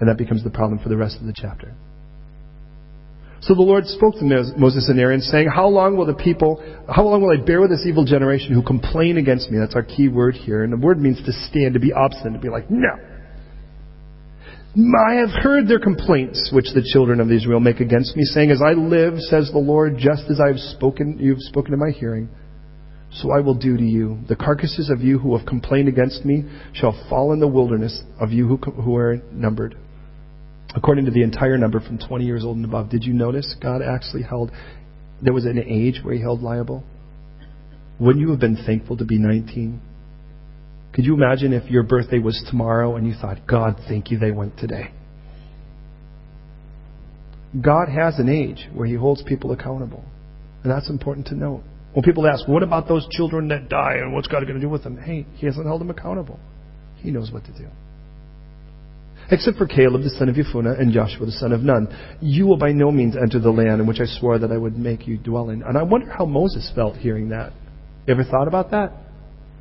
And 0.00 0.08
that 0.10 0.18
becomes 0.18 0.44
the 0.44 0.50
problem 0.50 0.78
for 0.80 0.90
the 0.90 0.96
rest 0.96 1.16
of 1.18 1.26
the 1.26 1.32
chapter. 1.34 1.74
So 3.46 3.54
the 3.54 3.62
Lord 3.62 3.86
spoke 3.86 4.14
to 4.16 4.24
Moses 4.56 4.88
and 4.88 4.98
Aaron, 4.98 5.20
saying, 5.20 5.48
How 5.54 5.68
long 5.68 5.96
will 5.96 6.06
the 6.06 6.14
people, 6.14 6.60
how 6.92 7.04
long 7.04 7.22
will 7.22 7.30
I 7.30 7.40
bear 7.40 7.60
with 7.60 7.70
this 7.70 7.86
evil 7.86 8.04
generation 8.04 8.52
who 8.52 8.62
complain 8.62 9.18
against 9.18 9.52
me? 9.52 9.58
That's 9.58 9.76
our 9.76 9.84
key 9.84 10.08
word 10.08 10.34
here. 10.34 10.64
And 10.64 10.72
the 10.72 10.84
word 10.84 11.00
means 11.00 11.22
to 11.24 11.32
stand, 11.48 11.74
to 11.74 11.80
be 11.80 11.92
obstinate, 11.92 12.32
to 12.32 12.40
be 12.40 12.48
like, 12.48 12.68
No. 12.68 12.90
I 15.08 15.14
have 15.14 15.30
heard 15.30 15.68
their 15.68 15.78
complaints 15.78 16.50
which 16.52 16.66
the 16.74 16.82
children 16.92 17.20
of 17.20 17.30
Israel 17.30 17.60
make 17.60 17.78
against 17.78 18.16
me, 18.16 18.24
saying, 18.24 18.50
As 18.50 18.60
I 18.60 18.72
live, 18.72 19.14
says 19.20 19.48
the 19.52 19.58
Lord, 19.58 19.96
just 19.96 20.24
as 20.28 20.40
I 20.40 20.48
have 20.48 20.58
spoken, 20.58 21.16
you 21.20 21.30
have 21.30 21.40
spoken 21.40 21.72
in 21.72 21.78
my 21.78 21.92
hearing, 21.96 22.28
so 23.12 23.30
I 23.30 23.38
will 23.40 23.54
do 23.54 23.76
to 23.76 23.84
you. 23.84 24.18
The 24.28 24.34
carcasses 24.34 24.90
of 24.90 25.02
you 25.02 25.20
who 25.20 25.36
have 25.36 25.46
complained 25.46 25.86
against 25.86 26.24
me 26.24 26.42
shall 26.74 27.00
fall 27.08 27.32
in 27.32 27.38
the 27.38 27.46
wilderness 27.46 28.02
of 28.20 28.32
you 28.32 28.48
who, 28.48 28.56
who 28.56 28.96
are 28.96 29.22
numbered 29.30 29.76
according 30.76 31.06
to 31.06 31.10
the 31.10 31.22
entire 31.22 31.56
number 31.56 31.80
from 31.80 31.98
20 31.98 32.24
years 32.24 32.44
old 32.44 32.56
and 32.56 32.64
above. 32.64 32.90
Did 32.90 33.02
you 33.02 33.14
notice 33.14 33.56
God 33.60 33.80
actually 33.82 34.22
held, 34.22 34.52
there 35.22 35.32
was 35.32 35.46
an 35.46 35.58
age 35.58 36.00
where 36.04 36.14
he 36.14 36.20
held 36.20 36.42
liable? 36.42 36.84
Wouldn't 37.98 38.20
you 38.20 38.30
have 38.30 38.40
been 38.40 38.62
thankful 38.66 38.98
to 38.98 39.04
be 39.04 39.18
19? 39.18 39.80
Could 40.94 41.06
you 41.06 41.14
imagine 41.14 41.54
if 41.54 41.70
your 41.70 41.82
birthday 41.82 42.18
was 42.18 42.42
tomorrow 42.50 42.96
and 42.96 43.06
you 43.06 43.14
thought, 43.18 43.46
God, 43.46 43.76
thank 43.88 44.10
you 44.10 44.18
they 44.18 44.30
went 44.30 44.58
today? 44.58 44.92
God 47.58 47.88
has 47.88 48.18
an 48.18 48.28
age 48.28 48.68
where 48.74 48.86
he 48.86 48.94
holds 48.94 49.22
people 49.22 49.52
accountable. 49.52 50.04
And 50.62 50.70
that's 50.70 50.90
important 50.90 51.26
to 51.28 51.34
note. 51.34 51.62
When 51.94 52.02
people 52.02 52.26
ask, 52.26 52.46
what 52.46 52.62
about 52.62 52.86
those 52.86 53.06
children 53.10 53.48
that 53.48 53.70
die 53.70 53.94
and 53.94 54.12
what's 54.12 54.28
God 54.28 54.42
going 54.42 54.56
to 54.56 54.60
do 54.60 54.68
with 54.68 54.84
them? 54.84 54.98
Hey, 54.98 55.26
he 55.36 55.46
hasn't 55.46 55.64
held 55.64 55.80
them 55.80 55.88
accountable. 55.88 56.38
He 56.96 57.10
knows 57.10 57.30
what 57.30 57.44
to 57.46 57.52
do 57.52 57.68
except 59.30 59.58
for 59.58 59.66
Caleb 59.66 60.02
the 60.02 60.10
son 60.10 60.28
of 60.28 60.36
Jephunneh 60.36 60.80
and 60.80 60.92
Joshua 60.92 61.26
the 61.26 61.32
son 61.32 61.52
of 61.52 61.62
Nun. 61.62 61.88
You 62.20 62.46
will 62.46 62.58
by 62.58 62.72
no 62.72 62.90
means 62.90 63.16
enter 63.16 63.40
the 63.40 63.50
land 63.50 63.80
in 63.80 63.86
which 63.86 64.00
I 64.00 64.06
swore 64.06 64.38
that 64.38 64.52
I 64.52 64.56
would 64.56 64.76
make 64.76 65.06
you 65.06 65.16
dwell 65.16 65.50
in. 65.50 65.62
And 65.62 65.76
I 65.76 65.82
wonder 65.82 66.10
how 66.10 66.26
Moses 66.26 66.70
felt 66.74 66.96
hearing 66.96 67.30
that. 67.30 67.52
You 68.06 68.14
ever 68.14 68.24
thought 68.24 68.48
about 68.48 68.70
that? 68.70 68.92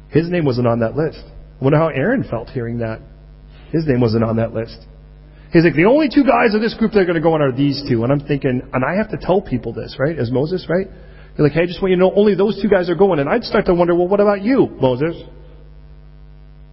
His 0.09 0.29
name 0.29 0.45
wasn't 0.45 0.67
on 0.67 0.79
that 0.79 0.95
list. 0.95 1.23
I 1.59 1.63
wonder 1.63 1.79
how 1.79 1.87
Aaron 1.87 2.23
felt 2.29 2.49
hearing 2.49 2.79
that. 2.79 3.01
His 3.71 3.85
name 3.87 4.01
wasn't 4.01 4.23
on 4.23 4.37
that 4.37 4.53
list. 4.53 4.77
He's 5.51 5.63
like, 5.63 5.75
the 5.75 5.85
only 5.85 6.09
two 6.13 6.23
guys 6.23 6.53
of 6.53 6.61
this 6.61 6.73
group 6.73 6.91
that 6.91 6.99
are 6.99 7.05
going 7.05 7.15
to 7.15 7.21
go 7.21 7.33
on 7.33 7.41
are 7.41 7.51
these 7.51 7.81
two. 7.89 8.03
And 8.03 8.11
I'm 8.11 8.19
thinking, 8.19 8.61
and 8.73 8.83
I 8.83 8.97
have 8.97 9.09
to 9.11 9.17
tell 9.17 9.41
people 9.41 9.73
this, 9.73 9.95
right? 9.97 10.17
As 10.17 10.31
Moses, 10.31 10.67
right? 10.69 10.87
You're 11.37 11.47
like, 11.47 11.53
hey, 11.53 11.63
I 11.63 11.65
just 11.65 11.81
want 11.81 11.91
you 11.91 11.97
to 11.97 12.01
know 12.01 12.13
only 12.15 12.35
those 12.35 12.61
two 12.61 12.69
guys 12.69 12.89
are 12.89 12.95
going. 12.95 13.19
And 13.19 13.29
I'd 13.29 13.43
start 13.43 13.65
to 13.65 13.73
wonder, 13.73 13.95
well, 13.95 14.07
what 14.07 14.19
about 14.19 14.41
you, 14.41 14.67
Moses? 14.79 15.15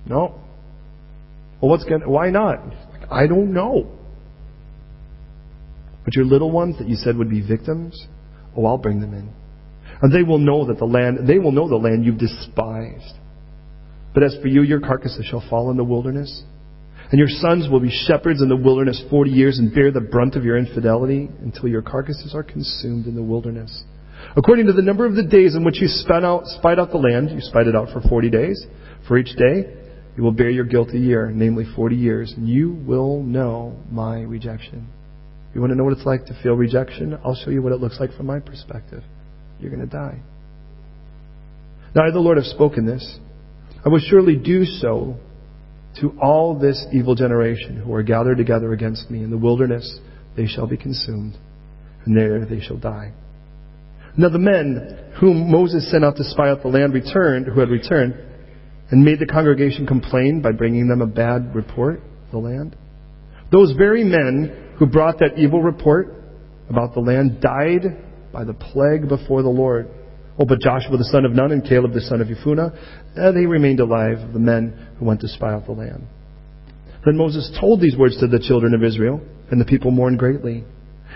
No. 0.06 0.41
Well, 1.62 1.70
what's 1.70 1.84
going 1.84 2.02
why 2.02 2.30
not? 2.30 2.58
I 3.08 3.28
don't 3.28 3.52
know. 3.52 3.88
But 6.04 6.16
your 6.16 6.24
little 6.24 6.50
ones 6.50 6.76
that 6.78 6.88
you 6.88 6.96
said 6.96 7.16
would 7.16 7.30
be 7.30 7.40
victims, 7.40 8.08
oh, 8.56 8.66
I'll 8.66 8.78
bring 8.78 9.00
them 9.00 9.14
in. 9.14 9.32
And 10.02 10.12
they 10.12 10.24
will 10.24 10.38
know 10.38 10.66
that 10.66 10.78
the 10.78 10.84
land, 10.84 11.28
they 11.28 11.38
will 11.38 11.52
know 11.52 11.68
the 11.68 11.76
land 11.76 12.04
you've 12.04 12.18
despised. 12.18 13.14
But 14.12 14.24
as 14.24 14.36
for 14.42 14.48
you, 14.48 14.62
your 14.62 14.80
carcasses 14.80 15.24
shall 15.24 15.44
fall 15.48 15.70
in 15.70 15.76
the 15.76 15.84
wilderness. 15.84 16.42
And 17.12 17.18
your 17.18 17.28
sons 17.28 17.68
will 17.70 17.78
be 17.78 17.90
shepherds 18.06 18.42
in 18.42 18.48
the 18.48 18.56
wilderness 18.56 19.02
forty 19.08 19.30
years 19.30 19.58
and 19.58 19.72
bear 19.72 19.92
the 19.92 20.00
brunt 20.00 20.34
of 20.34 20.44
your 20.44 20.56
infidelity 20.56 21.30
until 21.42 21.68
your 21.68 21.82
carcasses 21.82 22.34
are 22.34 22.42
consumed 22.42 23.06
in 23.06 23.14
the 23.14 23.22
wilderness. 23.22 23.84
According 24.36 24.66
to 24.66 24.72
the 24.72 24.82
number 24.82 25.06
of 25.06 25.14
the 25.14 25.22
days 25.22 25.54
in 25.54 25.62
which 25.62 25.80
you 25.80 25.86
spied 25.86 26.24
out, 26.24 26.46
spied 26.46 26.78
out 26.80 26.90
the 26.90 26.98
land, 26.98 27.30
you 27.30 27.40
spied 27.40 27.68
it 27.68 27.76
out 27.76 27.90
for 27.92 28.00
forty 28.08 28.30
days. 28.30 28.66
For 29.06 29.18
each 29.18 29.36
day, 29.36 29.81
you 30.16 30.22
will 30.22 30.32
bear 30.32 30.50
your 30.50 30.64
guilt 30.64 30.90
a 30.92 30.98
year, 30.98 31.30
namely 31.30 31.64
forty 31.74 31.96
years, 31.96 32.32
and 32.36 32.48
you 32.48 32.72
will 32.72 33.22
know 33.22 33.76
my 33.90 34.20
rejection. 34.20 34.88
You 35.54 35.60
want 35.60 35.70
to 35.70 35.76
know 35.76 35.84
what 35.84 35.92
it's 35.92 36.06
like 36.06 36.26
to 36.26 36.42
feel 36.42 36.54
rejection? 36.54 37.18
I'll 37.24 37.34
show 37.34 37.50
you 37.50 37.62
what 37.62 37.72
it 37.72 37.80
looks 37.80 37.98
like 38.00 38.12
from 38.14 38.26
my 38.26 38.40
perspective. 38.40 39.02
You're 39.60 39.70
going 39.70 39.86
to 39.86 39.90
die. 39.90 40.20
Now, 41.94 42.06
I, 42.06 42.10
the 42.10 42.20
Lord, 42.20 42.38
have 42.38 42.46
spoken 42.46 42.86
this. 42.86 43.18
I 43.84 43.88
will 43.88 44.00
surely 44.00 44.36
do 44.36 44.64
so 44.64 45.16
to 46.00 46.16
all 46.22 46.58
this 46.58 46.86
evil 46.92 47.14
generation 47.14 47.76
who 47.76 47.92
are 47.94 48.02
gathered 48.02 48.38
together 48.38 48.72
against 48.72 49.10
me 49.10 49.22
in 49.22 49.30
the 49.30 49.36
wilderness. 49.36 49.98
They 50.36 50.46
shall 50.46 50.66
be 50.66 50.78
consumed, 50.78 51.36
and 52.06 52.16
there 52.16 52.46
they 52.46 52.60
shall 52.60 52.78
die. 52.78 53.12
Now 54.16 54.30
the 54.30 54.38
men 54.38 55.12
whom 55.20 55.50
Moses 55.50 55.90
sent 55.90 56.04
out 56.04 56.16
to 56.16 56.24
spy 56.24 56.48
out 56.48 56.62
the 56.62 56.68
land 56.68 56.94
returned, 56.94 57.46
who 57.46 57.60
had 57.60 57.68
returned, 57.68 58.14
and 58.92 59.02
made 59.02 59.18
the 59.18 59.26
congregation 59.26 59.86
complain 59.86 60.42
by 60.42 60.52
bringing 60.52 60.86
them 60.86 61.00
a 61.00 61.06
bad 61.06 61.54
report 61.54 61.96
of 61.96 62.30
the 62.30 62.38
land. 62.38 62.76
Those 63.50 63.72
very 63.72 64.04
men 64.04 64.74
who 64.78 64.86
brought 64.86 65.18
that 65.18 65.38
evil 65.38 65.62
report 65.62 66.14
about 66.68 66.92
the 66.92 67.00
land 67.00 67.40
died 67.40 67.96
by 68.32 68.44
the 68.44 68.52
plague 68.52 69.08
before 69.08 69.42
the 69.42 69.48
Lord. 69.48 69.88
Oh, 70.38 70.44
but 70.44 70.60
Joshua 70.60 70.96
the 70.96 71.08
son 71.10 71.24
of 71.24 71.32
Nun 71.32 71.52
and 71.52 71.64
Caleb 71.64 71.92
the 71.92 72.02
son 72.02 72.20
of 72.20 72.28
Jephunneh, 72.28 73.34
they 73.34 73.46
remained 73.46 73.80
alive, 73.80 74.32
the 74.32 74.38
men 74.38 74.88
who 74.98 75.06
went 75.06 75.20
to 75.22 75.28
spy 75.28 75.52
out 75.52 75.64
the 75.64 75.72
land. 75.72 76.06
Then 77.04 77.16
Moses 77.16 77.50
told 77.58 77.80
these 77.80 77.96
words 77.96 78.18
to 78.20 78.26
the 78.26 78.38
children 78.38 78.74
of 78.74 78.84
Israel, 78.84 79.20
and 79.50 79.60
the 79.60 79.64
people 79.64 79.90
mourned 79.90 80.18
greatly. 80.18 80.64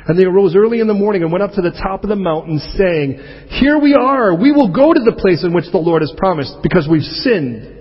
And 0.08 0.18
they 0.18 0.24
arose 0.24 0.54
early 0.54 0.80
in 0.80 0.86
the 0.86 0.94
morning 0.94 1.22
and 1.22 1.32
went 1.32 1.42
up 1.42 1.52
to 1.52 1.62
the 1.62 1.72
top 1.72 2.04
of 2.04 2.08
the 2.08 2.16
mountain, 2.16 2.58
saying, 2.76 3.48
Here 3.60 3.78
we 3.78 3.94
are, 3.94 4.34
we 4.34 4.52
will 4.52 4.72
go 4.72 4.92
to 4.92 5.00
the 5.00 5.16
place 5.18 5.42
in 5.42 5.52
which 5.52 5.70
the 5.72 5.78
Lord 5.78 6.02
has 6.02 6.12
promised, 6.16 6.56
because 6.62 6.86
we've 6.90 7.02
sinned. 7.02 7.72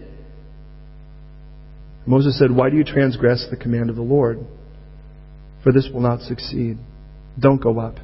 Moses 2.08 2.38
said, 2.40 2.52
Why 2.52 2.70
do 2.70 2.78
you 2.78 2.84
transgress 2.84 3.46
the 3.50 3.58
command 3.58 3.90
of 3.90 3.96
the 3.96 4.02
Lord? 4.02 4.40
For 5.64 5.72
this 5.72 5.88
will 5.94 6.02
not 6.02 6.22
succeed. 6.22 6.78
Don't 7.40 7.62
go 7.62 7.80
up, 7.80 7.96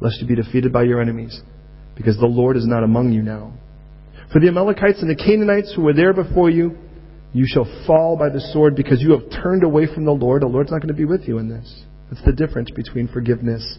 lest 0.00 0.20
you 0.20 0.26
be 0.26 0.36
defeated 0.36 0.72
by 0.72 0.84
your 0.84 1.00
enemies 1.00 1.40
because 1.96 2.18
the 2.18 2.26
Lord 2.26 2.56
is 2.56 2.66
not 2.66 2.84
among 2.84 3.12
you 3.12 3.22
now. 3.22 3.54
For 4.32 4.40
the 4.40 4.48
Amalekites 4.48 5.00
and 5.00 5.10
the 5.10 5.16
Canaanites 5.16 5.72
who 5.74 5.82
were 5.82 5.94
there 5.94 6.12
before 6.12 6.50
you, 6.50 6.76
you 7.32 7.46
shall 7.48 7.64
fall 7.86 8.16
by 8.16 8.28
the 8.28 8.40
sword 8.52 8.76
because 8.76 9.00
you 9.00 9.12
have 9.12 9.30
turned 9.42 9.64
away 9.64 9.86
from 9.92 10.04
the 10.04 10.12
Lord. 10.12 10.42
The 10.42 10.46
Lord's 10.46 10.70
not 10.70 10.80
going 10.80 10.88
to 10.88 10.94
be 10.94 11.04
with 11.04 11.22
you 11.26 11.38
in 11.38 11.48
this. 11.48 11.84
That's 12.10 12.24
the 12.24 12.32
difference 12.32 12.70
between 12.70 13.08
forgiveness 13.08 13.78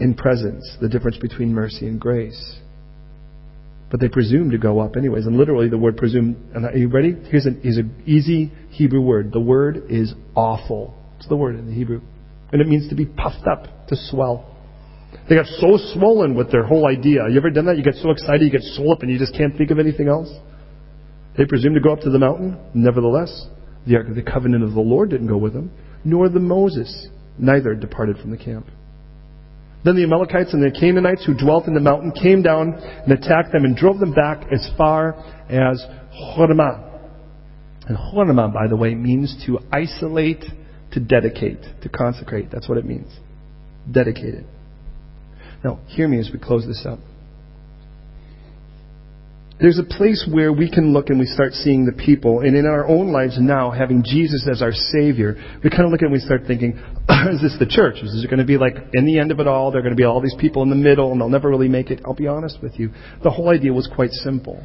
and 0.00 0.16
presence, 0.16 0.76
the 0.80 0.88
difference 0.88 1.16
between 1.18 1.54
mercy 1.54 1.86
and 1.86 2.00
grace. 2.00 2.56
But 3.90 4.00
they 4.00 4.08
presume 4.08 4.50
to 4.50 4.58
go 4.58 4.80
up 4.80 4.96
anyways. 4.96 5.26
And 5.26 5.36
literally 5.36 5.68
the 5.68 5.78
word 5.78 5.96
presume, 5.96 6.50
are 6.54 6.76
you 6.76 6.88
ready? 6.88 7.14
Here's 7.30 7.46
an, 7.46 7.60
here's 7.62 7.76
an 7.76 8.02
easy 8.04 8.52
Hebrew 8.70 9.00
word. 9.00 9.32
The 9.32 9.40
word 9.40 9.84
is 9.88 10.12
aphal. 10.36 10.92
It's 11.18 11.28
the 11.28 11.36
word 11.36 11.56
in 11.56 11.66
the 11.66 11.72
Hebrew. 11.72 12.00
And 12.52 12.60
it 12.60 12.66
means 12.66 12.88
to 12.88 12.96
be 12.96 13.06
puffed 13.06 13.46
up, 13.46 13.86
to 13.88 13.96
swell. 14.10 14.52
They 15.28 15.36
got 15.36 15.46
so 15.46 15.78
swollen 15.94 16.34
with 16.34 16.50
their 16.50 16.64
whole 16.64 16.86
idea. 16.86 17.28
You 17.30 17.36
ever 17.36 17.50
done 17.50 17.66
that? 17.66 17.76
You 17.76 17.84
get 17.84 17.94
so 17.94 18.10
excited, 18.10 18.42
you 18.42 18.50
get 18.50 18.62
swollen 18.74 18.96
up, 18.96 19.02
and 19.02 19.10
you 19.10 19.18
just 19.18 19.34
can't 19.34 19.56
think 19.56 19.70
of 19.70 19.78
anything 19.78 20.08
else? 20.08 20.28
They 21.38 21.44
presumed 21.44 21.76
to 21.76 21.80
go 21.80 21.92
up 21.92 22.00
to 22.00 22.10
the 22.10 22.18
mountain. 22.18 22.58
Nevertheless, 22.74 23.46
the 23.86 23.96
Ark 23.96 24.08
of 24.08 24.14
the 24.14 24.22
Covenant 24.22 24.64
of 24.64 24.72
the 24.72 24.80
Lord 24.80 25.10
didn't 25.10 25.28
go 25.28 25.36
with 25.36 25.52
them, 25.52 25.70
nor 26.06 26.28
the 26.28 26.40
Moses. 26.40 27.08
Neither 27.36 27.74
departed 27.74 28.16
from 28.18 28.30
the 28.30 28.38
camp. 28.38 28.66
Then 29.84 29.96
the 29.96 30.04
Amalekites 30.04 30.54
and 30.54 30.62
the 30.62 30.70
Canaanites 30.70 31.26
who 31.26 31.34
dwelt 31.36 31.66
in 31.66 31.74
the 31.74 31.80
mountain 31.80 32.12
came 32.12 32.42
down 32.42 32.74
and 32.74 33.12
attacked 33.12 33.52
them 33.52 33.64
and 33.64 33.76
drove 33.76 33.98
them 33.98 34.14
back 34.14 34.46
as 34.52 34.70
far 34.78 35.14
as 35.50 35.84
Hormah. 36.14 36.82
And 37.88 37.96
Hormah, 37.96 38.52
by 38.54 38.68
the 38.68 38.76
way, 38.76 38.94
means 38.94 39.36
to 39.46 39.58
isolate, 39.70 40.44
to 40.92 41.00
dedicate, 41.00 41.58
to 41.82 41.88
consecrate. 41.88 42.50
That's 42.50 42.68
what 42.68 42.78
it 42.78 42.84
means. 42.84 43.12
Dedicated. 43.90 44.46
Now, 45.62 45.80
hear 45.88 46.08
me 46.08 46.18
as 46.18 46.30
we 46.32 46.38
close 46.38 46.66
this 46.66 46.84
up. 46.86 46.98
There's 49.58 49.78
a 49.78 49.84
place 49.84 50.28
where 50.30 50.52
we 50.52 50.70
can 50.70 50.92
look 50.92 51.08
and 51.08 51.18
we 51.18 51.24
start 51.24 51.54
seeing 51.54 51.86
the 51.86 51.92
people, 51.92 52.40
and 52.40 52.54
in 52.54 52.66
our 52.66 52.86
own 52.86 53.10
lives 53.10 53.38
now, 53.40 53.70
having 53.70 54.04
Jesus 54.04 54.46
as 54.50 54.60
our 54.60 54.72
Savior, 54.72 55.34
we 55.64 55.70
kind 55.70 55.84
of 55.84 55.90
look 55.90 56.02
at 56.02 56.06
and 56.06 56.12
we 56.12 56.18
start 56.18 56.42
thinking, 56.46 56.72
is 57.32 57.40
this 57.40 57.56
the 57.58 57.66
church? 57.66 57.96
Is 58.02 58.22
it 58.22 58.28
going 58.28 58.38
to 58.38 58.44
be 58.44 58.58
like, 58.58 58.74
in 58.92 59.06
the 59.06 59.18
end 59.18 59.30
of 59.30 59.40
it 59.40 59.46
all, 59.46 59.70
there 59.70 59.80
are 59.80 59.82
going 59.82 59.96
to 59.96 59.96
be 59.96 60.04
all 60.04 60.20
these 60.20 60.36
people 60.38 60.62
in 60.62 60.68
the 60.68 60.76
middle, 60.76 61.10
and 61.10 61.18
they'll 61.18 61.30
never 61.30 61.48
really 61.48 61.68
make 61.68 61.90
it? 61.90 62.02
I'll 62.04 62.12
be 62.12 62.26
honest 62.26 62.58
with 62.62 62.78
you. 62.78 62.90
The 63.24 63.30
whole 63.30 63.48
idea 63.48 63.72
was 63.72 63.88
quite 63.94 64.10
simple. 64.10 64.62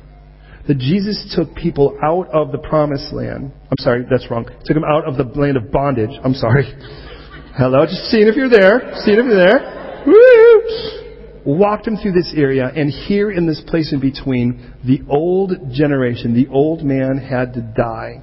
That 0.67 0.77
Jesus 0.77 1.33
took 1.37 1.55
people 1.55 1.97
out 2.03 2.27
of 2.33 2.51
the 2.51 2.57
promised 2.57 3.13
land. 3.13 3.53
I'm 3.71 3.77
sorry, 3.79 4.05
that's 4.09 4.29
wrong. 4.29 4.43
Took 4.65 4.75
them 4.75 4.83
out 4.83 5.07
of 5.07 5.15
the 5.15 5.23
land 5.39 5.55
of 5.55 5.71
bondage. 5.71 6.11
I'm 6.21 6.33
sorry. 6.33 6.65
Hello, 7.55 7.85
just 7.85 8.11
seeing 8.11 8.27
if 8.27 8.35
you're 8.35 8.49
there. 8.49 8.91
Seeing 9.05 9.19
if 9.19 9.25
you're 9.25 9.35
there. 9.35 10.03
Woo! 10.05 11.00
Walked 11.45 11.87
him 11.87 11.97
through 11.97 12.11
this 12.11 12.33
area, 12.35 12.67
and 12.67 12.91
here 12.91 13.31
in 13.31 13.47
this 13.47 13.61
place 13.65 13.91
in 13.91 13.99
between, 13.99 14.75
the 14.85 15.01
old 15.09 15.53
generation, 15.71 16.35
the 16.35 16.47
old 16.47 16.83
man 16.83 17.17
had 17.17 17.53
to 17.53 17.61
die 17.61 18.21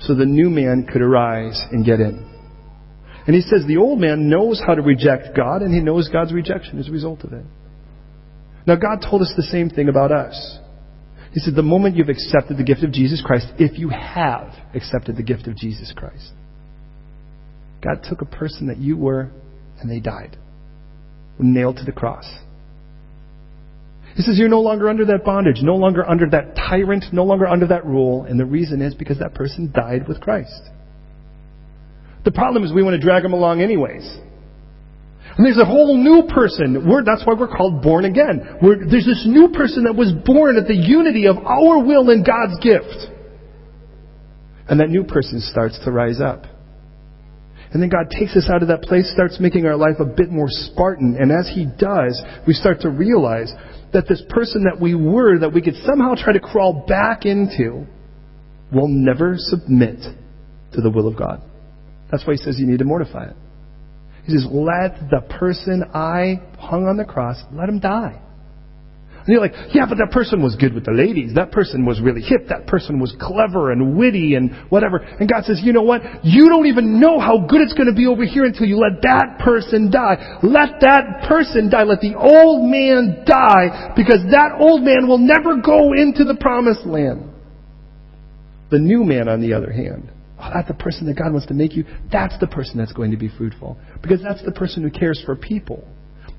so 0.00 0.14
the 0.14 0.24
new 0.24 0.48
man 0.48 0.86
could 0.90 1.02
arise 1.02 1.60
and 1.70 1.84
get 1.84 2.00
in. 2.00 2.24
And 3.26 3.34
he 3.34 3.42
says 3.42 3.64
the 3.66 3.76
old 3.76 4.00
man 4.00 4.30
knows 4.30 4.62
how 4.66 4.74
to 4.74 4.80
reject 4.80 5.36
God, 5.36 5.60
and 5.60 5.74
he 5.74 5.80
knows 5.80 6.08
God's 6.08 6.32
rejection 6.32 6.78
as 6.78 6.88
a 6.88 6.92
result 6.92 7.24
of 7.24 7.34
it. 7.34 7.44
Now, 8.66 8.76
God 8.76 9.02
told 9.02 9.20
us 9.20 9.32
the 9.36 9.42
same 9.42 9.68
thing 9.68 9.88
about 9.88 10.12
us. 10.12 10.58
He 11.32 11.40
said, 11.40 11.54
the 11.54 11.62
moment 11.62 11.96
you've 11.96 12.08
accepted 12.08 12.56
the 12.56 12.64
gift 12.64 12.82
of 12.82 12.92
Jesus 12.92 13.22
Christ, 13.24 13.46
if 13.58 13.78
you 13.78 13.90
have 13.90 14.54
accepted 14.74 15.16
the 15.16 15.22
gift 15.22 15.46
of 15.46 15.56
Jesus 15.56 15.92
Christ, 15.94 16.32
God 17.84 18.06
took 18.08 18.22
a 18.22 18.26
person 18.26 18.68
that 18.68 18.78
you 18.78 18.96
were 18.96 19.30
and 19.80 19.90
they 19.90 20.00
died 20.00 20.38
nailed 21.38 21.76
to 21.76 21.84
the 21.84 21.92
cross. 21.92 22.26
He 24.14 24.22
says, 24.22 24.36
You're 24.36 24.48
no 24.48 24.60
longer 24.60 24.88
under 24.88 25.04
that 25.06 25.24
bondage, 25.24 25.58
no 25.62 25.76
longer 25.76 26.08
under 26.08 26.28
that 26.30 26.56
tyrant, 26.56 27.04
no 27.12 27.24
longer 27.24 27.46
under 27.46 27.68
that 27.68 27.86
rule. 27.86 28.24
And 28.24 28.38
the 28.38 28.44
reason 28.44 28.82
is 28.82 28.94
because 28.94 29.20
that 29.20 29.34
person 29.34 29.72
died 29.72 30.08
with 30.08 30.20
Christ. 30.20 30.60
The 32.24 32.32
problem 32.32 32.64
is 32.64 32.72
we 32.72 32.82
want 32.82 32.94
to 32.94 33.00
drag 33.00 33.22
them 33.22 33.32
along 33.32 33.62
anyways. 33.62 34.02
And 35.36 35.46
there's 35.46 35.58
a 35.58 35.64
whole 35.64 35.96
new 35.96 36.26
person. 36.28 36.88
We're, 36.88 37.04
that's 37.04 37.24
why 37.24 37.34
we're 37.38 37.46
called 37.46 37.80
born 37.80 38.04
again. 38.04 38.58
We're, 38.60 38.78
there's 38.90 39.06
this 39.06 39.24
new 39.24 39.50
person 39.50 39.84
that 39.84 39.94
was 39.94 40.12
born 40.26 40.56
at 40.56 40.66
the 40.66 40.74
unity 40.74 41.26
of 41.26 41.36
our 41.38 41.78
will 41.78 42.10
and 42.10 42.26
God's 42.26 42.58
gift. 42.58 43.12
And 44.68 44.80
that 44.80 44.90
new 44.90 45.04
person 45.04 45.40
starts 45.40 45.78
to 45.84 45.92
rise 45.92 46.20
up. 46.20 46.42
And 47.72 47.82
then 47.82 47.90
God 47.90 48.10
takes 48.10 48.34
us 48.36 48.48
out 48.50 48.62
of 48.62 48.68
that 48.68 48.82
place, 48.82 49.10
starts 49.12 49.38
making 49.40 49.66
our 49.66 49.76
life 49.76 49.96
a 50.00 50.04
bit 50.04 50.30
more 50.30 50.48
Spartan. 50.48 51.16
And 51.18 51.30
as 51.30 51.50
He 51.54 51.66
does, 51.78 52.20
we 52.46 52.54
start 52.54 52.80
to 52.80 52.90
realize 52.90 53.52
that 53.92 54.08
this 54.08 54.22
person 54.30 54.64
that 54.64 54.80
we 54.80 54.94
were, 54.94 55.38
that 55.38 55.52
we 55.52 55.62
could 55.62 55.76
somehow 55.84 56.14
try 56.14 56.32
to 56.32 56.40
crawl 56.40 56.84
back 56.86 57.24
into, 57.24 57.86
will 58.72 58.88
never 58.88 59.34
submit 59.36 60.00
to 60.72 60.80
the 60.80 60.90
will 60.90 61.08
of 61.08 61.16
God. 61.16 61.42
That's 62.10 62.26
why 62.26 62.34
He 62.34 62.38
says 62.38 62.56
you 62.58 62.66
need 62.66 62.78
to 62.78 62.84
mortify 62.84 63.28
it. 63.28 63.36
He 64.24 64.32
says, 64.32 64.46
let 64.50 65.08
the 65.10 65.22
person 65.38 65.84
I 65.94 66.42
hung 66.58 66.86
on 66.86 66.98
the 66.98 67.04
cross, 67.04 67.42
let 67.52 67.66
him 67.66 67.80
die. 67.80 68.20
And 69.28 69.34
you're 69.34 69.44
like, 69.44 69.74
yeah, 69.74 69.84
but 69.86 69.98
that 69.98 70.10
person 70.10 70.42
was 70.42 70.56
good 70.56 70.72
with 70.72 70.86
the 70.86 70.92
ladies. 70.96 71.34
That 71.34 71.52
person 71.52 71.84
was 71.84 72.00
really 72.00 72.22
hip. 72.22 72.48
That 72.48 72.66
person 72.66 72.98
was 72.98 73.14
clever 73.20 73.72
and 73.72 73.94
witty 73.94 74.36
and 74.36 74.56
whatever. 74.70 75.04
And 75.04 75.28
God 75.28 75.44
says, 75.44 75.60
you 75.62 75.74
know 75.74 75.82
what? 75.82 76.00
You 76.24 76.48
don't 76.48 76.64
even 76.64 76.98
know 76.98 77.20
how 77.20 77.44
good 77.46 77.60
it's 77.60 77.74
going 77.74 77.92
to 77.92 77.94
be 77.94 78.06
over 78.06 78.24
here 78.24 78.46
until 78.46 78.64
you 78.64 78.78
let 78.78 79.02
that 79.02 79.36
person 79.44 79.90
die. 79.90 80.38
Let 80.42 80.80
that 80.80 81.28
person 81.28 81.68
die. 81.68 81.82
Let 81.82 82.00
the 82.00 82.16
old 82.16 82.70
man 82.70 83.24
die 83.26 83.92
because 83.94 84.24
that 84.32 84.56
old 84.58 84.80
man 84.80 85.06
will 85.06 85.20
never 85.20 85.60
go 85.60 85.92
into 85.92 86.24
the 86.24 86.36
promised 86.40 86.86
land. 86.86 87.28
The 88.70 88.78
new 88.78 89.04
man, 89.04 89.28
on 89.28 89.42
the 89.42 89.52
other 89.52 89.70
hand, 89.70 90.08
oh, 90.40 90.50
that's 90.54 90.68
the 90.68 90.74
person 90.80 91.06
that 91.08 91.18
God 91.18 91.32
wants 91.32 91.48
to 91.48 91.54
make 91.54 91.76
you. 91.76 91.84
That's 92.10 92.38
the 92.40 92.46
person 92.46 92.78
that's 92.78 92.94
going 92.94 93.10
to 93.10 93.18
be 93.18 93.28
fruitful 93.28 93.76
because 94.00 94.22
that's 94.22 94.42
the 94.42 94.52
person 94.52 94.82
who 94.82 94.90
cares 94.90 95.22
for 95.26 95.36
people. 95.36 95.86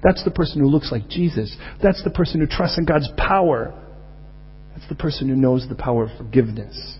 That's 0.03 0.23
the 0.23 0.31
person 0.31 0.61
who 0.61 0.67
looks 0.67 0.91
like 0.91 1.09
Jesus. 1.09 1.55
That's 1.81 2.03
the 2.03 2.09
person 2.09 2.39
who 2.39 2.47
trusts 2.47 2.77
in 2.77 2.85
God's 2.85 3.09
power. 3.17 3.73
That's 4.75 4.87
the 4.87 4.95
person 4.95 5.27
who 5.27 5.35
knows 5.35 5.67
the 5.67 5.75
power 5.75 6.05
of 6.05 6.17
forgiveness. 6.17 6.97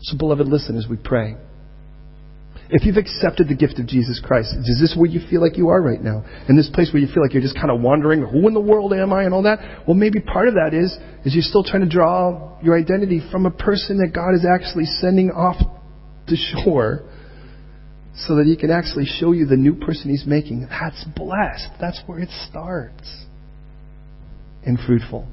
So, 0.00 0.18
beloved, 0.18 0.48
listen 0.48 0.76
as 0.76 0.86
we 0.88 0.96
pray. 0.96 1.36
If 2.70 2.84
you've 2.84 2.96
accepted 2.96 3.48
the 3.48 3.54
gift 3.54 3.78
of 3.78 3.86
Jesus 3.86 4.20
Christ, 4.24 4.54
is 4.56 4.80
this 4.80 4.96
where 4.96 5.08
you 5.08 5.20
feel 5.28 5.40
like 5.40 5.56
you 5.56 5.68
are 5.68 5.80
right 5.80 6.02
now? 6.02 6.24
In 6.48 6.56
this 6.56 6.70
place 6.72 6.90
where 6.92 7.00
you 7.00 7.06
feel 7.12 7.22
like 7.22 7.32
you're 7.32 7.42
just 7.42 7.56
kind 7.56 7.70
of 7.70 7.80
wandering, 7.80 8.22
who 8.22 8.48
in 8.48 8.54
the 8.54 8.60
world 8.60 8.92
am 8.92 9.12
I 9.12 9.24
and 9.24 9.34
all 9.34 9.42
that? 9.42 9.86
Well, 9.86 9.94
maybe 9.94 10.20
part 10.20 10.48
of 10.48 10.54
that 10.54 10.72
is, 10.72 10.96
is 11.24 11.34
you're 11.34 11.42
still 11.42 11.62
trying 11.62 11.82
to 11.82 11.88
draw 11.88 12.58
your 12.62 12.76
identity 12.76 13.20
from 13.30 13.46
a 13.46 13.50
person 13.50 13.98
that 13.98 14.12
God 14.14 14.34
is 14.34 14.46
actually 14.48 14.86
sending 14.86 15.30
off 15.30 15.56
to 16.26 16.36
shore 16.36 17.04
so 18.16 18.36
that 18.36 18.46
he 18.46 18.56
can 18.56 18.70
actually 18.70 19.06
show 19.06 19.32
you 19.32 19.46
the 19.46 19.56
new 19.56 19.74
person 19.74 20.10
he's 20.10 20.24
making. 20.26 20.68
That's 20.70 21.04
blessed. 21.16 21.68
That's 21.80 22.00
where 22.06 22.20
it 22.20 22.28
starts. 22.48 23.24
And 24.64 24.78
fruitful. 24.86 25.26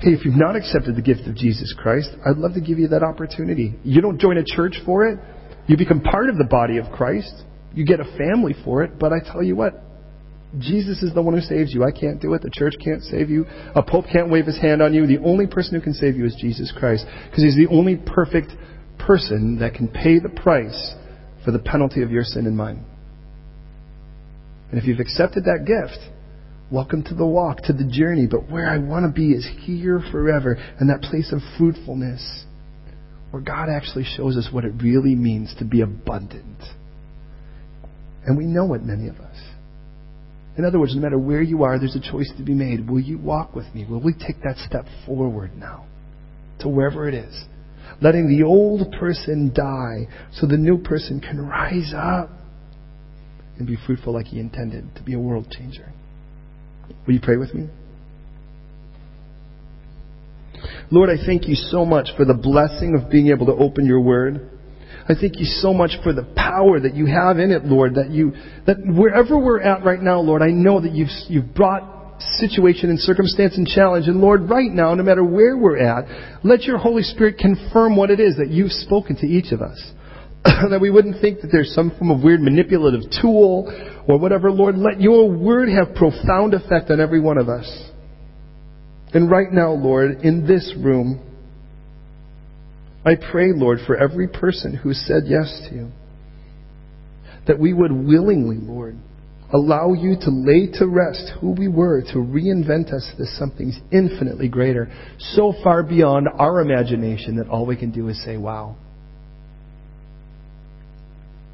Hey, 0.00 0.10
if 0.10 0.24
you've 0.24 0.36
not 0.36 0.56
accepted 0.56 0.96
the 0.96 1.02
gift 1.02 1.26
of 1.26 1.36
Jesus 1.36 1.74
Christ, 1.78 2.10
I'd 2.26 2.36
love 2.36 2.54
to 2.54 2.60
give 2.60 2.78
you 2.78 2.88
that 2.88 3.02
opportunity. 3.02 3.74
You 3.82 4.02
don't 4.02 4.20
join 4.20 4.36
a 4.36 4.44
church 4.44 4.76
for 4.84 5.06
it. 5.06 5.18
You 5.66 5.76
become 5.76 6.00
part 6.00 6.28
of 6.28 6.36
the 6.36 6.44
body 6.44 6.78
of 6.78 6.92
Christ. 6.92 7.32
You 7.74 7.86
get 7.86 8.00
a 8.00 8.04
family 8.18 8.54
for 8.64 8.82
it. 8.82 8.98
But 8.98 9.12
I 9.12 9.20
tell 9.20 9.42
you 9.42 9.56
what, 9.56 9.82
Jesus 10.58 11.02
is 11.02 11.14
the 11.14 11.22
one 11.22 11.34
who 11.34 11.40
saves 11.40 11.72
you. 11.72 11.84
I 11.84 11.90
can't 11.90 12.20
do 12.20 12.34
it. 12.34 12.42
The 12.42 12.50
church 12.52 12.74
can't 12.82 13.02
save 13.02 13.30
you. 13.30 13.46
A 13.74 13.82
pope 13.82 14.04
can't 14.12 14.30
wave 14.30 14.46
his 14.46 14.60
hand 14.60 14.82
on 14.82 14.92
you. 14.94 15.06
The 15.06 15.18
only 15.18 15.46
person 15.46 15.74
who 15.74 15.80
can 15.80 15.94
save 15.94 16.16
you 16.16 16.26
is 16.26 16.36
Jesus 16.40 16.72
Christ. 16.76 17.06
Because 17.30 17.44
he's 17.44 17.56
the 17.56 17.68
only 17.70 17.96
perfect 17.96 18.52
person 18.98 19.58
that 19.60 19.74
can 19.74 19.88
pay 19.88 20.18
the 20.18 20.28
price 20.28 20.94
for 21.44 21.50
the 21.52 21.58
penalty 21.58 22.02
of 22.02 22.10
your 22.10 22.24
sin 22.24 22.46
and 22.46 22.56
mine. 22.56 22.84
And 24.70 24.80
if 24.80 24.86
you've 24.86 25.00
accepted 25.00 25.44
that 25.44 25.64
gift, 25.64 26.00
Welcome 26.68 27.04
to 27.04 27.14
the 27.14 27.24
walk, 27.24 27.58
to 27.64 27.72
the 27.72 27.88
journey, 27.88 28.26
but 28.28 28.50
where 28.50 28.68
I 28.68 28.78
want 28.78 29.06
to 29.06 29.12
be 29.12 29.30
is 29.30 29.48
here 29.60 30.02
forever, 30.10 30.56
and 30.80 30.90
that 30.90 31.00
place 31.00 31.32
of 31.32 31.38
fruitfulness, 31.56 32.44
where 33.30 33.40
God 33.40 33.68
actually 33.68 34.02
shows 34.02 34.36
us 34.36 34.48
what 34.50 34.64
it 34.64 34.72
really 34.82 35.14
means 35.14 35.54
to 35.60 35.64
be 35.64 35.82
abundant. 35.82 36.60
And 38.24 38.36
we 38.36 38.46
know 38.46 38.74
it, 38.74 38.82
many 38.82 39.06
of 39.06 39.14
us. 39.20 39.36
In 40.58 40.64
other 40.64 40.80
words, 40.80 40.96
no 40.96 41.02
matter 41.02 41.18
where 41.18 41.40
you 41.40 41.62
are, 41.62 41.78
there's 41.78 41.94
a 41.94 42.00
choice 42.00 42.32
to 42.36 42.42
be 42.42 42.54
made. 42.54 42.90
Will 42.90 42.98
you 42.98 43.18
walk 43.18 43.54
with 43.54 43.72
me? 43.72 43.86
Will 43.88 44.02
we 44.02 44.12
take 44.12 44.42
that 44.42 44.56
step 44.56 44.86
forward 45.06 45.56
now 45.56 45.86
to 46.60 46.68
wherever 46.68 47.08
it 47.08 47.14
is? 47.14 47.44
Letting 48.00 48.28
the 48.28 48.44
old 48.44 48.92
person 48.92 49.52
die 49.54 50.08
so 50.32 50.46
the 50.46 50.56
new 50.56 50.78
person 50.78 51.20
can 51.20 51.40
rise 51.40 51.92
up 51.96 52.30
and 53.58 53.66
be 53.66 53.76
fruitful 53.86 54.12
like 54.12 54.26
he 54.26 54.38
intended 54.38 54.94
to 54.96 55.02
be 55.02 55.14
a 55.14 55.18
world 55.18 55.50
changer. 55.50 55.92
Will 57.06 57.14
you 57.14 57.20
pray 57.20 57.36
with 57.36 57.54
me? 57.54 57.68
Lord, 60.90 61.10
I 61.10 61.16
thank 61.24 61.48
you 61.48 61.54
so 61.54 61.84
much 61.84 62.08
for 62.16 62.24
the 62.24 62.34
blessing 62.34 62.94
of 62.94 63.10
being 63.10 63.28
able 63.28 63.46
to 63.46 63.52
open 63.52 63.86
your 63.86 64.00
word. 64.00 64.50
I 65.08 65.14
thank 65.14 65.38
you 65.38 65.44
so 65.44 65.72
much 65.72 65.92
for 66.02 66.12
the 66.12 66.24
power 66.36 66.80
that 66.80 66.94
you 66.94 67.06
have 67.06 67.38
in 67.38 67.50
it, 67.50 67.64
Lord, 67.64 67.94
that 67.94 68.10
you, 68.10 68.32
that 68.66 68.76
wherever 68.84 69.38
we're 69.38 69.60
at 69.60 69.84
right 69.84 70.00
now, 70.00 70.20
Lord, 70.20 70.42
I 70.42 70.50
know 70.50 70.80
that 70.80 70.92
you've, 70.92 71.08
you've 71.28 71.54
brought 71.54 71.95
situation 72.38 72.90
and 72.90 73.00
circumstance 73.00 73.56
and 73.56 73.66
challenge. 73.66 74.08
And 74.08 74.20
Lord, 74.20 74.48
right 74.48 74.70
now, 74.70 74.94
no 74.94 75.02
matter 75.02 75.24
where 75.24 75.56
we're 75.56 75.78
at, 75.78 76.44
let 76.44 76.62
your 76.62 76.78
Holy 76.78 77.02
Spirit 77.02 77.38
confirm 77.38 77.96
what 77.96 78.10
it 78.10 78.20
is 78.20 78.36
that 78.36 78.50
you've 78.50 78.72
spoken 78.72 79.16
to 79.16 79.26
each 79.26 79.52
of 79.52 79.62
us. 79.62 79.78
that 80.44 80.80
we 80.80 80.90
wouldn't 80.90 81.20
think 81.20 81.40
that 81.40 81.48
there's 81.50 81.74
some 81.74 81.90
form 81.98 82.10
of 82.10 82.22
weird 82.22 82.40
manipulative 82.40 83.10
tool 83.20 83.72
or 84.06 84.18
whatever. 84.18 84.50
Lord, 84.50 84.76
let 84.76 85.00
your 85.00 85.30
word 85.30 85.68
have 85.68 85.94
profound 85.94 86.54
effect 86.54 86.90
on 86.90 87.00
every 87.00 87.20
one 87.20 87.38
of 87.38 87.48
us. 87.48 87.66
And 89.12 89.30
right 89.30 89.50
now, 89.50 89.72
Lord, 89.72 90.20
in 90.22 90.46
this 90.46 90.74
room, 90.76 91.22
I 93.04 93.14
pray, 93.14 93.52
Lord, 93.54 93.78
for 93.86 93.96
every 93.96 94.28
person 94.28 94.74
who 94.74 94.92
said 94.92 95.22
yes 95.26 95.66
to 95.68 95.74
you, 95.74 95.92
that 97.46 97.58
we 97.58 97.72
would 97.72 97.92
willingly, 97.92 98.56
Lord, 98.60 98.96
allow 99.56 99.94
you 99.94 100.16
to 100.20 100.30
lay 100.30 100.66
to 100.78 100.86
rest 100.86 101.32
who 101.40 101.50
we 101.52 101.66
were, 101.66 102.02
to 102.02 102.18
reinvent 102.18 102.92
us 102.92 103.10
to 103.16 103.24
something 103.38 103.72
infinitely 103.90 104.48
greater, 104.48 104.90
so 105.18 105.54
far 105.64 105.82
beyond 105.82 106.28
our 106.38 106.60
imagination 106.60 107.36
that 107.36 107.48
all 107.48 107.64
we 107.64 107.76
can 107.76 107.90
do 107.90 108.08
is 108.08 108.22
say, 108.24 108.36
wow. 108.36 108.76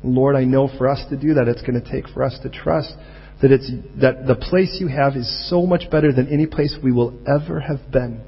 Lord, 0.02 0.34
I 0.34 0.44
know 0.44 0.68
for 0.78 0.88
us 0.88 1.04
to 1.10 1.16
do 1.16 1.34
that, 1.34 1.46
it's 1.46 1.62
going 1.62 1.80
to 1.80 1.92
take 1.92 2.12
for 2.12 2.24
us 2.24 2.36
to 2.42 2.50
trust 2.50 2.92
that 3.40 3.50
it's 3.50 3.70
that 4.00 4.26
the 4.26 4.36
place 4.36 4.76
you 4.80 4.88
have 4.88 5.16
is 5.16 5.48
so 5.50 5.66
much 5.66 5.90
better 5.90 6.12
than 6.12 6.28
any 6.28 6.46
place 6.46 6.76
we 6.82 6.92
will 6.92 7.18
ever 7.26 7.60
have 7.60 7.90
been. 7.90 8.20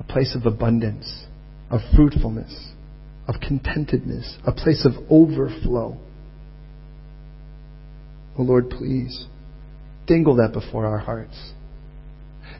A 0.00 0.04
place 0.04 0.36
of 0.36 0.46
abundance, 0.46 1.24
of 1.70 1.80
fruitfulness, 1.94 2.72
of 3.28 3.36
contentedness, 3.36 4.36
a 4.46 4.52
place 4.52 4.86
of 4.86 4.92
overflow. 5.10 5.98
Oh 8.38 8.42
Lord, 8.42 8.70
please 8.70 9.26
dangle 10.06 10.36
that 10.36 10.52
before 10.52 10.86
our 10.86 10.98
hearts. 10.98 11.36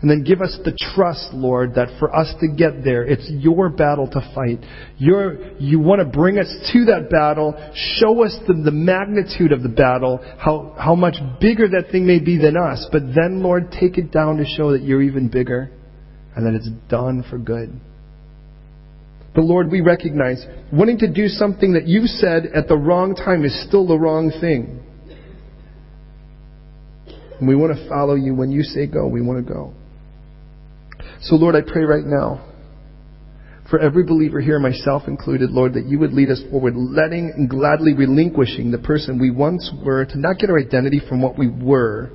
And 0.03 0.11
then 0.11 0.25
give 0.25 0.43
us 0.43 0.59
the 0.63 0.77
trust, 0.95 1.33
Lord, 1.33 1.77
that 1.77 1.99
for 1.99 2.15
us 2.15 2.33
to 2.41 2.49
get 2.49 2.85
there, 2.85 3.05
it's 3.05 3.27
your 3.31 3.71
battle 3.71 4.07
to 4.11 4.21
fight. 4.35 4.59
You 4.99 5.81
want 5.81 6.01
to 6.01 6.05
bring 6.05 6.39
us 6.39 6.53
to 6.73 6.85
that 6.87 7.09
battle. 7.11 7.55
Show 7.99 8.23
us 8.23 8.37
the, 8.47 8.53
the 8.53 8.73
magnitude 8.73 9.53
of 9.53 9.63
the 9.63 9.71
battle, 9.71 10.21
how, 10.39 10.75
how 10.79 10.95
much 10.95 11.17
bigger 11.41 11.67
that 11.69 11.91
thing 11.91 12.07
may 12.07 12.19
be 12.19 12.37
than 12.37 12.57
us. 12.59 12.87
But 12.93 13.03
then, 13.15 13.43
Lord, 13.43 13.73
take 13.73 13.97
it 13.97 14.13
down 14.13 14.37
to 14.37 14.45
show 14.45 14.73
that 14.73 14.83
you're 14.83 15.03
even 15.03 15.29
bigger 15.29 15.71
and 16.35 16.45
that 16.45 16.55
it's 16.55 16.69
done 16.91 17.25
for 17.31 17.39
good. 17.39 17.81
But 19.35 19.45
Lord, 19.45 19.71
we 19.71 19.81
recognize 19.81 20.45
wanting 20.73 20.99
to 20.99 21.13
do 21.13 21.29
something 21.29 21.73
that 21.73 21.87
you 21.87 22.07
said 22.07 22.47
at 22.55 22.69
the 22.69 22.77
wrong 22.77 23.15
time 23.15 23.45
is 23.45 23.67
still 23.67 23.87
the 23.87 23.99
wrong 23.99 24.31
thing. 24.41 24.83
And 27.39 27.49
we 27.49 27.55
want 27.55 27.77
to 27.77 27.89
follow 27.89 28.15
you. 28.15 28.35
When 28.35 28.51
you 28.51 28.63
say 28.63 28.87
go, 28.87 29.07
we 29.07 29.23
want 29.23 29.47
to 29.47 29.53
go. 29.53 29.75
So, 31.23 31.37
Lord, 31.37 31.55
I 31.55 31.61
pray 31.61 31.83
right 31.83 32.05
now 32.05 32.53
for 33.71 33.81
every 33.81 34.05
believer 34.05 34.41
here, 34.41 34.59
myself 34.59 35.03
included, 35.09 35.51
Lord, 35.51 35.75
that 35.75 35.87
you 35.87 35.99
would 35.99 36.13
lead 36.13 36.31
us 36.31 36.41
forward, 36.51 36.75
letting 36.77 37.33
and 37.37 37.51
gladly 37.51 37.95
relinquishing 37.95 38.71
the 38.71 38.79
person 38.79 39.19
we 39.19 39.31
once 39.31 39.71
were, 39.85 40.05
to 40.05 40.19
not 40.19 40.39
get 40.39 40.51
our 40.51 40.59
identity 40.59 41.01
from 41.09 41.21
what 41.21 41.37
we 41.37 41.49
were, 41.49 42.11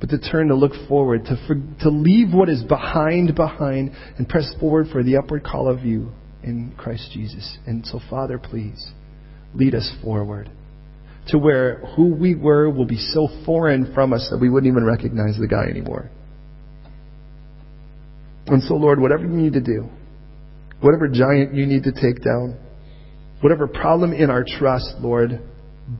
but 0.00 0.08
to 0.10 0.18
turn 0.18 0.48
to 0.48 0.54
look 0.54 0.72
forward, 0.88 1.24
to, 1.26 1.36
for, 1.46 1.56
to 1.82 1.90
leave 1.90 2.32
what 2.32 2.48
is 2.48 2.62
behind 2.64 3.34
behind 3.34 3.90
and 4.16 4.28
press 4.28 4.52
forward 4.58 4.86
for 4.90 5.02
the 5.02 5.16
upward 5.16 5.44
call 5.44 5.68
of 5.68 5.84
you 5.84 6.10
in 6.42 6.74
Christ 6.78 7.10
Jesus. 7.12 7.58
And 7.66 7.86
so, 7.86 8.00
Father, 8.08 8.38
please 8.38 8.92
lead 9.54 9.74
us 9.74 9.90
forward 10.02 10.50
to 11.28 11.38
where 11.38 11.78
who 11.96 12.14
we 12.14 12.34
were 12.34 12.70
will 12.70 12.86
be 12.86 12.98
so 12.98 13.28
foreign 13.46 13.92
from 13.94 14.12
us 14.12 14.28
that 14.30 14.38
we 14.38 14.50
wouldn't 14.50 14.70
even 14.70 14.84
recognize 14.84 15.38
the 15.38 15.48
guy 15.48 15.64
anymore. 15.64 16.10
And 18.46 18.62
so, 18.62 18.74
Lord, 18.74 19.00
whatever 19.00 19.22
you 19.22 19.30
need 19.30 19.54
to 19.54 19.60
do, 19.60 19.88
whatever 20.80 21.08
giant 21.08 21.54
you 21.54 21.64
need 21.66 21.84
to 21.84 21.92
take 21.92 22.22
down, 22.22 22.58
whatever 23.40 23.66
problem 23.66 24.12
in 24.12 24.28
our 24.28 24.44
trust, 24.46 24.96
Lord, 25.00 25.40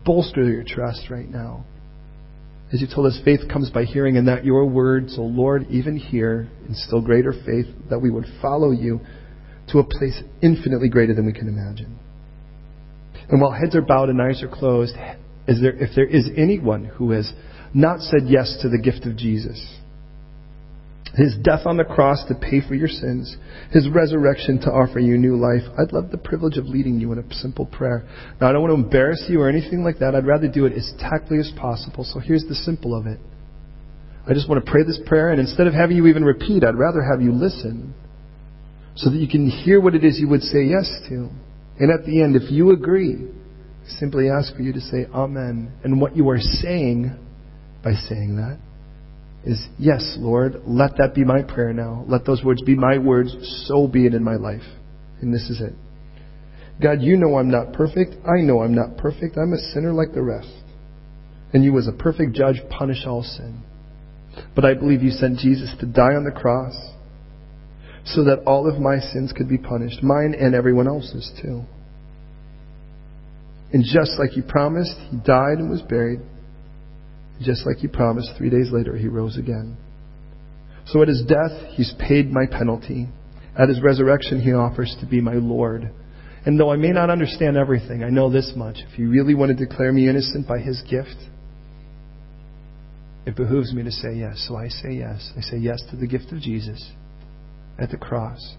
bolster 0.05 0.45
your 0.45 0.65
trust 0.67 1.09
right 1.11 1.29
now. 1.29 1.65
As 2.73 2.81
you 2.81 2.87
told 2.93 3.07
us, 3.07 3.19
faith 3.25 3.41
comes 3.51 3.71
by 3.71 3.85
hearing, 3.85 4.17
and 4.17 4.29
that 4.29 4.45
your 4.45 4.67
word. 4.67 5.09
So, 5.11 5.23
Lord, 5.23 5.67
even 5.71 5.97
here, 5.97 6.49
in 6.69 6.75
still 6.75 7.01
greater 7.01 7.33
faith, 7.33 7.67
that 7.89 7.99
we 7.99 8.11
would 8.11 8.27
follow 8.43 8.73
you 8.73 9.01
to 9.69 9.79
a 9.79 9.85
place 9.85 10.21
infinitely 10.43 10.89
greater 10.89 11.15
than 11.15 11.25
we 11.25 11.33
can 11.33 11.49
imagine. 11.49 11.99
And 13.29 13.41
while 13.41 13.53
heads 13.53 13.75
are 13.75 13.83
bowed 13.83 14.11
and 14.11 14.21
eyes 14.21 14.43
are 14.43 14.49
closed, 14.49 14.95
is 15.49 15.61
there, 15.61 15.75
if 15.75 15.95
there 15.95 16.07
is 16.07 16.29
anyone 16.37 16.85
who 16.85 17.11
has 17.13 17.33
not 17.73 18.01
said 18.01 18.23
yes 18.27 18.59
to 18.63 18.69
the 18.69 18.79
gift 18.79 19.07
of 19.07 19.17
Jesus, 19.17 19.59
his 21.17 21.37
death 21.43 21.61
on 21.65 21.77
the 21.77 21.85
cross 21.85 22.25
to 22.27 22.35
pay 22.35 22.61
for 22.67 22.75
your 22.75 22.89
sins, 22.89 23.37
His 23.71 23.89
resurrection 23.89 24.61
to 24.63 24.71
offer 24.71 24.99
you 24.99 25.17
new 25.17 25.37
life. 25.37 25.63
I'd 25.79 25.93
love 25.93 26.11
the 26.11 26.19
privilege 26.19 26.57
of 26.57 26.67
leading 26.67 26.99
you 26.99 27.13
in 27.13 27.19
a 27.19 27.35
simple 27.35 27.67
prayer. 27.67 28.05
Now, 28.41 28.49
I 28.49 28.53
don't 28.53 28.63
want 28.63 28.73
to 28.77 28.85
embarrass 28.85 29.25
you 29.29 29.41
or 29.41 29.49
anything 29.49 29.85
like 29.85 29.99
that. 30.01 30.17
I'd 30.17 30.27
rather 30.27 30.49
do 30.49 30.67
it 30.67 30.73
as 30.73 30.93
tactfully 30.99 31.39
as 31.39 31.53
possible. 31.57 32.03
So 32.03 32.19
here's 32.19 32.45
the 32.49 32.57
simple 32.57 32.97
of 32.97 33.07
it. 33.07 33.21
I 34.29 34.33
just 34.35 34.49
want 34.49 34.65
to 34.65 34.71
pray 34.71 34.83
this 34.83 34.99
prayer, 35.07 35.31
and 35.31 35.41
instead 35.41 35.69
of 35.69 35.75
having 35.75 35.97
you 35.97 36.09
even 36.09 36.25
repeat, 36.25 36.65
I'd 36.65 36.75
rather 36.75 37.03
have 37.03 37.23
you 37.23 37.31
listen 37.31 37.95
so 38.97 39.11
that 39.11 39.17
you 39.17 39.29
can 39.29 39.49
hear 39.49 39.81
what 39.81 39.95
it 39.95 40.03
is 40.03 40.19
you 40.19 40.29
would 40.29 40.43
say 40.43 40.65
yes 40.65 40.91
to. 41.09 41.29
And 41.79 41.91
at 41.91 42.07
the 42.07 42.23
end, 42.23 42.37
if 42.37 42.51
you 42.51 42.71
agree, 42.71 43.29
simply 43.99 44.31
ask 44.31 44.55
for 44.55 44.63
you 44.63 44.73
to 44.73 44.81
say 44.81 45.07
Amen. 45.13 45.73
And 45.83 46.01
what 46.01 46.17
you 46.17 46.29
are 46.31 46.41
saying 46.41 47.17
by 47.83 47.95
saying 47.95 48.37
that 48.37 48.59
is, 49.45 49.65
Yes, 49.79 50.17
Lord, 50.19 50.63
let 50.67 50.97
that 50.99 51.15
be 51.15 51.25
my 51.25 51.43
prayer 51.43 51.73
now. 51.73 52.05
Let 52.09 52.25
those 52.25 52.43
words 52.45 52.63
be 52.63 52.77
my 52.77 52.99
words. 52.99 53.35
So 53.67 53.87
be 53.87 54.07
it 54.07 54.15
in 54.15 54.23
my 54.23 54.37
life. 54.37 54.63
And 55.21 55.33
this 55.33 55.49
is 55.51 55.61
it. 55.61 55.75
God, 56.83 57.03
you 57.03 57.17
know 57.17 57.39
I'm 57.39 57.51
not 57.51 57.73
perfect. 57.73 58.15
I 58.27 58.41
know 58.41 58.63
I'm 58.63 58.75
not 58.75 58.97
perfect. 58.97 59.37
I'm 59.37 59.53
a 59.53 59.73
sinner 59.73 59.93
like 59.93 60.13
the 60.13 60.23
rest. 60.23 60.53
And 61.53 61.63
you, 61.63 61.79
as 61.79 61.87
a 61.87 61.93
perfect 61.93 62.33
judge, 62.33 62.57
punish 62.69 63.05
all 63.07 63.23
sin. 63.23 63.63
But 64.57 64.65
I 64.65 64.75
believe 64.75 65.03
you 65.03 65.11
sent 65.11 65.39
Jesus 65.39 65.73
to 65.79 65.87
die 65.87 66.15
on 66.15 66.25
the 66.25 66.33
cross 66.33 66.75
so 68.05 68.25
that 68.25 68.45
all 68.47 68.69
of 68.69 68.81
my 68.81 68.99
sins 68.99 69.33
could 69.33 69.49
be 69.49 69.59
punished, 69.59 70.03
mine 70.03 70.35
and 70.39 70.55
everyone 70.55 70.87
else's 70.87 71.33
too. 71.41 71.63
And 73.73 73.83
just 73.83 74.13
like 74.19 74.31
he 74.31 74.43
promised, 74.43 74.95
he 75.11 75.17
died 75.17 75.59
and 75.59 75.71
was 75.71 75.83
buried. 75.83 76.21
Just 77.41 77.67
like 77.67 77.79
he 77.79 77.89
promised, 77.89 78.31
three 78.39 78.51
days 78.51 78.71
later, 78.71 78.97
he 78.97 79.09
rose 79.09 79.37
again. 79.37 79.77
So 80.87 81.03
at 81.03 81.09
his 81.09 81.25
death, 81.27 81.73
he's 81.73 81.93
paid 81.99 82.31
my 82.31 82.45
penalty. 82.47 83.09
At 83.59 83.69
his 83.69 83.83
resurrection, 83.83 84.41
he 84.41 84.53
offers 84.53 84.95
to 85.01 85.07
be 85.07 85.21
my 85.21 85.35
Lord. 85.35 85.91
And 86.47 86.61
though 86.61 86.71
I 86.71 86.77
may 86.77 86.91
not 86.91 87.11
understand 87.11 87.57
everything, 87.57 88.05
I 88.05 88.11
know 88.11 88.31
this 88.31 88.53
much. 88.55 88.77
If 88.87 88.93
he 88.93 89.05
really 89.05 89.35
want 89.35 89.57
to 89.57 89.67
declare 89.67 89.93
me 89.93 90.09
innocent 90.09 90.47
by 90.47 90.59
his 90.59 90.83
gift, 90.83 91.17
it 93.27 93.35
behooves 93.35 93.73
me 93.73 93.83
to 93.83 93.91
say 93.91 94.15
yes. 94.15 94.45
So 94.47 94.57
I 94.57 94.69
say 94.69 94.93
yes. 94.93 95.33
I 95.37 95.41
say 95.41 95.57
yes 95.57 95.83
to 95.91 95.97
the 95.97 96.07
gift 96.07 96.31
of 96.33 96.41
Jesus 96.41 96.93
at 97.79 97.91
the 97.91 97.97
cross. 97.97 98.55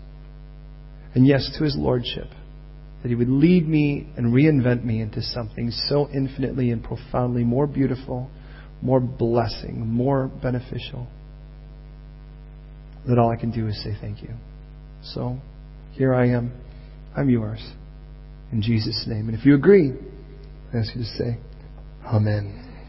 And 1.13 1.25
yes 1.25 1.49
to 1.57 1.63
his 1.63 1.75
lordship. 1.77 2.27
That 3.01 3.09
he 3.09 3.15
would 3.15 3.29
lead 3.29 3.67
me 3.67 4.07
and 4.17 4.33
reinvent 4.33 4.83
me 4.83 5.01
into 5.01 5.21
something 5.21 5.71
so 5.71 6.09
infinitely 6.13 6.71
and 6.71 6.83
profoundly 6.83 7.43
more 7.43 7.67
beautiful, 7.67 8.29
more 8.81 8.99
blessing, 8.99 9.87
more 9.87 10.27
beneficial. 10.27 11.07
That 13.07 13.19
all 13.19 13.31
I 13.31 13.39
can 13.39 13.51
do 13.51 13.67
is 13.67 13.81
say 13.83 13.95
thank 14.01 14.23
you. 14.23 14.33
So, 15.03 15.37
here 15.91 16.15
I 16.15 16.29
am. 16.29 16.51
I'm 17.15 17.29
yours. 17.29 17.63
In 18.51 18.61
Jesus' 18.61 19.05
name. 19.07 19.29
And 19.29 19.37
if 19.37 19.45
you 19.45 19.53
agree, 19.55 19.91
I 20.73 20.77
ask 20.77 20.95
you 20.95 21.01
to 21.01 21.07
say, 21.07 21.37
Amen. 22.05 22.64